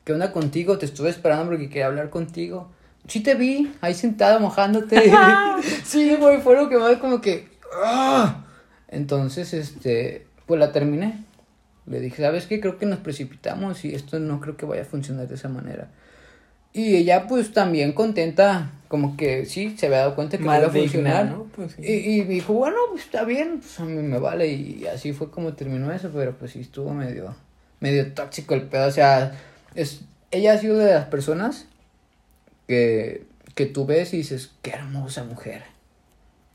¿qué 0.04 0.14
onda 0.14 0.32
contigo? 0.32 0.78
Te 0.78 0.86
estuve 0.86 1.10
esperando 1.10 1.44
porque 1.44 1.68
quería 1.68 1.84
hablar 1.84 2.08
contigo. 2.08 2.70
Sí 3.06 3.20
te 3.20 3.34
vi, 3.34 3.70
ahí 3.82 3.92
sentado 3.92 4.40
mojándote. 4.40 5.12
sí, 5.84 6.16
güey, 6.16 6.40
fue 6.40 6.56
lo 6.56 6.70
que 6.70 6.78
más 6.78 6.96
como 6.96 7.20
que... 7.20 7.50
¡ah! 7.84 8.42
Entonces, 8.88 9.52
este, 9.52 10.26
pues 10.46 10.58
la 10.58 10.72
terminé. 10.72 11.26
Le 11.84 12.00
dije, 12.00 12.22
¿sabes 12.22 12.46
qué? 12.46 12.58
Creo 12.58 12.78
que 12.78 12.86
nos 12.86 13.00
precipitamos 13.00 13.84
y 13.84 13.94
esto 13.94 14.18
no 14.18 14.40
creo 14.40 14.56
que 14.56 14.64
vaya 14.64 14.82
a 14.82 14.86
funcionar 14.86 15.28
de 15.28 15.34
esa 15.34 15.50
manera. 15.50 15.90
Y 16.72 16.96
ella, 16.96 17.26
pues, 17.26 17.52
también 17.52 17.92
contenta, 17.92 18.70
como 18.88 19.16
que 19.16 19.44
sí, 19.44 19.76
se 19.76 19.86
había 19.86 19.98
dado 19.98 20.14
cuenta 20.14 20.38
que 20.38 20.44
iba 20.44 20.54
a 20.54 20.60
digna, 20.60 20.72
funcionar. 20.72 21.26
¿no? 21.26 21.44
Pues 21.54 21.72
sí. 21.72 21.82
y, 21.82 22.20
y 22.20 22.24
dijo, 22.24 22.54
bueno, 22.54 22.76
pues 22.90 23.04
está 23.04 23.24
bien, 23.24 23.60
pues 23.60 23.78
a 23.80 23.84
mí 23.84 23.92
me 24.02 24.18
vale. 24.18 24.48
Y 24.48 24.86
así 24.86 25.12
fue 25.12 25.30
como 25.30 25.52
terminó 25.54 25.92
eso, 25.92 26.10
pero 26.14 26.32
pues 26.36 26.52
sí 26.52 26.60
estuvo 26.60 26.92
medio, 26.94 27.34
medio 27.80 28.12
tóxico 28.12 28.54
el 28.54 28.62
pedo. 28.62 28.86
O 28.86 28.90
sea, 28.90 29.32
es, 29.74 30.02
ella 30.30 30.54
ha 30.54 30.58
sido 30.58 30.78
de 30.78 30.94
las 30.94 31.06
personas 31.06 31.66
que, 32.66 33.26
que 33.54 33.66
tú 33.66 33.84
ves 33.84 34.14
y 34.14 34.18
dices, 34.18 34.52
qué 34.62 34.70
hermosa 34.70 35.24
mujer. 35.24 35.62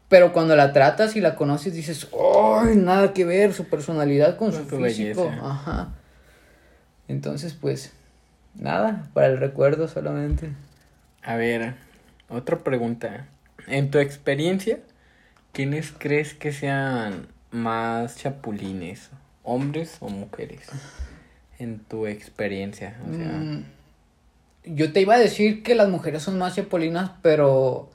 Pero 0.09 0.31
cuando 0.31 0.55
la 0.55 0.71
tratas 0.71 1.15
y 1.15 1.21
la 1.21 1.35
conoces 1.35 1.73
dices, 1.73 2.07
¡ay! 2.13 2.75
Nada 2.75 3.13
que 3.13 3.25
ver 3.25 3.53
su 3.53 3.65
personalidad 3.65 4.37
con, 4.37 4.51
su 4.53 4.59
físico. 4.59 4.81
belleza. 4.81 5.21
Ajá. 5.43 5.89
Entonces, 7.07 7.53
pues, 7.53 7.91
nada, 8.57 9.07
para 9.13 9.27
el 9.27 9.37
recuerdo 9.39 9.87
solamente. 9.87 10.49
A 11.23 11.35
ver, 11.35 11.75
otra 12.29 12.59
pregunta. 12.59 13.27
En 13.67 13.91
tu 13.91 13.99
experiencia, 13.99 14.79
¿quiénes 15.51 15.93
crees 15.97 16.33
que 16.33 16.51
sean 16.51 17.27
más 17.51 18.17
chapulines? 18.17 19.09
¿Hombres 19.43 19.97
o 19.99 20.09
mujeres? 20.09 20.67
En 21.59 21.79
tu 21.79 22.05
experiencia. 22.07 22.97
O 23.09 23.13
sea, 23.13 23.27
Mm, 23.27 23.65
yo 24.65 24.91
te 24.91 25.01
iba 25.01 25.15
a 25.15 25.19
decir 25.19 25.63
que 25.63 25.75
las 25.75 25.89
mujeres 25.89 26.23
son 26.23 26.37
más 26.37 26.55
chapolinas, 26.55 27.11
pero. 27.21 27.89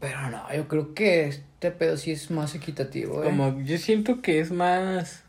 Pero 0.00 0.30
no, 0.30 0.52
yo 0.54 0.68
creo 0.68 0.94
que 0.94 1.26
este 1.26 1.70
pedo 1.70 1.96
sí 1.96 2.12
es 2.12 2.30
más 2.30 2.54
equitativo, 2.54 3.22
¿eh? 3.22 3.26
como 3.26 3.60
yo 3.62 3.78
siento 3.78 4.20
que 4.22 4.40
es 4.40 4.50
más. 4.50 5.22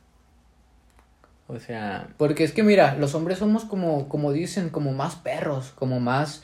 O 1.47 1.59
sea, 1.59 2.09
Porque 2.17 2.43
es 2.43 2.51
que 2.51 2.63
mira, 2.63 2.95
los 2.95 3.15
hombres 3.15 3.37
somos 3.37 3.63
como, 3.63 4.09
como 4.09 4.33
dicen, 4.33 4.69
como 4.69 4.91
más 4.91 5.15
perros, 5.15 5.71
como 5.75 5.99
más, 5.99 6.43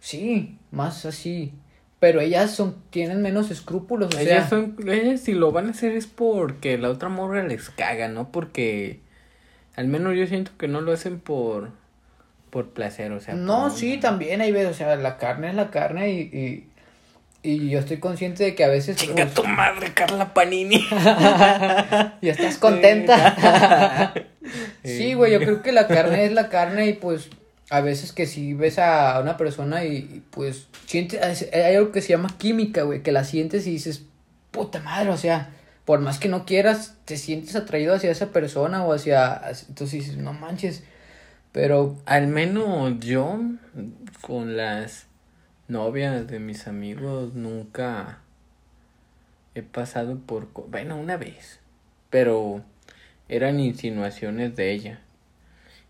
sí, 0.00 0.58
más 0.70 1.04
así. 1.04 1.52
Pero 1.98 2.20
ellas 2.20 2.52
son, 2.52 2.76
tienen 2.88 3.20
menos 3.20 3.50
escrúpulos, 3.50 4.14
o 4.14 4.18
ellas 4.18 4.48
sea, 4.48 4.48
son, 4.48 4.76
ellas 4.88 5.20
si 5.20 5.34
lo 5.34 5.52
van 5.52 5.66
a 5.66 5.70
hacer 5.70 5.92
es 5.92 6.06
porque 6.06 6.78
la 6.78 6.88
otra 6.88 7.10
morra 7.10 7.42
les 7.42 7.68
caga, 7.68 8.08
¿no? 8.08 8.32
Porque 8.32 9.00
al 9.76 9.86
menos 9.86 10.16
yo 10.16 10.26
siento 10.26 10.52
que 10.56 10.68
no 10.68 10.80
lo 10.80 10.92
hacen 10.92 11.20
por 11.20 11.70
por 12.48 12.70
placer, 12.70 13.12
o 13.12 13.20
sea. 13.20 13.34
no, 13.34 13.70
sí, 13.70 13.98
también 13.98 14.40
hay 14.40 14.50
veces, 14.50 14.70
o 14.70 14.74
sea, 14.74 14.96
la 14.96 15.18
carne 15.18 15.50
es 15.50 15.54
la 15.54 15.70
carne 15.70 16.10
y, 16.10 16.20
y, 16.20 16.69
y 17.42 17.70
yo 17.70 17.78
estoy 17.78 17.98
consciente 17.98 18.44
de 18.44 18.54
que 18.54 18.64
a 18.64 18.68
veces 18.68 18.96
Chinga 18.96 19.24
pues, 19.24 19.34
tu 19.34 19.44
madre, 19.44 19.92
Carla 19.94 20.34
Panini. 20.34 20.86
ya 20.90 22.12
estás 22.22 22.58
contenta. 22.58 24.12
sí, 24.84 25.14
güey, 25.14 25.32
yo 25.32 25.38
creo 25.38 25.62
que 25.62 25.72
la 25.72 25.86
carne 25.88 26.24
es 26.24 26.32
la 26.32 26.48
carne 26.48 26.86
y 26.88 26.92
pues 26.94 27.30
a 27.70 27.80
veces 27.80 28.12
que 28.12 28.26
si 28.26 28.52
ves 28.54 28.78
a 28.78 29.18
una 29.20 29.36
persona 29.36 29.84
y, 29.84 29.96
y, 29.96 30.22
pues 30.30 30.66
sientes, 30.86 31.20
hay 31.52 31.76
algo 31.76 31.92
que 31.92 32.00
se 32.02 32.08
llama 32.08 32.36
química, 32.36 32.82
güey, 32.82 33.02
que 33.02 33.12
la 33.12 33.24
sientes 33.24 33.66
y 33.66 33.70
dices, 33.70 34.02
puta 34.50 34.80
madre, 34.80 35.10
o 35.10 35.16
sea, 35.16 35.50
por 35.84 36.00
más 36.00 36.18
que 36.18 36.28
no 36.28 36.44
quieras, 36.44 36.96
te 37.04 37.16
sientes 37.16 37.54
atraído 37.56 37.94
hacia 37.94 38.10
esa 38.10 38.32
persona 38.32 38.84
o 38.84 38.92
hacia- 38.92 39.40
entonces 39.68 40.00
dices, 40.00 40.16
no 40.16 40.32
manches, 40.32 40.82
pero 41.52 41.96
Al 42.06 42.26
menos 42.28 42.98
yo, 43.00 43.40
con 44.20 44.56
las 44.56 45.06
novias 45.70 46.26
de 46.26 46.38
mis 46.38 46.66
amigos 46.66 47.34
nunca 47.34 48.18
he 49.54 49.62
pasado 49.62 50.18
por... 50.18 50.48
Bueno, 50.68 50.96
una 50.96 51.16
vez. 51.16 51.60
Pero 52.10 52.62
eran 53.28 53.60
insinuaciones 53.60 54.56
de 54.56 54.72
ella. 54.72 55.00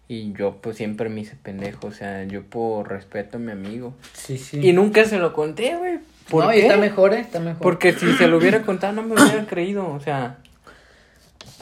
Y 0.06 0.32
yo 0.32 0.60
pues 0.60 0.76
siempre 0.76 1.08
me 1.08 1.20
hice 1.20 1.36
pendejo. 1.42 1.86
O 1.86 1.92
sea, 1.92 2.24
yo 2.24 2.44
por 2.44 2.88
respeto 2.88 3.38
a 3.38 3.40
mi 3.40 3.52
amigo. 3.52 3.94
Sí, 4.12 4.38
sí. 4.38 4.60
Y 4.60 4.72
nunca 4.72 5.04
se 5.04 5.18
lo 5.18 5.32
conté, 5.32 5.76
güey. 5.76 5.98
¿Por 6.28 6.44
no, 6.44 6.50
qué? 6.50 6.60
está 6.60 6.76
mejor, 6.76 7.14
¿eh? 7.14 7.20
Está 7.20 7.40
mejor. 7.40 7.62
Porque 7.62 7.92
si 7.92 8.12
se 8.14 8.28
lo 8.28 8.38
hubiera 8.38 8.62
contado 8.62 8.92
no 8.92 9.02
me 9.02 9.14
hubiera 9.14 9.46
creído, 9.46 9.88
o 9.88 10.00
sea, 10.00 10.38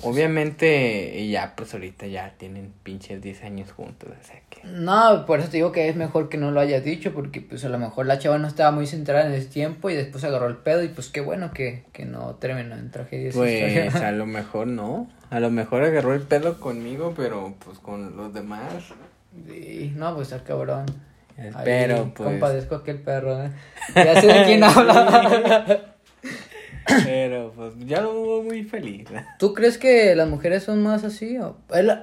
obviamente 0.03 1.19
y 1.19 1.31
ya 1.31 1.55
pues 1.57 1.75
ahorita 1.75 2.07
ya 2.07 2.35
tienen 2.37 2.73
pinches 2.83 3.21
10 3.21 3.45
años 3.45 3.73
juntos, 3.73 4.11
o 4.11 4.25
sea 4.27 4.41
que 4.49 4.61
No, 4.65 5.25
por 5.27 5.41
eso 5.41 5.49
te 5.49 5.57
digo 5.59 5.73
que 5.73 5.89
es 5.89 5.97
mejor 5.97 6.29
que 6.29 6.39
no 6.39 6.51
lo 6.51 6.61
hayas 6.61 6.85
dicho, 6.85 7.13
porque 7.13 7.41
pues 7.41 7.65
a 7.65 7.69
lo 7.69 7.79
mejor 7.79 8.07
la 8.07 8.19
chava 8.19 8.39
no 8.39 8.49
estaba 8.49 8.71
muy 8.71 8.87
centrada 8.87 9.27
en 9.27 9.33
ese 9.33 9.49
tiempo 9.49 9.91
y 9.91 9.95
después 9.95 10.25
agarró 10.25 10.47
el 10.47 10.57
pedo 10.57 10.83
y 10.83 10.89
pues 10.89 11.09
qué 11.09 11.21
bueno 11.21 11.53
que, 11.53 11.85
que 11.93 12.05
no 12.05 12.35
terminó 12.37 12.75
en 12.77 12.91
tragedia. 12.91 13.31
pues 13.33 13.95
a 13.95 14.13
lo 14.13 14.27
mejor 14.27 14.67
no, 14.67 15.11
a 15.31 15.41
lo 15.41 15.51
mejor 15.51 15.83
agarró 15.83 16.15
el 16.15 16.23
pedo 16.23 16.59
conmigo, 16.61 17.15
pero 17.17 17.55
pues 17.65 17.79
con 17.79 18.17
los 18.17 18.33
demás. 18.33 18.73
Sí, 19.47 19.93
no, 19.97 20.15
pues 20.15 20.33
está 20.33 20.45
cabrón. 20.45 20.87
Pero 21.63 21.97
Ahí 21.97 22.13
pues 22.17 22.29
Compadezco 22.29 22.75
a 22.75 22.79
aquel 22.79 23.01
perro, 23.01 23.45
¿eh? 23.45 23.51
Ya 23.95 24.21
sé 24.21 24.27
de 24.27 24.45
quién 24.45 24.65
habla. 24.65 25.95
pero 27.05 27.53
pues 27.55 27.75
ya 27.87 28.01
lo 28.01 28.13
hubo 28.21 28.43
muy 28.43 28.65
feliz. 28.65 29.07
¿Tú 29.39 29.55
crees 29.55 29.79
que 29.79 30.15
las 30.15 30.29
mujeres 30.29 30.65
son 30.65 30.83
más 30.83 31.05
así? 31.05 31.39
O... 31.39 31.57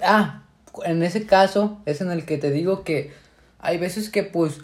Ah, 0.03 0.43
en 0.85 1.03
ese 1.03 1.25
caso 1.25 1.81
es 1.85 2.01
en 2.01 2.11
el 2.11 2.25
que 2.25 2.37
te 2.37 2.51
digo 2.51 2.83
que 2.83 3.11
hay 3.59 3.77
veces 3.77 4.09
que 4.09 4.23
pues 4.23 4.61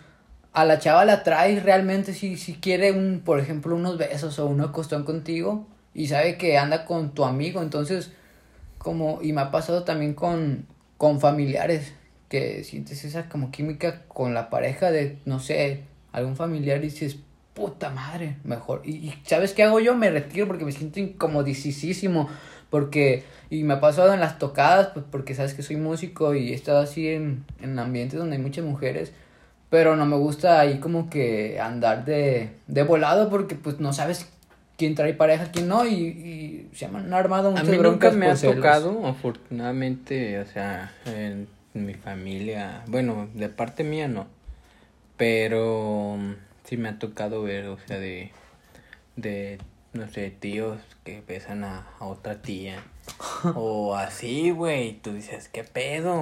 a 0.53 0.65
la 0.65 0.79
chava 0.79 1.05
la 1.05 1.23
traes 1.23 1.63
realmente 1.63 2.13
si, 2.13 2.37
si 2.37 2.55
quiere 2.55 2.91
un, 2.91 3.21
por 3.23 3.39
ejemplo, 3.39 3.75
unos 3.75 3.97
besos 3.97 4.37
o 4.39 4.47
un 4.47 4.61
acostón 4.61 5.03
contigo 5.03 5.67
y 5.93 6.07
sabe 6.07 6.37
que 6.37 6.57
anda 6.57 6.85
con 6.85 7.13
tu 7.13 7.25
amigo, 7.25 7.61
entonces 7.61 8.11
como, 8.77 9.19
y 9.21 9.33
me 9.33 9.41
ha 9.41 9.51
pasado 9.51 9.83
también 9.83 10.13
con, 10.13 10.65
con 10.97 11.19
familiares, 11.19 11.93
que 12.29 12.63
sientes 12.63 13.03
esa 13.03 13.29
como 13.29 13.51
química 13.51 14.03
con 14.07 14.33
la 14.33 14.49
pareja 14.49 14.91
de, 14.91 15.19
no 15.25 15.39
sé, 15.39 15.83
algún 16.11 16.35
familiar 16.35 16.77
y 16.77 16.89
dices, 16.89 17.17
puta 17.53 17.89
madre, 17.89 18.37
mejor. 18.43 18.81
Y, 18.83 18.91
y 18.91 19.13
¿sabes 19.25 19.53
qué 19.53 19.63
hago 19.63 19.79
yo? 19.79 19.95
Me 19.95 20.09
retiro 20.09 20.47
porque 20.47 20.65
me 20.65 20.71
siento 20.71 20.99
incomodicísimo, 20.99 22.29
porque, 22.69 23.23
y 23.49 23.63
me 23.63 23.75
ha 23.75 23.79
pasado 23.79 24.13
en 24.13 24.19
las 24.19 24.39
tocadas, 24.39 24.87
pues 24.87 25.05
porque 25.09 25.35
sabes 25.35 25.53
que 25.53 25.63
soy 25.63 25.75
músico 25.75 26.35
y 26.35 26.51
he 26.51 26.55
estado 26.55 26.79
así 26.79 27.09
en, 27.09 27.43
en 27.61 27.77
ambientes 27.77 28.19
donde 28.19 28.37
hay 28.37 28.41
muchas 28.41 28.65
mujeres. 28.65 29.11
Pero 29.69 29.95
no 29.95 30.05
me 30.05 30.17
gusta 30.17 30.59
ahí 30.59 30.79
como 30.79 31.09
que 31.09 31.59
andar 31.61 32.03
de, 32.03 32.49
de 32.67 32.83
volado 32.83 33.29
porque 33.29 33.55
pues 33.55 33.79
no 33.79 33.93
sabes 33.93 34.29
quién 34.77 34.95
trae 34.95 35.13
pareja, 35.13 35.51
quién 35.51 35.67
no, 35.67 35.85
y, 35.85 35.93
y 35.93 36.69
se 36.73 36.85
han 36.85 37.13
armado 37.13 37.49
A 37.49 37.51
muchas 37.51 37.67
mí 37.69 37.77
nunca 37.77 38.11
me 38.11 38.27
ha 38.27 38.35
tocado, 38.35 39.05
afortunadamente, 39.05 40.39
o 40.39 40.45
sea, 40.45 40.91
en 41.05 41.47
mi 41.73 41.93
familia, 41.93 42.81
bueno, 42.87 43.29
de 43.33 43.47
parte 43.47 43.83
mía 43.83 44.07
no, 44.07 44.25
pero 45.17 46.17
sí 46.71 46.77
me 46.77 46.87
ha 46.87 46.97
tocado 46.97 47.43
ver, 47.43 47.67
o 47.67 47.77
sea, 47.85 47.99
de, 47.99 48.31
de, 49.17 49.57
no 49.91 50.07
sé, 50.07 50.31
tíos 50.31 50.79
que 51.03 51.21
besan 51.27 51.65
a, 51.65 51.85
a 51.99 52.05
otra 52.05 52.41
tía, 52.41 52.81
o 53.55 53.97
así, 53.97 54.51
güey, 54.51 54.93
tú 54.93 55.11
dices, 55.11 55.49
¿qué 55.49 55.65
pedo? 55.65 56.21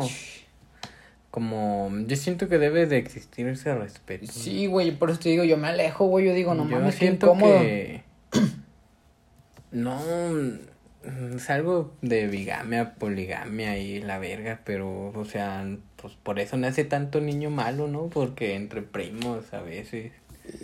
Como, 1.29 1.91
yo 2.07 2.15
siento 2.15 2.49
que 2.49 2.57
debe 2.57 2.87
de 2.87 2.97
existir 2.97 3.47
ese 3.47 3.75
respeto. 3.75 4.25
Sí, 4.31 4.65
güey, 4.65 4.89
por 4.89 5.11
eso 5.11 5.19
te 5.19 5.29
digo, 5.29 5.43
yo 5.43 5.55
me 5.55 5.67
alejo, 5.67 6.05
güey, 6.05 6.25
yo 6.25 6.33
digo, 6.33 6.55
no 6.55 6.67
Yo 6.67 6.77
mames, 6.77 6.95
qué 6.95 7.01
siento 7.01 7.27
incómodo. 7.27 7.59
que 7.59 8.01
no 9.71 10.01
mm, 10.01 11.35
es 11.35 11.47
algo 11.51 11.93
de 12.01 12.25
bigamia, 12.25 12.95
poligamia 12.95 13.77
y 13.77 14.01
la 14.01 14.17
verga, 14.17 14.61
pero 14.65 15.11
o 15.13 15.25
sea, 15.25 15.63
pues 15.97 16.15
por 16.15 16.39
eso 16.39 16.57
nace 16.57 16.85
tanto 16.85 17.21
niño 17.21 17.51
malo, 17.51 17.87
¿no? 17.87 18.07
Porque 18.07 18.55
entre 18.55 18.81
primos 18.81 19.53
a 19.53 19.61
veces. 19.61 20.11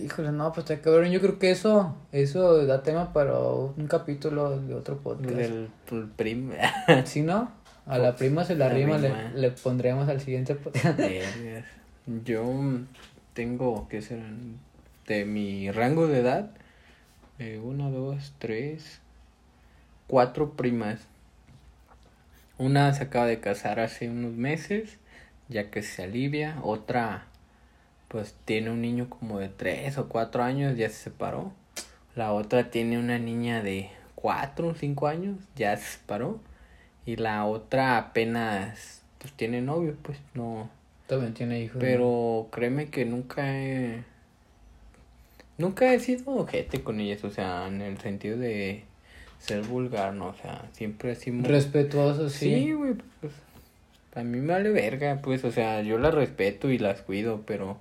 Híjole, 0.03 0.31
no, 0.31 0.51
pues 0.51 0.69
está 0.69 0.81
cabrón, 0.81 1.11
yo 1.11 1.19
creo 1.21 1.39
que 1.39 1.51
eso, 1.51 1.95
eso 2.11 2.65
da 2.65 2.83
tema 2.83 3.13
para 3.13 3.37
un 3.39 3.87
capítulo 3.87 4.59
de 4.59 4.73
otro 4.73 4.97
podcast. 4.97 5.35
Del 5.35 5.69
primo. 6.15 6.53
¿Sí, 7.05 7.21
no? 7.21 7.51
A 7.85 7.97
la 7.97 8.15
prima 8.15 8.43
se 8.45 8.55
la, 8.55 8.69
La 8.69 8.73
rima, 8.73 8.97
le, 8.97 9.09
rima. 9.09 9.31
le 9.35 9.51
pondremos 9.51 10.09
al 10.09 10.21
siguiente 10.21 10.55
podcast. 10.55 10.99
Yo 12.25 12.45
tengo, 13.33 13.87
¿qué 13.89 14.01
serán? 14.01 14.59
De 15.07 15.25
mi 15.25 15.69
rango 15.71 16.07
de 16.07 16.19
edad, 16.19 16.51
eh, 17.37 17.59
una, 17.63 17.89
dos, 17.89 18.33
tres, 18.39 19.01
cuatro 20.07 20.53
primas. 20.53 21.01
Una 22.57 22.93
se 22.93 23.03
acaba 23.03 23.25
de 23.25 23.39
casar 23.39 23.79
hace 23.79 24.09
unos 24.09 24.33
meses, 24.33 24.97
ya 25.49 25.69
que 25.69 25.83
se 25.83 26.03
alivia. 26.03 26.57
Otra, 26.63 27.25
pues 28.07 28.35
tiene 28.45 28.69
un 28.69 28.81
niño 28.81 29.09
como 29.09 29.39
de 29.39 29.49
tres 29.49 29.97
o 29.97 30.07
cuatro 30.07 30.43
años, 30.43 30.77
ya 30.77 30.89
se 30.89 30.95
separó. 30.95 31.51
La 32.15 32.31
otra 32.31 32.69
tiene 32.71 32.97
una 32.97 33.19
niña 33.19 33.61
de 33.61 33.89
cuatro 34.15 34.69
o 34.69 34.75
cinco 34.75 35.07
años, 35.07 35.37
ya 35.55 35.75
se 35.77 35.97
separó. 35.97 36.39
Y 37.05 37.17
la 37.17 37.45
otra 37.45 37.97
apenas, 37.97 39.01
pues 39.19 39.33
tiene 39.33 39.61
novio, 39.61 39.95
pues 40.01 40.17
no. 40.33 40.69
También 41.07 41.33
tiene 41.33 41.61
hijos. 41.61 41.77
Pero 41.79 42.47
créeme 42.51 42.87
que 42.89 43.05
nunca 43.05 43.55
he. 43.55 44.03
Nunca 45.57 45.93
he 45.93 45.99
sido 45.99 46.31
ojete 46.35 46.83
con 46.83 46.99
ellas, 46.99 47.23
o 47.23 47.29
sea, 47.29 47.67
en 47.67 47.81
el 47.81 47.97
sentido 47.99 48.37
de 48.37 48.83
ser 49.39 49.61
vulgar, 49.61 50.13
¿no? 50.13 50.27
O 50.27 50.33
sea, 50.33 50.67
siempre 50.73 51.11
así 51.11 51.31
muy... 51.31 51.47
Respetuoso, 51.47 52.29
sí. 52.29 52.53
Sí, 52.55 52.73
güey, 52.73 52.95
pues. 53.21 53.33
A 54.15 54.23
mí 54.23 54.39
me 54.39 54.53
vale 54.53 54.69
verga, 54.71 55.19
pues, 55.21 55.43
o 55.43 55.51
sea, 55.51 55.81
yo 55.81 55.97
las 55.97 56.13
respeto 56.13 56.71
y 56.71 56.77
las 56.77 57.01
cuido, 57.01 57.43
pero. 57.45 57.79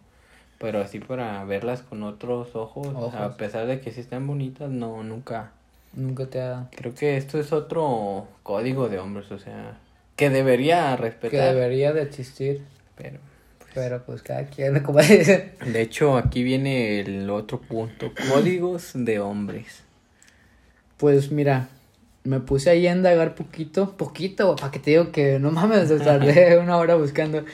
Pero 0.64 0.80
así 0.80 0.98
para 0.98 1.44
verlas 1.44 1.82
con 1.82 2.02
otros 2.02 2.56
ojos, 2.56 2.86
Ojos. 2.86 3.14
a 3.14 3.36
pesar 3.36 3.66
de 3.66 3.80
que 3.80 3.92
sí 3.92 4.00
están 4.00 4.26
bonitas, 4.26 4.70
no, 4.70 5.02
nunca. 5.02 5.52
Nunca 5.92 6.24
te 6.24 6.40
ha... 6.40 6.68
Creo 6.74 6.94
que 6.94 7.18
esto 7.18 7.38
es 7.38 7.52
otro 7.52 8.26
código 8.42 8.88
de 8.88 8.98
hombres, 8.98 9.30
o 9.30 9.38
sea, 9.38 9.76
que 10.16 10.30
debería 10.30 10.96
Que 10.96 11.02
respetar. 11.02 11.54
debería 11.54 11.92
de 11.92 12.00
existir. 12.00 12.62
Pero. 12.96 13.18
Pero 13.74 14.02
pues 14.06 14.22
cada 14.22 14.46
quien, 14.46 14.80
como 14.82 15.00
dicen. 15.00 15.52
De 15.66 15.82
hecho, 15.82 16.16
aquí 16.16 16.42
viene 16.42 17.00
el 17.00 17.28
otro 17.28 17.60
punto, 17.60 18.10
códigos 18.32 18.92
de 18.94 19.20
hombres. 19.20 19.82
Pues 20.96 21.30
mira, 21.30 21.68
me 22.22 22.40
puse 22.40 22.70
ahí 22.70 22.86
a 22.86 22.92
indagar 22.92 23.34
poquito, 23.34 23.98
poquito, 23.98 24.56
para 24.56 24.70
que 24.70 24.78
te 24.78 24.92
digo 24.92 25.12
que 25.12 25.38
no 25.38 25.50
mames, 25.50 25.90
tardé 26.02 26.56
una 26.56 26.78
hora 26.78 26.94
buscando. 26.94 27.44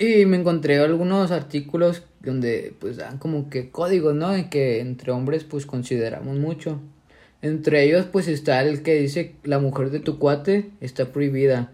Y 0.00 0.26
me 0.26 0.36
encontré 0.36 0.80
algunos 0.80 1.30
artículos 1.30 2.02
donde 2.20 2.74
pues 2.78 2.96
dan 2.96 3.18
como 3.18 3.50
que 3.50 3.70
códigos, 3.70 4.14
¿no? 4.14 4.36
Y 4.36 4.44
que 4.44 4.80
entre 4.80 5.12
hombres 5.12 5.44
pues 5.44 5.66
consideramos 5.66 6.38
mucho. 6.38 6.80
Entre 7.42 7.84
ellos 7.84 8.06
pues 8.10 8.28
está 8.28 8.62
el 8.62 8.82
que 8.82 8.94
dice 8.94 9.34
la 9.44 9.58
mujer 9.58 9.90
de 9.90 10.00
tu 10.00 10.18
cuate 10.18 10.70
está 10.80 11.12
prohibida. 11.12 11.72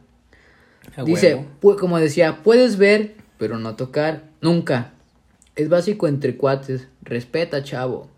Dice, 1.04 1.44
como 1.60 1.98
decía, 1.98 2.42
puedes 2.42 2.78
ver, 2.78 3.14
pero 3.38 3.58
no 3.58 3.76
tocar, 3.76 4.22
nunca. 4.40 4.92
Es 5.56 5.68
básico 5.68 6.06
entre 6.06 6.36
cuates, 6.36 6.88
respeta, 7.02 7.62
chavo. 7.62 8.08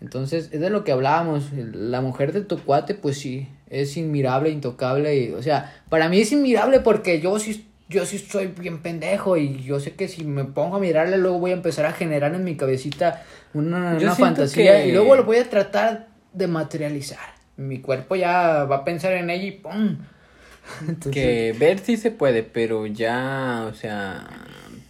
Entonces, 0.00 0.50
es 0.52 0.60
de 0.60 0.70
lo 0.70 0.84
que 0.84 0.92
hablábamos, 0.92 1.50
la 1.52 2.00
mujer 2.00 2.32
de 2.32 2.42
tu 2.42 2.58
cuate, 2.58 2.94
pues 2.94 3.18
sí, 3.18 3.48
es 3.68 3.96
inmirable, 3.96 4.50
intocable, 4.50 5.16
y, 5.16 5.32
o 5.32 5.42
sea, 5.42 5.82
para 5.88 6.08
mí 6.08 6.20
es 6.20 6.30
inmirable 6.30 6.80
porque 6.80 7.20
yo 7.20 7.38
sí, 7.38 7.66
yo 7.88 8.04
sí 8.06 8.18
soy 8.18 8.48
bien 8.48 8.82
pendejo 8.82 9.36
y 9.36 9.62
yo 9.62 9.80
sé 9.80 9.94
que 9.94 10.08
si 10.08 10.24
me 10.24 10.44
pongo 10.44 10.76
a 10.76 10.80
mirarle, 10.80 11.16
luego 11.18 11.38
voy 11.38 11.50
a 11.52 11.54
empezar 11.54 11.86
a 11.86 11.92
generar 11.92 12.34
en 12.34 12.44
mi 12.44 12.56
cabecita 12.56 13.22
una, 13.54 13.96
una 13.96 14.14
fantasía 14.14 14.74
que- 14.74 14.88
y 14.88 14.92
luego 14.92 15.16
lo 15.16 15.24
voy 15.24 15.38
a 15.38 15.48
tratar 15.48 16.08
de 16.32 16.46
materializar. 16.46 17.18
Mi 17.56 17.80
cuerpo 17.80 18.14
ya 18.16 18.64
va 18.64 18.76
a 18.76 18.84
pensar 18.84 19.12
en 19.14 19.30
ella 19.30 19.44
y 19.44 19.52
¡pum! 19.52 19.96
Entonces, 20.88 21.12
Que 21.14 21.54
ver 21.58 21.78
sí 21.78 21.96
se 21.96 22.10
puede, 22.10 22.42
pero 22.42 22.86
ya, 22.86 23.66
o 23.70 23.74
sea, 23.74 24.28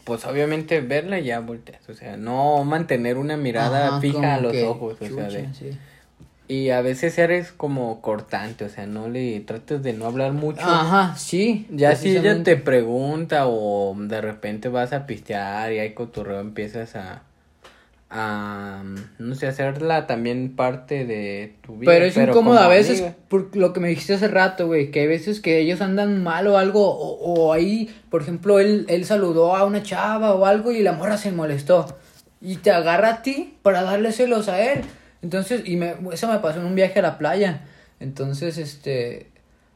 pues 0.05 0.25
obviamente 0.27 0.81
verla 0.81 1.21
ya 1.21 1.39
volteas, 1.41 1.89
o 1.89 1.95
sea, 1.95 2.17
no 2.17 2.65
mantener 2.65 3.19
una 3.19 3.37
mirada 3.37 3.89
Ajá, 3.89 4.01
fija 4.01 4.35
a 4.35 4.41
los 4.41 4.53
que, 4.55 4.65
ojos, 4.65 5.01
o 5.01 5.05
sea, 5.11 5.31
de, 5.31 5.55
sí. 5.55 5.71
Y 6.49 6.71
a 6.71 6.81
veces 6.81 7.19
eres 7.19 7.53
como 7.53 8.01
cortante, 8.01 8.65
o 8.65 8.69
sea, 8.71 8.87
no 8.87 9.09
le 9.09 9.39
trates 9.41 9.83
de 9.83 9.93
no 9.93 10.07
hablar 10.07 10.33
mucho. 10.33 10.63
Ajá, 10.63 11.15
sí. 11.17 11.67
Ya 11.71 11.95
si 11.95 12.17
ella 12.17 12.43
te 12.43 12.57
pregunta 12.57 13.47
o 13.47 13.95
de 13.99 14.21
repente 14.23 14.69
vas 14.71 14.95
a 14.95 15.07
pistear 15.07 15.73
y 15.73 15.79
hay 15.79 15.93
cotorreo, 15.93 16.41
empiezas 16.41 16.97
a, 16.97 17.23
a, 18.09 18.83
no 19.19 19.35
sé, 19.35 19.47
hacerla 19.47 20.07
también 20.07 20.57
parte 20.57 21.05
de 21.05 21.55
tu 21.61 21.77
vida. 21.77 21.93
Pero 21.93 22.07
es 22.07 22.17
incómodo 22.17 22.59
a 22.59 22.69
veces, 22.69 23.01
amiga. 23.01 23.17
por 23.29 23.55
lo 23.55 23.75
que 23.75 23.81
me 23.81 23.89
dijiste 23.89 24.15
hace 24.15 24.29
rato, 24.29 24.67
güey, 24.67 24.91
que 24.91 25.01
hay 25.01 25.07
veces 25.07 25.41
que 25.41 25.59
ellos 25.59 25.83
andan 25.83 26.23
mal 26.23 26.47
o 26.47 26.57
algo, 26.57 26.89
o, 26.89 27.35
o 27.35 27.53
ahí, 27.53 27.95
por 28.09 28.23
ejemplo, 28.23 28.59
él, 28.59 28.87
él 28.89 29.05
saludó 29.05 29.55
a 29.55 29.65
una 29.67 29.83
chava 29.83 30.33
o 30.35 30.47
algo 30.47 30.73
y 30.73 30.83
la 30.83 30.93
morra 30.93 31.19
se 31.19 31.31
molestó. 31.31 31.87
y 32.41 32.57
te 32.57 32.71
agarra 32.71 33.09
a 33.11 33.23
ti 33.23 33.59
para 33.63 33.83
darle 33.83 34.13
celos 34.13 34.49
a 34.49 34.63
él. 34.73 34.81
Entonces, 35.23 35.63
y 35.65 35.77
me, 35.77 35.95
eso 36.13 36.29
me 36.29 36.39
pasó 36.39 36.61
en 36.61 36.67
un 36.67 36.75
viaje 36.75 36.99
a 36.99 37.03
la 37.03 37.19
playa. 37.19 37.63
Entonces, 38.01 38.59
este, 38.59 39.31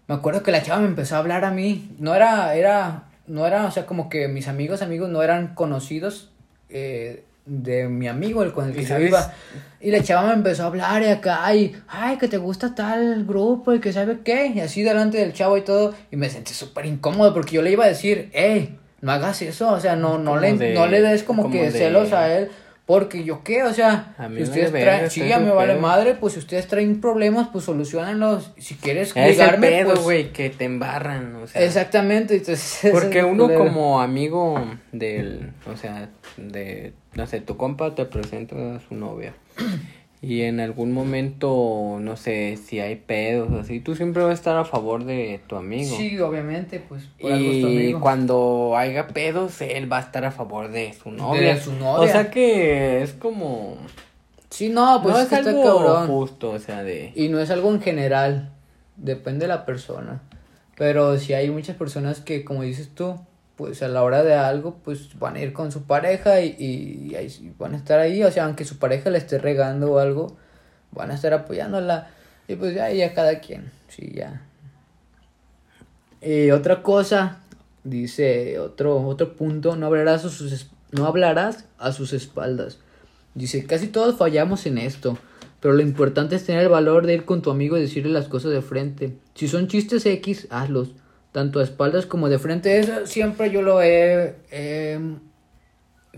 me 0.06 0.14
acuerdo 0.14 0.42
que 0.42 0.52
la 0.52 0.62
chava 0.62 0.80
me 0.80 0.86
empezó 0.86 1.16
a 1.16 1.18
hablar 1.18 1.44
a 1.44 1.50
mí. 1.50 1.90
No 1.98 2.14
era, 2.14 2.54
era, 2.54 3.04
no 3.26 3.46
era, 3.46 3.66
o 3.66 3.70
sea, 3.70 3.86
como 3.86 4.08
que 4.08 4.28
mis 4.28 4.48
amigos, 4.48 4.82
amigos 4.82 5.08
no 5.08 5.22
eran 5.22 5.54
conocidos 5.54 6.30
eh, 6.68 7.24
de 7.44 7.88
mi 7.88 8.06
amigo, 8.08 8.42
el 8.42 8.52
con 8.52 8.68
el 8.68 8.74
que 8.74 8.84
yo 8.84 8.98
iba. 8.98 9.32
Y 9.80 9.90
la 9.90 10.02
chava 10.02 10.28
me 10.28 10.34
empezó 10.34 10.62
a 10.62 10.66
hablar 10.66 11.02
y 11.02 11.06
acá, 11.06 11.54
y, 11.54 11.74
ay, 11.88 12.18
que 12.18 12.28
te 12.28 12.38
gusta 12.38 12.74
tal 12.74 13.24
grupo 13.24 13.74
y 13.74 13.80
que 13.80 13.92
sabe 13.92 14.20
qué. 14.24 14.46
Y 14.54 14.60
así 14.60 14.82
delante 14.82 15.18
del 15.18 15.32
chavo 15.32 15.56
y 15.56 15.62
todo. 15.62 15.94
Y 16.10 16.16
me 16.16 16.30
sentí 16.30 16.54
súper 16.54 16.86
incómodo 16.86 17.34
porque 17.34 17.56
yo 17.56 17.62
le 17.62 17.72
iba 17.72 17.84
a 17.84 17.88
decir, 17.88 18.30
hey, 18.32 18.78
no 19.00 19.10
hagas 19.10 19.42
eso, 19.42 19.72
o 19.72 19.80
sea, 19.80 19.96
no, 19.96 20.18
no, 20.18 20.36
le, 20.38 20.74
no 20.74 20.86
le 20.86 21.02
des 21.02 21.24
como, 21.24 21.50
que 21.50 21.72
celos 21.72 22.12
a 22.12 22.32
él. 22.32 22.50
Porque 22.84 23.22
yo 23.22 23.44
qué, 23.44 23.62
o 23.62 23.72
sea, 23.72 24.16
si 24.34 24.42
ustedes 24.42 24.72
traen, 24.72 25.08
sí, 25.08 25.22
me 25.22 25.50
vale 25.50 25.76
madre, 25.76 26.14
pues 26.14 26.32
si 26.32 26.40
ustedes 26.40 26.66
traen 26.66 27.00
problemas, 27.00 27.48
pues 27.52 27.64
solucionenlos. 27.64 28.52
Si 28.58 28.74
quieres 28.74 29.12
es 29.14 29.84
pues 29.84 30.00
güey, 30.00 30.32
que 30.32 30.50
te 30.50 30.64
embarran, 30.64 31.36
o 31.36 31.46
sea. 31.46 31.62
Exactamente, 31.62 32.34
entonces. 32.34 32.90
Porque 32.92 33.22
uno 33.22 33.54
como 33.54 34.00
amigo 34.00 34.60
del, 34.90 35.52
o 35.72 35.76
sea, 35.76 36.08
de, 36.36 36.92
no 37.14 37.26
sé, 37.28 37.40
tu 37.40 37.56
compa 37.56 37.94
te 37.94 38.04
presenta 38.04 38.76
a 38.76 38.80
su 38.80 38.96
novia. 38.96 39.32
Y 40.24 40.42
en 40.42 40.60
algún 40.60 40.92
momento, 40.92 41.98
no 42.00 42.16
sé, 42.16 42.56
si 42.56 42.78
hay 42.78 42.94
pedos 42.94 43.50
o 43.50 43.58
así, 43.58 43.80
tú 43.80 43.96
siempre 43.96 44.22
vas 44.22 44.30
a 44.30 44.34
estar 44.34 44.56
a 44.56 44.64
favor 44.64 45.04
de 45.04 45.40
tu 45.48 45.56
amigo. 45.56 45.96
Sí, 45.96 46.16
obviamente, 46.20 46.78
pues. 46.78 47.08
y 47.18 47.92
cuando 47.94 48.74
haya 48.76 49.08
pedos, 49.08 49.60
él 49.60 49.92
va 49.92 49.98
a 49.98 50.02
estar 50.02 50.24
a 50.24 50.30
favor 50.30 50.70
de 50.70 50.94
su 50.94 51.10
novia. 51.10 51.54
De 51.54 51.60
su 51.60 51.72
novia. 51.72 52.08
O 52.08 52.12
sea 52.12 52.30
que 52.30 53.02
es 53.02 53.14
como... 53.14 53.78
Sí, 54.48 54.68
no, 54.68 55.00
pues 55.02 55.12
no 55.12 55.20
es, 55.22 55.32
algo 55.32 56.06
justo, 56.06 56.50
o 56.50 56.58
sea, 56.60 56.84
de... 56.84 57.10
Y 57.16 57.28
no 57.28 57.40
es 57.40 57.50
algo 57.50 57.72
en 57.72 57.80
general, 57.80 58.52
depende 58.96 59.46
de 59.46 59.48
la 59.48 59.66
persona. 59.66 60.22
Pero 60.76 61.18
si 61.18 61.34
hay 61.34 61.50
muchas 61.50 61.74
personas 61.74 62.20
que, 62.20 62.44
como 62.44 62.62
dices 62.62 62.90
tú, 62.94 63.18
pues 63.62 63.80
a 63.80 63.86
la 63.86 64.02
hora 64.02 64.24
de 64.24 64.34
algo, 64.34 64.78
pues 64.82 65.16
van 65.20 65.36
a 65.36 65.40
ir 65.40 65.52
con 65.52 65.70
su 65.70 65.84
pareja 65.84 66.40
y, 66.40 66.56
y, 66.58 67.54
van 67.56 67.74
a 67.74 67.76
estar 67.76 68.00
ahí, 68.00 68.24
o 68.24 68.30
sea, 68.32 68.46
aunque 68.46 68.64
su 68.64 68.78
pareja 68.78 69.08
le 69.08 69.18
esté 69.18 69.38
regando 69.38 69.92
o 69.92 69.98
algo, 70.00 70.36
van 70.90 71.12
a 71.12 71.14
estar 71.14 71.32
apoyándola 71.32 72.10
y 72.48 72.56
pues 72.56 72.74
ya, 72.74 72.90
ya 72.90 73.14
cada 73.14 73.38
quien, 73.38 73.70
sí, 73.86 74.10
ya. 74.16 74.42
Y 76.20 76.50
otra 76.50 76.82
cosa, 76.82 77.38
dice 77.84 78.58
otro, 78.58 79.00
otro 79.06 79.36
punto, 79.36 79.76
no 79.76 79.86
hablarás, 79.86 80.24
a 80.24 80.28
sus, 80.28 80.66
no 80.90 81.06
hablarás 81.06 81.66
a 81.78 81.92
sus 81.92 82.12
espaldas. 82.12 82.80
Dice, 83.36 83.64
casi 83.64 83.86
todos 83.86 84.16
fallamos 84.16 84.66
en 84.66 84.78
esto, 84.78 85.16
pero 85.60 85.74
lo 85.74 85.82
importante 85.82 86.34
es 86.34 86.44
tener 86.44 86.62
el 86.62 86.68
valor 86.68 87.06
de 87.06 87.14
ir 87.14 87.24
con 87.24 87.42
tu 87.42 87.52
amigo 87.52 87.76
y 87.76 87.82
decirle 87.82 88.12
las 88.12 88.26
cosas 88.26 88.50
de 88.50 88.60
frente. 88.60 89.14
Si 89.36 89.46
son 89.46 89.68
chistes 89.68 90.04
X, 90.04 90.48
hazlos 90.50 90.94
tanto 91.32 91.60
a 91.60 91.64
espaldas 91.64 92.06
como 92.06 92.28
de 92.28 92.38
frente. 92.38 92.78
Eso 92.78 93.06
siempre 93.06 93.50
yo 93.50 93.62
lo 93.62 93.82
he... 93.82 94.36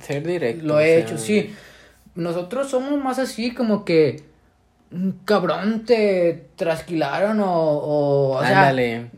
Ser 0.01 0.27
directo. 0.27 0.65
Lo 0.67 0.81
he 0.81 0.99
hecho, 0.99 1.19
sí. 1.19 1.55
Nosotros 2.15 2.69
somos 2.69 3.03
más 3.03 3.19
así 3.19 3.55
como 3.55 3.85
que... 3.85 4.25
Cabrón, 5.25 5.85
te 5.85 6.49
trasquilaron 6.57 7.41
o... 7.41 7.51
o, 7.51 8.39
Ándale. 8.39 9.11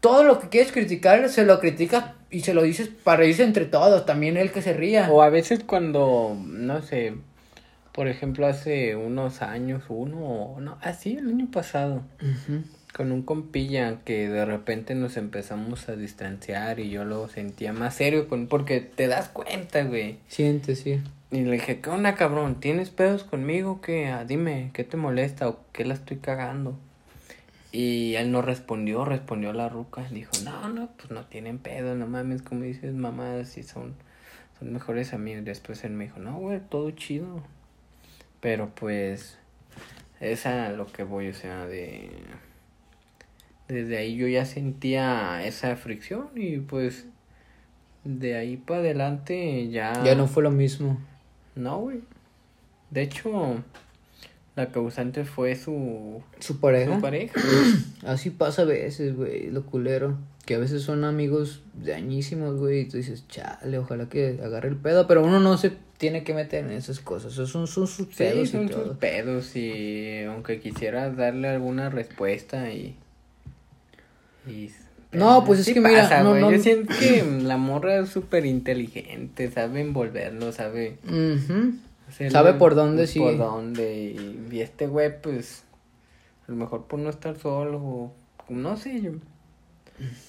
todo 0.00 0.24
lo 0.24 0.40
que 0.40 0.48
quieres 0.48 0.72
criticar 0.72 1.28
se 1.28 1.44
lo 1.44 1.60
criticas 1.60 2.04
y 2.30 2.40
se 2.40 2.54
lo 2.54 2.62
dices 2.62 2.88
para 2.88 3.18
reírse 3.18 3.44
entre 3.44 3.66
todos, 3.66 4.06
también 4.06 4.36
el 4.36 4.50
que 4.50 4.62
se 4.62 4.72
ría. 4.72 5.10
O 5.10 5.22
a 5.22 5.28
veces 5.28 5.62
cuando, 5.64 6.36
no 6.44 6.80
sé, 6.82 7.14
por 7.92 8.08
ejemplo, 8.08 8.46
hace 8.46 8.96
unos 8.96 9.42
años, 9.42 9.84
uno, 9.88 10.56
no, 10.58 10.78
así 10.80 11.18
el 11.18 11.28
año 11.28 11.50
pasado, 11.50 12.02
con 12.92 13.10
un 13.10 13.22
compilla 13.22 14.00
que 14.04 14.28
de 14.28 14.44
repente 14.44 14.94
nos 14.94 15.16
empezamos 15.16 15.88
a 15.88 15.96
distanciar 15.96 16.78
y 16.78 16.90
yo 16.90 17.04
lo 17.04 17.28
sentía 17.28 17.72
más 17.72 17.94
serio 17.94 18.28
con 18.28 18.46
porque 18.46 18.80
te 18.80 19.06
das 19.06 19.28
cuenta, 19.28 19.82
güey. 19.84 20.18
Siente, 20.28 20.76
sí. 20.76 21.00
Y 21.30 21.40
le 21.40 21.52
dije, 21.52 21.80
¿qué 21.80 21.88
onda, 21.88 22.14
cabrón? 22.14 22.60
¿Tienes 22.60 22.90
pedos 22.90 23.24
conmigo? 23.24 23.80
¿Qué? 23.80 24.08
Ah, 24.08 24.24
dime, 24.26 24.70
¿qué 24.74 24.84
te 24.84 24.98
molesta 24.98 25.48
o 25.48 25.60
qué 25.72 25.86
la 25.86 25.94
estoy 25.94 26.18
cagando? 26.18 26.78
Y 27.72 28.16
él 28.16 28.30
no 28.30 28.42
respondió, 28.42 29.06
respondió 29.06 29.48
a 29.48 29.54
la 29.54 29.70
ruca. 29.70 30.06
Dijo, 30.10 30.32
no, 30.44 30.68
no, 30.68 30.90
pues 30.98 31.10
no 31.10 31.24
tienen 31.24 31.58
pedo, 31.58 31.94
no 31.94 32.06
mames, 32.06 32.42
como 32.42 32.64
dices, 32.64 32.92
mamá, 32.92 33.44
si 33.46 33.62
son, 33.62 33.94
son 34.58 34.74
mejores 34.74 35.14
amigos. 35.14 35.46
Después 35.46 35.82
él 35.84 35.92
me 35.92 36.04
dijo, 36.04 36.18
no, 36.18 36.36
güey, 36.36 36.60
todo 36.60 36.90
chido. 36.90 37.42
Pero 38.40 38.68
pues, 38.74 39.38
es 40.20 40.44
a 40.44 40.70
lo 40.72 40.86
que 40.92 41.02
voy, 41.02 41.28
o 41.28 41.34
sea, 41.34 41.64
de 41.66 42.10
desde 43.72 43.96
ahí 43.96 44.16
yo 44.16 44.28
ya 44.28 44.44
sentía 44.44 45.44
esa 45.44 45.74
fricción 45.76 46.28
y 46.36 46.58
pues 46.58 47.06
de 48.04 48.36
ahí 48.36 48.56
para 48.56 48.80
adelante 48.80 49.68
ya... 49.70 50.02
Ya 50.04 50.14
no 50.14 50.26
fue 50.26 50.42
lo 50.42 50.50
mismo. 50.50 51.00
No, 51.54 51.78
güey. 51.78 52.00
De 52.90 53.02
hecho, 53.02 53.62
la 54.56 54.70
causante 54.70 55.24
fue 55.24 55.56
su... 55.56 56.22
¿Su 56.40 56.60
pareja? 56.60 56.96
Su 56.96 57.00
pareja. 57.00 57.40
Así 58.04 58.30
pasa 58.30 58.62
a 58.62 58.66
veces, 58.66 59.16
güey, 59.16 59.50
lo 59.50 59.64
culero. 59.64 60.18
Que 60.44 60.56
a 60.56 60.58
veces 60.58 60.82
son 60.82 61.04
amigos 61.04 61.62
dañísimos, 61.72 62.58
güey, 62.58 62.80
y 62.80 62.84
tú 62.88 62.96
dices, 62.96 63.26
chale, 63.28 63.78
ojalá 63.78 64.08
que 64.08 64.40
agarre 64.42 64.68
el 64.68 64.76
pedo, 64.76 65.06
pero 65.06 65.24
uno 65.24 65.38
no 65.38 65.56
se 65.56 65.72
tiene 65.98 66.24
que 66.24 66.34
meter 66.34 66.64
en 66.64 66.72
esas 66.72 66.98
cosas, 66.98 67.34
esos 67.34 67.48
son, 67.48 67.68
son 67.68 67.86
sus 67.86 68.08
pedos 68.08 68.48
son 68.48 68.68
sus 68.68 68.96
pedos 68.96 69.54
y 69.54 70.24
aunque 70.24 70.58
quisieras 70.58 71.16
darle 71.16 71.46
alguna 71.46 71.90
respuesta 71.90 72.72
y 72.72 72.96
no, 75.12 75.44
pues 75.44 75.60
es 75.60 75.72
que 75.72 75.80
mira, 75.80 76.22
no, 76.22 76.50
yo 76.50 76.58
siento 76.58 76.94
que 76.98 77.22
la 77.42 77.56
morra 77.56 77.98
es 77.98 78.08
súper 78.08 78.46
inteligente, 78.46 79.50
sabe 79.50 79.80
envolverlo, 79.80 80.52
sabe. 80.52 80.96
sabe 82.30 82.54
por 82.54 82.74
dónde 82.74 83.06
sí. 83.06 83.18
Por 83.18 83.36
dónde. 83.36 84.16
Y, 84.50 84.60
este 84.60 84.86
güey, 84.86 85.20
pues, 85.20 85.64
a 86.48 86.52
lo 86.52 86.56
mejor 86.56 86.86
por 86.86 86.98
no 86.98 87.10
estar 87.10 87.38
solo, 87.38 88.12
no 88.48 88.76
sé 88.76 89.02
yo. 89.02 89.12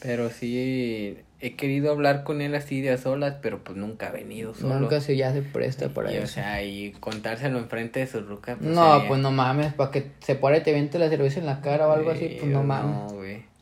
Pero 0.02 0.30
sí 0.30 1.18
he 1.40 1.56
querido 1.56 1.92
hablar 1.92 2.24
con 2.24 2.42
él 2.42 2.54
así 2.54 2.82
de 2.82 2.92
a 2.92 2.98
solas, 2.98 3.36
pero 3.42 3.64
pues 3.64 3.78
nunca 3.78 4.08
ha 4.08 4.12
venido 4.12 4.54
solo. 4.54 4.80
Nunca 4.80 5.02
se 5.02 5.16
ya 5.16 5.34
se 5.34 5.42
presta 5.42 5.90
para 5.90 6.12
eso. 6.12 6.24
O 6.24 6.28
sea, 6.28 6.64
y 6.64 6.92
contárselo 7.00 7.58
enfrente 7.58 8.02
de 8.02 8.08
su 8.08 8.22
ruca. 8.22 8.58
Pues, 8.58 8.70
no, 8.70 9.04
pues 9.08 9.22
no 9.22 9.32
mames, 9.32 9.74
para 9.74 9.92
que 9.92 10.12
se 10.20 10.36
pare 10.36 10.60
y 10.60 10.62
te 10.62 10.74
viente 10.74 11.00
la 11.00 11.10
cerveza 11.10 11.40
en 11.40 11.46
la 11.46 11.62
cara 11.62 11.88
o 11.88 11.92
algo 11.92 12.12
así, 12.12 12.38
pues 12.40 12.52
no 12.52 12.64
mames. 12.64 13.12
No, 13.12 13.18
güey. 13.18 13.53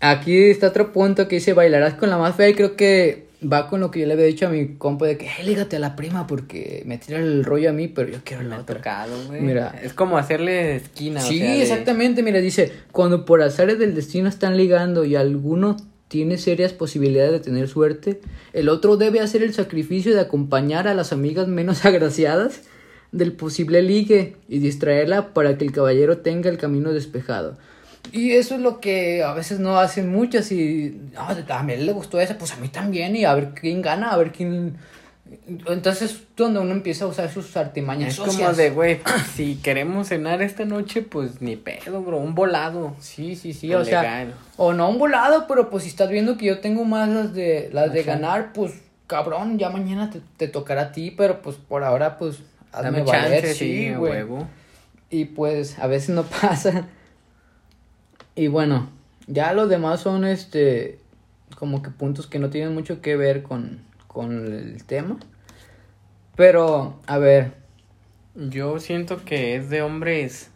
Aquí 0.00 0.50
está 0.50 0.68
otro 0.68 0.92
punto 0.92 1.28
que 1.28 1.36
dice, 1.36 1.52
bailarás 1.52 1.94
con 1.94 2.08
la 2.10 2.16
más 2.16 2.34
fea 2.34 2.48
y 2.48 2.54
creo 2.54 2.74
que 2.74 3.30
va 3.40 3.68
con 3.68 3.80
lo 3.80 3.90
que 3.90 4.00
yo 4.00 4.06
le 4.06 4.14
había 4.14 4.26
dicho 4.26 4.46
a 4.46 4.50
mi 4.50 4.76
compa 4.76 5.06
de 5.06 5.16
que, 5.16 5.26
hey, 5.26 5.44
lígate 5.44 5.76
a 5.76 5.78
la 5.78 5.96
prima 5.96 6.26
porque 6.26 6.82
me 6.86 6.98
tira 6.98 7.18
el 7.18 7.44
rollo 7.44 7.70
a 7.70 7.72
mí, 7.72 7.88
pero 7.88 8.08
yo 8.08 8.18
quiero 8.24 8.42
la 8.42 8.58
otra. 8.60 8.76
Tocado. 8.76 9.16
Mira. 9.30 9.78
Es 9.82 9.92
como 9.92 10.18
hacerle 10.18 10.76
esquina. 10.76 11.20
Sí, 11.20 11.42
exactamente. 11.42 12.22
Mira, 12.22 12.40
dice, 12.40 12.72
cuando 12.92 13.24
por 13.24 13.42
azares 13.42 13.78
del 13.78 13.94
destino 13.94 14.28
están 14.28 14.56
ligando 14.56 15.04
y 15.04 15.16
alguno 15.16 15.76
tiene 16.08 16.38
serias 16.38 16.72
posibilidades 16.72 17.32
de 17.32 17.40
tener 17.40 17.68
suerte, 17.68 18.20
el 18.52 18.68
otro 18.68 18.96
debe 18.96 19.20
hacer 19.20 19.42
el 19.42 19.54
sacrificio 19.54 20.12
de 20.12 20.20
acompañar 20.20 20.88
a 20.88 20.94
las 20.94 21.12
amigas 21.12 21.46
menos 21.46 21.84
agraciadas 21.84 22.62
del 23.12 23.32
posible 23.32 23.82
ligue 23.82 24.36
y 24.48 24.58
distraerla 24.58 25.34
para 25.34 25.58
que 25.58 25.64
el 25.64 25.72
caballero 25.72 26.18
tenga 26.18 26.48
el 26.48 26.58
camino 26.58 26.92
despejado. 26.92 27.58
Y 28.12 28.32
eso 28.32 28.54
es 28.54 28.60
lo 28.60 28.80
que 28.80 29.22
a 29.22 29.32
veces 29.32 29.58
no 29.60 29.78
hacen 29.78 30.10
muchas 30.10 30.50
y 30.52 31.00
no, 31.12 31.54
a 31.54 31.62
mí 31.62 31.76
le 31.76 31.92
gustó 31.92 32.20
esa, 32.20 32.36
pues 32.38 32.52
a 32.52 32.56
mí 32.56 32.68
también 32.68 33.16
y 33.16 33.24
a 33.24 33.34
ver 33.34 33.50
quién 33.54 33.82
gana, 33.82 34.10
a 34.10 34.16
ver 34.16 34.32
quién... 34.32 34.76
Entonces 35.66 36.22
donde 36.36 36.58
uno 36.58 36.72
empieza 36.72 37.04
a 37.04 37.08
usar 37.08 37.30
sus 37.30 37.56
artimañas. 37.56 38.14
Es 38.14 38.18
como 38.18 38.52
de, 38.52 38.70
güey, 38.70 39.00
si 39.34 39.56
queremos 39.56 40.08
cenar 40.08 40.42
esta 40.42 40.64
noche, 40.64 41.02
pues 41.02 41.40
ni 41.40 41.54
pedo, 41.54 42.02
bro, 42.02 42.18
un 42.18 42.34
volado. 42.34 42.96
Sí, 42.98 43.36
sí, 43.36 43.52
sí, 43.52 43.72
o 43.72 43.84
sea, 43.84 44.26
o 44.56 44.72
no 44.72 44.88
un 44.88 44.98
volado, 44.98 45.46
pero 45.46 45.70
pues 45.70 45.84
si 45.84 45.90
estás 45.90 46.10
viendo 46.10 46.36
que 46.36 46.46
yo 46.46 46.58
tengo 46.58 46.84
más 46.84 47.08
las 47.08 47.32
de 47.32 47.70
las 47.72 47.92
de 47.92 48.02
ganar, 48.02 48.52
pues 48.52 48.72
cabrón, 49.06 49.58
ya 49.58 49.70
mañana 49.70 50.10
te, 50.10 50.20
te, 50.36 50.48
tocará 50.48 50.82
a 50.82 50.92
ti, 50.92 51.12
pero 51.12 51.42
pues 51.42 51.56
por 51.56 51.84
ahora 51.84 52.18
pues 52.18 52.38
hazme 52.72 53.02
valer, 53.02 53.46
sí, 53.54 53.92
güey. 53.94 54.24
Y 55.10 55.26
pues 55.26 55.78
a 55.78 55.86
veces 55.86 56.10
no 56.10 56.22
pasa. 56.42 56.88
Y 58.40 58.48
bueno, 58.48 58.88
ya 59.26 59.52
los 59.52 59.68
demás 59.68 60.00
son 60.00 60.24
este 60.24 60.98
como 61.56 61.82
que 61.82 61.90
puntos 61.90 62.26
que 62.26 62.38
no 62.38 62.48
tienen 62.48 62.72
mucho 62.72 63.02
que 63.02 63.14
ver 63.14 63.42
con, 63.42 63.82
con 64.06 64.46
el 64.46 64.82
tema. 64.84 65.18
Pero, 66.36 66.98
a 67.06 67.18
ver. 67.18 67.52
Yo 68.34 68.80
siento 68.80 69.26
que 69.26 69.56
es 69.56 69.68
de 69.68 69.82
hombres, 69.82 70.48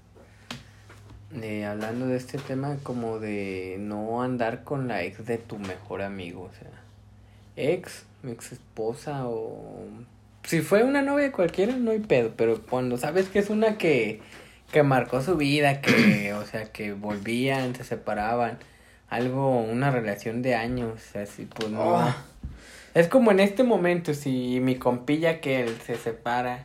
eh, 1.42 1.66
hablando 1.66 2.06
de 2.06 2.16
este 2.16 2.38
tema, 2.38 2.78
como 2.82 3.18
de 3.18 3.76
no 3.78 4.22
andar 4.22 4.64
con 4.64 4.88
la 4.88 5.02
ex 5.02 5.26
de 5.26 5.36
tu 5.36 5.58
mejor 5.58 6.00
amigo. 6.00 6.44
O 6.50 6.54
sea, 6.58 6.70
ex, 7.56 8.06
ex 8.26 8.52
esposa 8.52 9.26
o 9.26 9.84
si 10.44 10.60
fue 10.60 10.84
una 10.84 11.02
novia 11.02 11.32
cualquiera, 11.32 11.76
no 11.76 11.90
hay 11.90 12.00
pedo, 12.00 12.32
pero 12.34 12.62
cuando 12.62 12.96
sabes 12.96 13.28
que 13.28 13.40
es 13.40 13.50
una 13.50 13.76
que, 13.76 14.20
que 14.72 14.82
marcó 14.82 15.22
su 15.22 15.36
vida, 15.36 15.80
que, 15.80 16.32
o 16.34 16.44
sea, 16.46 16.64
que 16.72 16.92
volvían, 16.92 17.74
se 17.74 17.84
separaban, 17.84 18.58
algo, 19.08 19.60
una 19.60 19.90
relación 19.90 20.42
de 20.42 20.54
años, 20.56 21.14
así, 21.14 21.46
pues 21.46 21.70
no. 21.70 21.94
Oh. 21.96 22.14
Es 22.94 23.08
como 23.08 23.30
en 23.30 23.40
este 23.40 23.62
momento, 23.62 24.14
si 24.14 24.60
mi 24.60 24.76
compilla 24.76 25.40
que 25.40 25.60
él 25.62 25.76
se 25.84 25.96
separa 25.96 26.64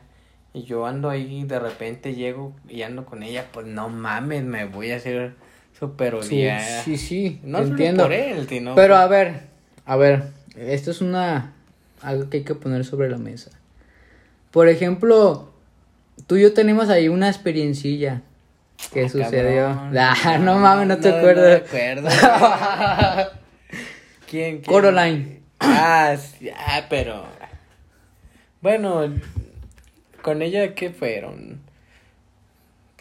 y 0.53 0.63
yo 0.63 0.85
ando 0.85 1.09
ahí, 1.09 1.43
de 1.43 1.59
repente 1.59 2.15
llego 2.15 2.53
y 2.67 2.81
ando 2.83 3.05
con 3.05 3.23
ella, 3.23 3.45
pues 3.51 3.67
no 3.67 3.89
mames, 3.89 4.43
me 4.43 4.65
voy 4.65 4.91
a 4.91 4.95
hacer 4.97 5.33
súper 5.77 6.13
Sí, 6.23 6.37
odiada. 6.41 6.83
sí, 6.83 6.97
sí, 6.97 7.39
No 7.43 7.59
te 7.59 7.63
solo 7.65 7.71
entiendo. 7.75 8.03
por 8.03 8.13
él, 8.13 8.47
sino 8.47 8.75
Pero 8.75 8.95
por- 8.95 9.03
a 9.03 9.07
ver, 9.07 9.39
a 9.85 9.95
ver, 9.95 10.23
esto 10.55 10.91
es 10.91 11.01
una 11.01 11.53
algo 12.01 12.29
que 12.29 12.37
hay 12.37 12.43
que 12.43 12.55
poner 12.55 12.85
sobre 12.85 13.09
la 13.09 13.17
mesa. 13.17 13.51
Por 14.51 14.67
ejemplo, 14.69 15.51
tú 16.27 16.35
y 16.37 16.41
yo 16.43 16.53
tenemos 16.53 16.89
ahí 16.89 17.07
una 17.09 17.27
experiencilla 17.29 18.21
que 18.93 19.05
Ah, 19.05 19.09
sucedió. 19.09 19.65
cabrón. 19.67 19.97
Ah, 19.97 20.37
no 20.39 20.57
mames, 20.59 20.87
no 20.87 20.97
te 20.99 21.09
No 21.11 21.17
acuerdas. 21.17 21.61
me 21.61 21.67
acuerdo. 21.67 22.09
¿Quién, 24.29 24.59
quién? 24.59 24.63
Coraline. 24.63 25.39
Ah, 25.59 26.15
sí, 26.17 26.49
ah, 26.55 26.83
pero. 26.89 27.25
Bueno, 28.61 29.13
con 30.21 30.41
ella, 30.41 30.73
¿qué 30.75 30.89
fueron? 30.91 31.61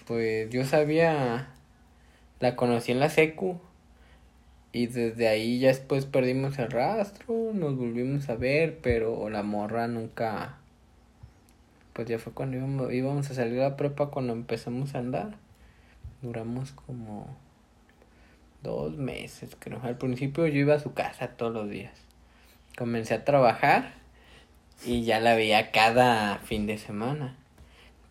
Pues 0.07 0.49
yo 0.51 0.65
sabía. 0.65 1.49
La 2.41 2.55
conocí 2.57 2.93
en 2.93 3.01
la 3.01 3.09
secu. 3.11 3.61
Y 4.73 4.87
desde 4.87 5.29
ahí 5.29 5.59
ya 5.61 5.69
después 5.69 6.05
perdimos 6.07 6.59
el 6.59 6.71
rastro. 6.71 7.35
Nos 7.55 7.77
volvimos 7.77 8.29
a 8.29 8.35
ver, 8.35 8.79
pero 8.83 9.29
la 9.31 9.43
morra 9.43 9.89
nunca. 9.89 10.58
Pues 11.99 12.07
ya 12.07 12.21
fue 12.21 12.33
cuando 12.33 12.57
íbamos, 12.57 12.93
íbamos 12.93 13.29
a 13.29 13.35
salir 13.35 13.59
a 13.59 13.71
la 13.71 13.77
prepa 13.77 14.07
cuando 14.07 14.33
empezamos 14.33 14.95
a 14.95 15.01
andar. 15.01 15.35
Duramos 16.23 16.71
como 16.71 17.27
dos 18.63 18.97
meses, 18.97 19.57
creo. 19.59 19.81
Al 19.83 19.99
principio 19.99 20.47
yo 20.47 20.61
iba 20.61 20.77
a 20.77 20.79
su 20.79 20.95
casa 20.95 21.31
todos 21.31 21.53
los 21.53 21.69
días. 21.69 21.91
Comencé 22.77 23.15
a 23.15 23.25
trabajar 23.25 23.95
y 24.87 25.03
ya 25.03 25.19
la 25.19 25.35
veía 25.35 25.73
cada 25.73 26.39
fin 26.39 26.69
de 26.69 26.79
semana. 26.79 27.35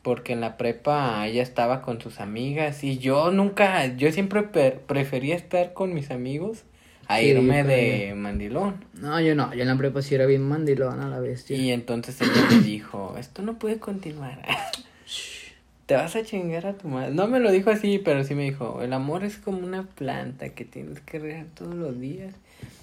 Porque 0.02 0.34
en 0.34 0.42
la 0.42 0.58
prepa 0.58 1.26
ella 1.26 1.42
estaba 1.42 1.82
con 1.82 2.02
sus 2.02 2.20
amigas 2.20 2.84
y 2.84 2.98
yo 2.98 3.32
nunca, 3.32 3.86
yo 3.96 4.12
siempre 4.12 4.44
prefería 4.44 5.38
estar 5.38 5.72
con 5.72 5.94
mis 5.94 6.12
amigos 6.12 6.66
a 7.08 7.20
Sí, 7.20 7.28
irme 7.28 7.64
de 7.64 8.14
mandilón. 8.16 8.84
No, 8.93 9.20
yo 9.22 9.36
no, 9.36 9.53
yo 9.53 9.62
en 9.62 9.68
la 9.68 9.78
prepa 9.78 10.01
sí 10.01 10.16
era 10.16 10.26
bien 10.26 10.41
mandilón 10.41 10.99
a 11.01 11.08
la 11.10 11.20
bestia. 11.20 11.55
Y 11.58 11.72
entonces 11.72 12.20
ella 12.22 12.47
me 12.49 12.60
dijo, 12.60 13.16
esto 13.18 13.41
no 13.41 13.58
puede 13.60 13.80
continuar. 13.80 14.41
Te 15.86 15.95
vas 15.95 16.18
a 16.18 16.24
chingar 16.24 16.66
a 16.66 16.74
tu 16.74 16.89
madre. 16.89 17.14
No 17.14 17.28
me 17.28 17.39
lo 17.39 17.49
dijo 17.49 17.70
así, 17.70 17.97
pero 17.97 18.24
sí 18.26 18.36
me 18.36 18.43
dijo, 18.43 18.82
el 18.82 18.91
amor 18.91 19.24
es 19.24 19.38
como 19.38 19.60
una 19.60 19.84
planta 19.84 20.49
que 20.49 20.66
tienes 20.66 20.99
que 20.99 21.18
regar 21.18 21.45
todos 21.55 21.76
los 21.76 21.97
días 21.97 22.34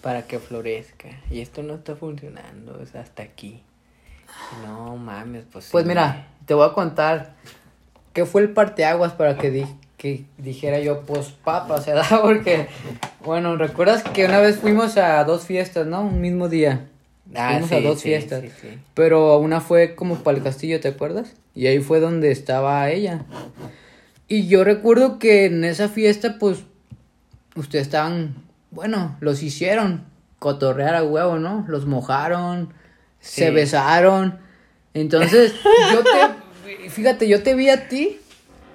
para 0.00 0.26
que 0.26 0.38
florezca. 0.38 1.08
Y 1.30 1.40
esto 1.40 1.62
no 1.62 1.74
está 1.74 1.96
funcionando, 1.96 2.80
es 2.82 2.94
hasta 2.94 3.22
aquí. 3.22 3.60
No 4.64 4.96
mames, 4.96 5.44
pues 5.52 5.68
Pues 5.70 5.84
mira, 5.84 6.28
te 6.46 6.54
voy 6.54 6.66
a 6.66 6.72
contar 6.72 7.34
qué 8.14 8.24
fue 8.24 8.40
el 8.40 8.50
parteaguas 8.50 9.12
para 9.12 9.36
que, 9.36 9.50
di- 9.50 9.66
que 10.04 10.26
dijera 10.36 10.80
yo, 10.80 11.00
pues 11.06 11.28
papa, 11.28 11.80
se 11.80 11.92
da, 11.92 12.04
porque, 12.22 12.66
bueno, 13.24 13.56
¿recuerdas 13.56 14.02
que 14.02 14.26
una 14.26 14.38
vez 14.38 14.58
fuimos 14.58 14.98
a 14.98 15.24
dos 15.24 15.46
fiestas, 15.46 15.86
no? 15.86 16.02
Un 16.02 16.20
mismo 16.20 16.50
día. 16.50 16.88
Ah, 17.34 17.52
fuimos 17.52 17.72
a 17.72 17.80
dos 17.80 18.00
sí, 18.00 18.08
fiestas. 18.08 18.42
sí. 18.60 18.68
Pero 18.92 19.38
una 19.38 19.62
fue 19.62 19.94
como 19.94 20.16
para 20.16 20.36
el 20.36 20.44
castillo, 20.44 20.78
¿te 20.78 20.88
acuerdas? 20.88 21.32
Y 21.54 21.68
ahí 21.68 21.80
fue 21.80 22.00
donde 22.00 22.30
estaba 22.32 22.90
ella. 22.90 23.24
Y 24.28 24.46
yo 24.46 24.62
recuerdo 24.62 25.18
que 25.18 25.46
en 25.46 25.64
esa 25.64 25.88
fiesta, 25.88 26.36
pues, 26.38 26.58
ustedes 27.56 27.86
estaban, 27.86 28.34
bueno, 28.72 29.16
los 29.20 29.42
hicieron 29.42 30.04
cotorrear 30.38 30.96
a 30.96 31.02
huevo, 31.02 31.38
¿no? 31.38 31.64
Los 31.66 31.86
mojaron, 31.86 32.74
se 33.20 33.50
besaron. 33.50 34.38
Entonces, 34.92 35.54
yo 35.94 36.02
te, 36.04 36.90
fíjate, 36.90 37.26
yo 37.26 37.42
te 37.42 37.54
vi 37.54 37.70
a 37.70 37.88
ti 37.88 38.18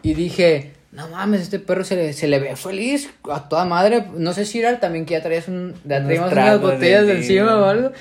y 0.01 0.15
dije, 0.15 0.73
no 0.91 1.07
mames, 1.09 1.41
este 1.41 1.59
perro 1.59 1.83
se 1.83 1.95
le, 1.95 2.13
se 2.13 2.27
le 2.27 2.39
ve 2.39 2.55
feliz, 2.55 3.09
a 3.31 3.47
toda 3.47 3.65
madre. 3.65 4.05
No 4.15 4.33
sé 4.33 4.45
si 4.45 4.59
era 4.59 4.79
también 4.79 5.05
que 5.05 5.13
ya 5.13 5.21
traías 5.21 5.47
un, 5.47 5.73
ya 5.85 5.97
traíamos 6.05 6.31
unas 6.31 6.61
botellas 6.61 7.05
de 7.05 7.13
encima 7.17 7.57
o 7.57 7.65
algo. 7.65 7.91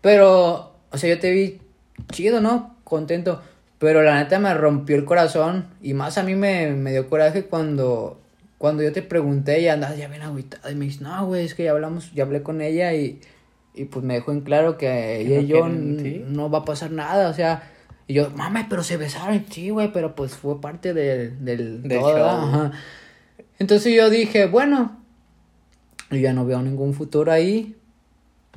Pero, 0.00 0.72
o 0.90 0.98
sea, 0.98 1.10
yo 1.10 1.18
te 1.18 1.30
vi 1.32 1.60
chido, 2.12 2.40
¿no? 2.40 2.76
Contento. 2.84 3.42
Pero 3.78 4.02
la 4.02 4.16
neta 4.22 4.38
me 4.38 4.54
rompió 4.54 4.96
el 4.96 5.04
corazón. 5.04 5.66
Y 5.82 5.94
más 5.94 6.18
a 6.18 6.22
mí 6.22 6.34
me, 6.34 6.68
me 6.72 6.92
dio 6.92 7.08
coraje 7.08 7.44
cuando, 7.44 8.20
cuando 8.58 8.82
yo 8.82 8.92
te 8.92 9.02
pregunté 9.02 9.60
y 9.60 9.68
andabas 9.68 9.98
ya 9.98 10.08
bien 10.08 10.22
agüitada. 10.22 10.70
Y 10.70 10.76
me 10.76 10.84
dices, 10.86 11.00
no, 11.00 11.26
güey, 11.26 11.44
es 11.44 11.54
que 11.54 11.64
ya 11.64 11.72
hablamos, 11.72 12.12
ya 12.14 12.24
hablé 12.24 12.42
con 12.42 12.60
ella 12.60 12.94
y, 12.94 13.20
y 13.74 13.86
pues 13.86 14.04
me 14.04 14.14
dejó 14.14 14.32
en 14.32 14.40
claro 14.42 14.78
que 14.78 15.20
ella 15.20 15.36
no 15.36 15.40
y 15.42 15.46
yo 15.46 15.60
quieren, 15.62 15.98
n- 15.98 16.02
¿sí? 16.02 16.24
no 16.26 16.48
va 16.48 16.58
a 16.58 16.64
pasar 16.64 16.90
nada. 16.92 17.28
O 17.28 17.34
sea, 17.34 17.70
y 18.08 18.14
yo, 18.14 18.30
mames, 18.30 18.66
pero 18.68 18.82
se 18.82 18.96
besaron. 18.96 19.44
Sí, 19.50 19.70
güey, 19.70 19.92
pero 19.92 20.14
pues 20.14 20.34
fue 20.34 20.60
parte 20.60 20.94
del, 20.94 21.44
del, 21.44 21.82
Del 21.82 21.98
todo, 22.00 22.16
show. 22.16 22.26
ajá. 22.26 22.72
Entonces 23.58 23.94
yo 23.94 24.10
dije, 24.10 24.46
bueno, 24.46 24.96
yo 26.10 26.18
ya 26.18 26.32
no 26.32 26.44
veo 26.46 26.62
ningún 26.62 26.94
futuro 26.94 27.32
ahí. 27.32 27.76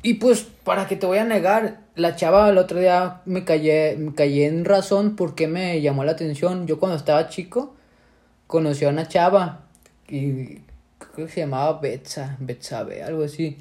Y 0.01 0.15
pues, 0.15 0.43
para 0.63 0.87
que 0.87 0.95
te 0.95 1.05
voy 1.05 1.17
a 1.17 1.25
negar, 1.25 1.81
la 1.95 2.15
chava 2.15 2.49
el 2.49 2.57
otro 2.57 2.79
día 2.79 3.21
me 3.25 3.43
callé, 3.43 3.95
me 3.97 4.13
callé 4.13 4.45
en 4.45 4.65
razón 4.65 5.15
porque 5.15 5.47
me 5.47 5.81
llamó 5.81 6.03
la 6.03 6.13
atención. 6.13 6.67
Yo 6.67 6.79
cuando 6.79 6.97
estaba 6.97 7.27
chico 7.29 7.75
conocí 8.47 8.85
a 8.85 8.89
una 8.89 9.07
chava 9.07 9.65
y 10.07 10.59
creo 10.97 11.27
que 11.27 11.33
se 11.33 11.41
llamaba 11.41 11.79
Betsa, 11.79 12.37
Betsabe, 12.39 13.03
algo 13.03 13.23
así. 13.23 13.57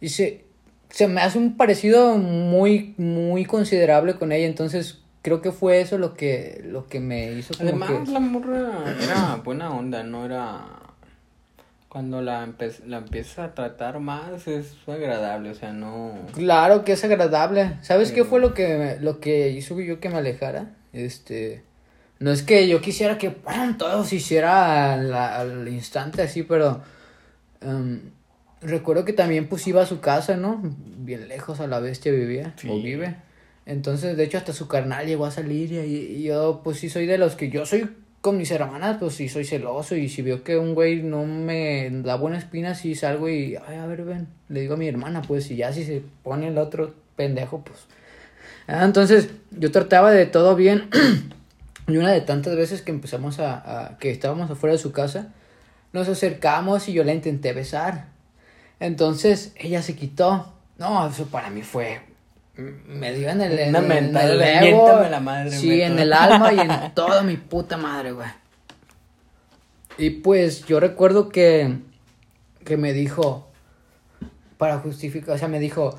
Y 0.00 0.08
se, 0.08 0.44
se 0.88 1.08
me 1.08 1.20
hace 1.20 1.38
un 1.38 1.56
parecido 1.56 2.16
muy, 2.16 2.94
muy 2.96 3.44
considerable 3.44 4.14
con 4.14 4.32
ella. 4.32 4.46
Entonces, 4.46 5.01
creo 5.22 5.40
que 5.40 5.52
fue 5.52 5.80
eso 5.80 5.98
lo 5.98 6.14
que, 6.14 6.62
lo 6.66 6.86
que 6.88 7.00
me 7.00 7.32
hizo 7.32 7.54
como 7.54 7.68
Además, 7.68 7.90
que... 8.04 8.12
la 8.12 8.20
morra 8.20 8.84
era 9.02 9.36
buena 9.44 9.70
onda, 9.70 10.02
no 10.02 10.24
era... 10.26 10.64
Cuando 11.88 12.22
la, 12.22 12.46
empe- 12.46 12.82
la 12.86 12.98
empiezas 12.98 13.38
a 13.38 13.54
tratar 13.54 14.00
más 14.00 14.48
es 14.48 14.74
agradable, 14.88 15.50
o 15.50 15.54
sea, 15.54 15.72
no... 15.74 16.14
Claro 16.32 16.84
que 16.84 16.92
es 16.92 17.04
agradable. 17.04 17.76
¿Sabes 17.82 18.12
qué 18.12 18.24
fue 18.24 18.40
lo 18.40 18.54
que, 18.54 18.96
lo 19.00 19.20
que 19.20 19.50
hizo 19.50 19.78
yo 19.78 20.00
que 20.00 20.08
me 20.08 20.16
alejara? 20.16 20.70
Este, 20.94 21.62
no 22.18 22.30
es 22.30 22.42
que 22.42 22.66
yo 22.66 22.80
quisiera 22.80 23.18
que 23.18 23.30
¡pum! 23.30 23.76
todo 23.76 24.04
se 24.04 24.16
hiciera 24.16 24.94
al, 24.94 25.12
al 25.12 25.68
instante 25.68 26.22
así, 26.22 26.42
pero 26.44 26.80
em, 27.60 28.00
recuerdo 28.62 29.04
que 29.04 29.12
también 29.12 29.46
pues 29.46 29.66
iba 29.66 29.82
a 29.82 29.86
su 29.86 30.00
casa, 30.00 30.36
¿no? 30.38 30.62
Bien 30.62 31.28
lejos 31.28 31.60
a 31.60 31.66
la 31.66 31.78
bestia 31.78 32.10
vivía 32.10 32.54
o 32.68 32.76
vive. 32.80 33.16
Entonces, 33.66 34.16
de 34.16 34.24
hecho, 34.24 34.38
hasta 34.38 34.52
su 34.52 34.66
carnal 34.68 35.06
llegó 35.06 35.24
a 35.26 35.30
salir 35.30 35.72
y, 35.72 36.22
yo 36.24 36.60
pues 36.64 36.78
sí 36.78 36.88
soy 36.90 37.06
de 37.06 37.18
los 37.18 37.36
que 37.36 37.48
yo 37.50 37.64
soy 37.64 37.88
con 38.20 38.36
mis 38.38 38.50
hermanas, 38.50 38.96
pues 39.00 39.14
sí 39.14 39.28
soy 39.28 39.44
celoso 39.44 39.96
y 39.96 40.08
si 40.08 40.22
veo 40.22 40.44
que 40.44 40.56
un 40.56 40.74
güey 40.74 41.02
no 41.02 41.24
me 41.24 41.90
da 42.02 42.16
buena 42.16 42.38
espina, 42.38 42.74
sí 42.74 42.94
salgo 42.94 43.28
y, 43.28 43.56
ay, 43.66 43.76
a 43.78 43.86
ver, 43.86 44.04
ven, 44.04 44.28
le 44.48 44.60
digo 44.60 44.74
a 44.74 44.76
mi 44.76 44.88
hermana, 44.88 45.22
pues, 45.22 45.50
y 45.50 45.56
ya 45.56 45.72
si 45.72 45.84
se 45.84 46.02
pone 46.22 46.48
el 46.48 46.58
otro 46.58 46.94
pendejo, 47.16 47.62
pues. 47.64 47.80
Ah, 48.68 48.84
entonces, 48.84 49.30
yo 49.50 49.70
trataba 49.72 50.12
de 50.12 50.26
todo 50.26 50.54
bien 50.56 50.88
y 51.88 51.96
una 51.96 52.12
de 52.12 52.20
tantas 52.20 52.54
veces 52.56 52.82
que 52.82 52.92
empezamos 52.92 53.38
a, 53.40 53.88
a- 53.88 53.98
que 53.98 54.10
estábamos 54.10 54.50
afuera 54.50 54.72
de 54.74 54.78
su 54.78 54.92
casa, 54.92 55.32
nos 55.92 56.08
acercamos 56.08 56.88
y 56.88 56.92
yo 56.92 57.04
la 57.04 57.12
intenté 57.14 57.52
besar. 57.52 58.06
Entonces, 58.80 59.52
ella 59.56 59.82
se 59.82 59.96
quitó. 59.96 60.52
No, 60.78 61.06
eso 61.08 61.26
para 61.26 61.50
mí 61.50 61.62
fue 61.62 62.00
me 62.56 63.12
dio 63.14 63.30
en 63.30 63.40
el, 63.40 63.58
en, 63.58 63.88
mentada 63.88 64.32
el 64.32 64.42
ego, 64.42 64.84
miéntame 64.84 65.10
la 65.10 65.20
madre, 65.20 65.50
sí, 65.50 65.80
en 65.80 65.98
el 65.98 66.12
alma 66.12 66.52
y 66.52 66.60
en 66.60 66.70
toda 66.94 67.22
mi 67.22 67.36
puta 67.36 67.76
madre, 67.76 68.12
güey. 68.12 68.28
Y 69.98 70.10
pues 70.10 70.66
yo 70.66 70.80
recuerdo 70.80 71.28
que, 71.28 71.78
que 72.64 72.76
me 72.76 72.92
dijo, 72.92 73.48
para 74.58 74.78
justificar, 74.78 75.34
o 75.34 75.38
sea, 75.38 75.48
me 75.48 75.60
dijo, 75.60 75.98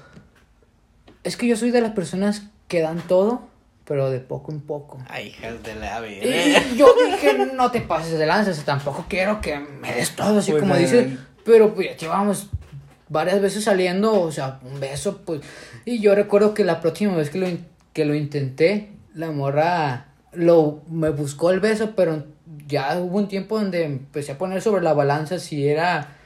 es 1.24 1.38
que 1.38 1.48
yo 1.48 1.58
soy 1.58 1.72
de 1.72 1.82
las 1.82 1.92
personas 1.92 2.44
que 2.68 2.82
dan 2.82 3.02
todo, 3.02 3.48
pero 3.86 4.10
de 4.10 4.20
poco 4.20 4.52
en 4.52 4.62
poco. 4.62 5.00
Ay, 5.10 5.28
hijas 5.28 5.62
de 5.64 5.76
la 5.76 6.02
vida. 6.02 6.24
Y 6.24 6.78
yo 6.78 6.94
dije, 7.06 7.50
no 7.54 7.72
te 7.72 7.82
pases 7.82 8.18
de 8.18 8.26
lanza, 8.26 8.52
o 8.52 8.54
sea, 8.54 8.64
tampoco 8.64 9.06
quiero 9.10 9.42
que 9.42 9.60
me 9.60 9.94
des 9.94 10.16
todo, 10.16 10.40
así 10.40 10.52
Pues, 10.52 10.62
como 10.62 10.76
dices, 10.76 11.18
pero 11.44 11.74
pues 11.74 11.90
ya 11.90 11.98
llevamos 11.98 12.50
varias 13.14 13.42
veces 13.42 13.64
saliendo, 13.64 14.20
o 14.20 14.32
sea, 14.32 14.60
un 14.64 14.80
beso, 14.82 15.22
pues, 15.24 15.42
y 15.86 16.00
yo 16.00 16.16
recuerdo 16.16 16.54
que 16.54 16.66
la 16.66 16.82
próxima 16.82 17.16
vez 17.16 17.30
que 17.30 17.38
lo, 17.38 17.48
que 17.94 18.04
lo 18.04 18.16
intenté, 18.16 18.90
la 19.14 19.32
morra 19.32 20.08
lo, 20.34 20.82
me 20.90 21.10
buscó 21.12 21.52
el 21.52 21.62
beso, 21.62 21.94
pero 21.96 22.26
ya 22.68 23.00
hubo 23.00 23.18
un 23.18 23.28
tiempo 23.28 23.60
donde 23.60 23.84
empecé 23.84 24.34
a 24.34 24.38
poner 24.38 24.62
sobre 24.62 24.82
la 24.82 24.94
balanza 24.94 25.40
si 25.40 25.68
era 25.68 26.18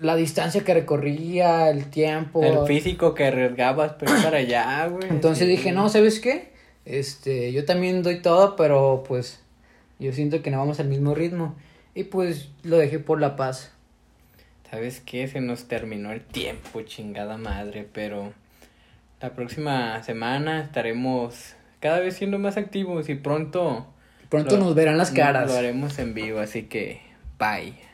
la 0.00 0.16
distancia 0.16 0.64
que 0.64 0.74
recorría, 0.74 1.70
el 1.70 1.86
tiempo. 1.86 2.42
El 2.42 2.66
físico 2.66 3.14
que 3.14 3.26
arriesgabas, 3.26 3.94
pero 3.98 4.12
para 4.22 4.38
allá, 4.38 4.88
güey. 4.88 5.08
Entonces 5.08 5.46
dije, 5.46 5.70
no, 5.70 5.88
¿sabes 5.88 6.18
qué? 6.18 6.50
Este, 6.84 7.52
yo 7.52 7.64
también 7.64 8.02
doy 8.02 8.20
todo, 8.20 8.56
pero 8.56 9.04
pues 9.06 9.40
yo 10.00 10.12
siento 10.12 10.42
que 10.42 10.50
no 10.50 10.58
vamos 10.58 10.80
al 10.80 10.88
mismo 10.88 11.14
ritmo. 11.14 11.54
Y 11.94 12.04
pues 12.04 12.48
lo 12.64 12.78
dejé 12.78 12.98
por 12.98 13.20
la 13.20 13.36
paz. 13.36 13.70
¿Sabes 14.72 15.02
qué? 15.04 15.28
Se 15.28 15.42
nos 15.42 15.68
terminó 15.68 16.12
el 16.12 16.22
tiempo, 16.22 16.80
chingada 16.80 17.36
madre, 17.36 17.86
pero 17.92 18.32
la 19.20 19.34
próxima 19.34 20.02
semana 20.02 20.62
estaremos 20.62 21.56
cada 21.78 22.00
vez 22.00 22.16
siendo 22.16 22.38
más 22.38 22.56
activos 22.56 23.10
y 23.10 23.14
pronto... 23.14 23.86
Pronto 24.30 24.56
nos 24.56 24.74
verán 24.74 24.96
las 24.96 25.10
caras. 25.10 25.50
Lo 25.50 25.58
haremos 25.58 25.98
en 25.98 26.14
vivo, 26.14 26.40
así 26.40 26.62
que 26.62 27.02
bye. 27.38 27.74